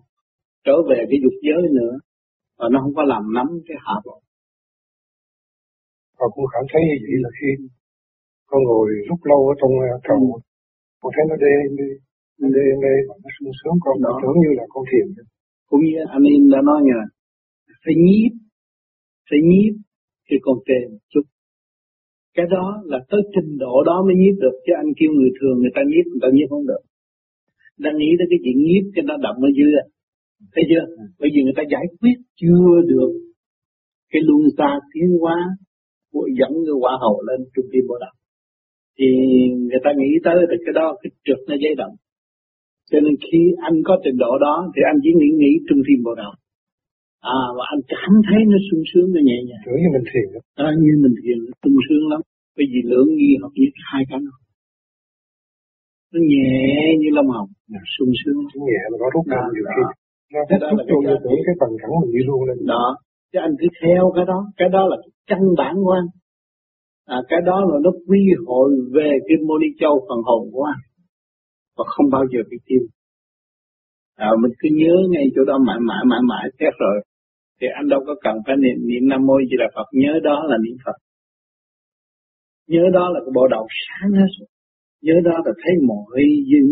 trở 0.66 0.76
về 0.88 0.98
cái 1.10 1.18
dục 1.22 1.36
giới 1.46 1.62
nữa. 1.78 1.94
Và 2.58 2.66
nó 2.72 2.80
không 2.82 2.94
có 2.94 3.02
làm 3.02 3.22
nắm 3.34 3.46
cái 3.68 3.76
hạ 3.86 3.94
bộ 4.04 4.20
và 6.18 6.26
cũng 6.34 6.46
cảm 6.54 6.64
thấy 6.72 6.82
như 6.88 6.96
vậy 7.04 7.16
là 7.24 7.30
khi 7.38 7.50
con 8.50 8.60
ngồi 8.68 8.88
rất 9.08 9.20
lâu 9.30 9.40
ở 9.52 9.54
trong 9.60 9.72
cầu. 10.08 10.22
Con 11.00 11.10
thấy 11.14 11.24
nó 11.30 11.36
đê 11.44 11.52
đi 11.80 11.90
nó 12.40 12.46
đê 12.56 12.64
đê 12.84 12.94
nó 13.22 13.28
sung 13.34 13.52
sướng 13.58 13.76
con 13.84 13.96
Đó. 14.04 14.10
tưởng 14.20 14.36
như 14.42 14.50
là 14.58 14.64
con 14.72 14.84
thiền 14.90 15.06
cũng 15.68 15.80
như 15.84 15.92
anh 16.16 16.24
em 16.32 16.42
đã 16.54 16.60
nói 16.68 16.78
nhờ 16.88 17.00
phải 17.84 17.94
nhiếp 18.04 18.32
phải 19.28 19.40
nhiếp 19.50 19.74
thì 20.26 20.36
còn 20.42 20.56
tệ 20.68 20.80
một 20.92 21.02
chút. 21.12 21.24
Cái 22.36 22.46
đó 22.50 22.64
là 22.84 22.98
tới 23.10 23.20
trình 23.34 23.50
độ 23.58 23.74
đó 23.88 23.96
mới 24.06 24.16
nhiếp 24.20 24.34
được 24.44 24.56
chứ 24.64 24.72
anh 24.82 24.90
kêu 24.98 25.10
người 25.16 25.32
thường 25.38 25.56
người 25.60 25.74
ta 25.76 25.82
nhiếp 25.90 26.04
người 26.10 26.22
ta 26.24 26.28
nhiếp 26.36 26.48
không 26.50 26.66
được. 26.70 26.82
Đang 27.84 27.96
nghĩ 27.98 28.10
tới 28.18 28.26
cái 28.30 28.38
chuyện 28.44 28.58
nhiếp 28.66 28.84
cho 28.94 29.02
nó 29.08 29.14
đậm 29.26 29.36
ở 29.48 29.50
dưới 29.58 29.70
thấy 30.52 30.64
chưa? 30.70 30.84
Bởi 31.20 31.28
vì 31.34 31.40
người 31.42 31.56
ta 31.58 31.62
giải 31.72 31.86
quyết 32.00 32.16
chưa 32.40 32.68
được 32.92 33.12
cái 34.12 34.22
luân 34.28 34.42
xa 34.58 34.70
tiến 34.92 35.08
hóa 35.20 35.36
của 36.12 36.26
dẫn 36.38 36.52
cái 36.66 36.76
quả 36.82 36.92
hậu 37.02 37.16
lên 37.28 37.40
trung 37.54 37.68
tim 37.72 37.84
bộ 37.88 37.96
đầu 38.04 38.14
thì 38.98 39.08
người 39.68 39.82
ta 39.84 39.90
nghĩ 39.98 40.10
tới 40.24 40.36
được 40.50 40.60
cái 40.66 40.74
đó 40.80 40.86
cái 41.00 41.10
trượt 41.24 41.40
nó 41.48 41.54
dây 41.62 41.74
động. 41.82 41.94
Cho 42.90 42.98
nên 43.04 43.14
khi 43.26 43.40
anh 43.68 43.76
có 43.88 43.94
trình 44.04 44.18
độ 44.24 44.32
đó 44.46 44.54
thì 44.72 44.80
anh 44.90 44.98
chỉ 45.02 45.10
nghĩ 45.18 45.28
nghĩ 45.40 45.52
trung 45.68 45.80
tim 45.86 45.98
bộ 46.06 46.14
đầu. 46.22 46.32
À 47.36 47.42
và 47.56 47.64
anh 47.72 47.80
cảm 47.94 48.12
thấy 48.26 48.40
nó 48.52 48.58
sung 48.68 48.82
sướng 48.90 49.08
nó 49.14 49.20
nhẹ 49.28 49.38
nhàng. 49.48 49.62
Tưởng 49.66 49.80
như 49.82 49.88
mình 49.96 50.06
thiền 50.10 50.26
à, 50.66 50.68
như 50.82 50.92
mình 51.04 51.14
thiền 51.22 51.38
sung 51.62 51.78
sướng 51.86 52.04
lắm. 52.12 52.20
Bởi 52.56 52.66
vì 52.72 52.80
lượng 52.90 53.10
nghi 53.16 53.32
hợp 53.42 53.52
nhất 53.60 53.74
hai 53.90 54.02
cái 54.10 54.20
nó 54.26 54.34
nó 56.12 56.20
nhẹ 56.32 56.50
như 57.00 57.08
lông 57.16 57.30
hồng. 57.36 57.50
Dạ. 57.72 57.80
sung 57.94 58.12
sướng. 58.20 58.40
Nhẹ 58.68 58.82
mà 58.90 58.96
nó 59.02 59.06
rút 59.14 59.26
ra 59.32 59.42
nhiều 59.54 59.64
khi. 59.74 59.82
Nó 60.32 60.40
hút 60.50 60.60
rút 60.70 60.86
vô 60.90 60.98
như 61.06 61.14
tưởng 61.24 61.40
cái 61.46 61.54
phần 61.60 61.70
thẳng 61.80 61.94
mình 62.00 62.12
đi 62.14 62.22
luôn 62.28 62.40
lên. 62.48 62.58
Đó. 62.72 62.86
Chứ 63.32 63.38
anh 63.46 63.54
cứ 63.60 63.66
theo 63.82 64.12
cái 64.16 64.24
đó. 64.30 64.38
Cái 64.56 64.68
đó 64.76 64.82
là 64.90 64.96
cái 65.02 65.12
căn 65.30 65.42
bản 65.60 65.74
của 65.84 65.94
anh 66.00 66.08
à, 67.14 67.16
cái 67.28 67.40
đó 67.48 67.56
là 67.68 67.76
nó 67.84 67.90
quy 68.06 68.20
hội 68.46 68.70
về 68.94 69.10
cái 69.26 69.36
mô 69.46 69.54
ni 69.58 69.66
châu 69.80 69.94
phần 70.08 70.20
hồn 70.28 70.42
của 70.52 70.64
anh 70.72 70.82
và 71.76 71.84
không 71.86 72.06
bao 72.10 72.24
giờ 72.32 72.40
bị 72.50 72.56
tiêu 72.66 72.84
à, 74.26 74.28
mình 74.42 74.52
cứ 74.58 74.68
nhớ 74.80 74.94
ngay 75.10 75.24
chỗ 75.34 75.42
đó 75.44 75.58
mãi 75.66 75.78
mãi 75.88 76.02
mãi 76.10 76.20
mãi 76.30 76.44
xét 76.58 76.72
rồi. 76.78 76.96
Thì 77.60 77.66
anh 77.78 77.88
đâu 77.88 78.00
có 78.06 78.14
cần 78.24 78.34
phải 78.46 78.56
niệm 78.56 78.78
niệm 78.88 79.08
nam 79.10 79.26
mô 79.26 79.36
gì 79.50 79.56
là 79.62 79.68
phật 79.74 79.88
nhớ 79.92 80.12
đó 80.22 80.36
là 80.50 80.56
niệm 80.64 80.76
phật. 80.84 80.98
Nhớ 82.72 82.84
đó 82.92 83.04
là 83.14 83.20
cái 83.24 83.32
bộ 83.34 83.48
đầu 83.48 83.66
sáng 83.84 84.10
hết 84.12 84.30
nhớ 85.02 85.14
đó 85.24 85.36
là 85.44 85.52
thấy 85.62 85.74
mọi 85.86 86.22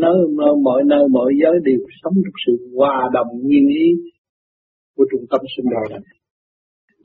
nơi 0.02 0.18
mọi 0.62 0.82
nơi 0.86 1.08
mọi 1.10 1.32
giới 1.42 1.54
đều 1.64 1.80
sống 2.02 2.12
trong 2.14 2.38
sự 2.46 2.52
hòa 2.76 3.10
đồng 3.12 3.26
nhiên 3.42 3.68
ý 3.68 3.86
của 4.96 5.04
trung 5.10 5.24
tâm 5.30 5.40
sinh 5.56 5.66
đời 5.70 5.86
này 5.90 6.16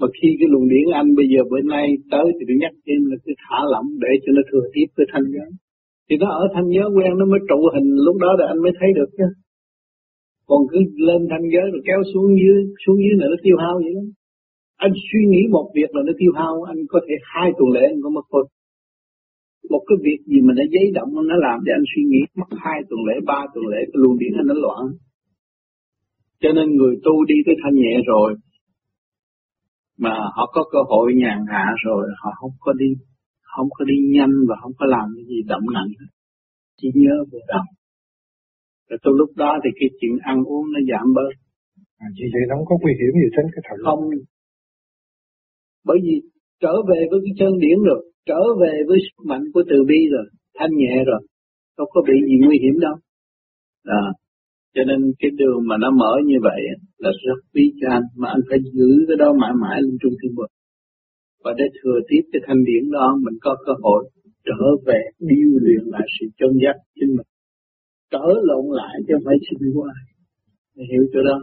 mà 0.01 0.07
khi 0.17 0.29
cái 0.39 0.47
luồng 0.51 0.67
điển 0.73 0.85
anh 1.01 1.09
bây 1.19 1.27
giờ 1.31 1.39
bữa 1.51 1.63
nay 1.73 1.85
tới 2.13 2.25
thì 2.35 2.43
tôi 2.47 2.57
nhắc 2.61 2.73
thêm 2.85 2.99
là 3.09 3.15
cứ 3.23 3.31
thả 3.43 3.59
lỏng 3.73 3.87
để 4.03 4.11
cho 4.23 4.29
nó 4.35 4.41
thừa 4.49 4.65
tiếp 4.73 4.87
cái 4.97 5.07
thanh 5.11 5.27
giới 5.35 5.51
thì 6.11 6.17
nó 6.21 6.27
ở 6.41 6.43
thanh 6.53 6.67
giới 6.75 6.87
quen 6.95 7.11
nó 7.19 7.25
mới 7.31 7.41
trụ 7.49 7.59
hình, 7.73 7.87
lúc 8.07 8.15
đó 8.23 8.31
là 8.39 8.45
anh 8.53 8.59
mới 8.63 8.71
thấy 8.79 8.89
được 8.97 9.09
chứ. 9.17 9.27
Còn 10.49 10.61
cứ 10.71 10.79
lên 11.07 11.21
thanh 11.31 11.45
giới 11.53 11.65
rồi 11.73 11.81
kéo 11.87 11.99
xuống 12.13 12.29
dưới 12.41 12.59
xuống 12.83 12.97
dưới 13.03 13.15
là 13.19 13.25
nó 13.31 13.37
tiêu 13.43 13.57
hao 13.63 13.75
vậy 13.83 13.93
đó. 13.97 14.05
Anh 14.85 14.93
suy 15.07 15.21
nghĩ 15.31 15.41
một 15.55 15.67
việc 15.77 15.89
là 15.95 16.01
nó 16.07 16.13
tiêu 16.19 16.31
hao, 16.39 16.53
anh 16.71 16.79
có 16.89 16.99
thể 17.05 17.15
hai 17.33 17.49
tuần 17.57 17.69
lễ 17.75 17.83
anh 17.93 18.01
có 18.03 18.09
mất 18.09 18.25
thôi. 18.31 18.45
Một 19.73 19.83
cái 19.87 19.97
việc 20.05 20.19
gì 20.31 20.39
mà 20.47 20.53
nó 20.57 20.63
giấy 20.73 20.85
động 20.97 21.09
nó 21.29 21.35
làm 21.45 21.57
cho 21.65 21.71
anh 21.77 21.85
suy 21.91 22.03
nghĩ, 22.09 22.21
mất 22.39 22.49
hai 22.63 22.79
tuần 22.89 23.01
lễ, 23.07 23.15
ba 23.29 23.39
tuần 23.53 23.65
lễ, 23.71 23.81
cái 23.91 23.99
luồng 24.03 24.17
điển 24.21 24.31
anh 24.39 24.47
nó 24.51 24.55
loạn. 24.65 24.83
Cho 26.41 26.49
nên 26.57 26.67
người 26.77 26.95
tu 27.05 27.25
đi 27.25 27.37
tới 27.45 27.55
thanh 27.63 27.75
nhẹ 27.83 27.93
rồi 28.11 28.29
mà 30.03 30.13
họ 30.35 30.43
có 30.53 30.61
cơ 30.71 30.79
hội 30.91 31.07
nhàn 31.21 31.39
hạ 31.51 31.65
rồi 31.85 32.03
họ 32.21 32.29
không 32.39 32.55
có 32.59 32.73
đi 32.73 32.89
không 33.55 33.67
có 33.75 33.85
đi 33.85 33.97
nhanh 34.15 34.35
và 34.49 34.55
không 34.61 34.71
có 34.79 34.85
làm 34.85 35.05
cái 35.15 35.25
gì 35.29 35.37
động 35.47 35.65
nặng 35.73 35.89
chỉ 36.79 36.87
nhớ 36.95 37.15
về 37.31 37.39
đầu 37.47 37.65
rồi 38.91 38.99
từ 39.03 39.11
lúc 39.19 39.29
đó 39.41 39.51
thì 39.63 39.69
cái 39.79 39.89
chuyện 39.99 40.15
ăn 40.31 40.37
uống 40.51 40.65
nó 40.73 40.79
giảm 40.89 41.05
bớt. 41.17 41.31
À, 42.03 42.07
vì 42.17 42.25
vậy 42.33 42.43
nó 42.49 42.53
không 42.57 42.69
có 42.71 42.75
nguy 42.81 42.93
hiểm 42.99 43.13
gì 43.21 43.27
trên 43.35 43.45
cái 43.53 43.61
thận 43.67 43.79
không. 43.85 44.01
Bởi 45.87 45.97
vì 46.05 46.15
trở 46.63 46.73
về 46.89 46.99
với 47.11 47.19
cái 47.25 47.33
chân 47.39 47.51
điển 47.63 47.77
rồi 47.87 47.99
trở 48.29 48.41
về 48.61 48.73
với 48.87 48.97
sức 49.05 49.19
mạnh 49.29 49.43
của 49.53 49.63
từ 49.69 49.77
bi 49.89 49.99
rồi 50.13 50.25
thanh 50.57 50.73
nhẹ 50.81 50.93
rồi 51.09 51.21
không 51.77 51.89
có 51.95 52.01
bị 52.07 52.17
gì 52.27 52.35
nguy 52.45 52.57
hiểm 52.63 52.75
đâu. 52.85 52.95
Đó 53.91 54.03
cho 54.75 54.83
nên 54.83 54.99
cái 55.19 55.31
đường 55.39 55.59
mà 55.69 55.75
nó 55.83 55.91
mở 55.91 56.13
như 56.25 56.37
vậy 56.41 56.61
là 56.97 57.11
rất 57.27 57.39
quý 57.53 57.73
cho 57.81 57.87
anh 57.89 58.03
mà 58.15 58.29
anh 58.29 58.41
phải 58.49 58.59
giữ 58.73 58.89
cái 59.07 59.17
đó 59.17 59.33
mãi 59.41 59.53
mãi 59.61 59.81
lên 59.81 59.97
trung 60.01 60.13
thiên 60.21 60.33
vực. 60.37 60.51
và 61.43 61.51
để 61.57 61.65
thừa 61.77 61.99
tiếp 62.09 62.23
cái 62.31 62.41
thanh 62.45 62.63
điển 62.63 62.91
đó, 62.91 63.07
mình 63.23 63.37
có 63.41 63.55
cơ 63.65 63.73
hội 63.81 64.09
trở 64.45 64.61
về 64.87 64.99
điêu 65.19 65.49
luyện 65.63 65.83
lại 65.93 66.07
sự 66.15 66.25
chân 66.39 66.51
giác 66.63 66.75
chính 66.95 67.09
mình. 67.17 67.29
Trở 68.11 68.27
lộn 68.47 68.65
lại 68.79 68.95
chứ 69.07 69.13
không 69.13 69.23
phải 69.25 69.35
xin 69.45 69.73
qua 69.75 69.93
hiểu 70.89 71.03
chỗ 71.13 71.19
đó 71.29 71.37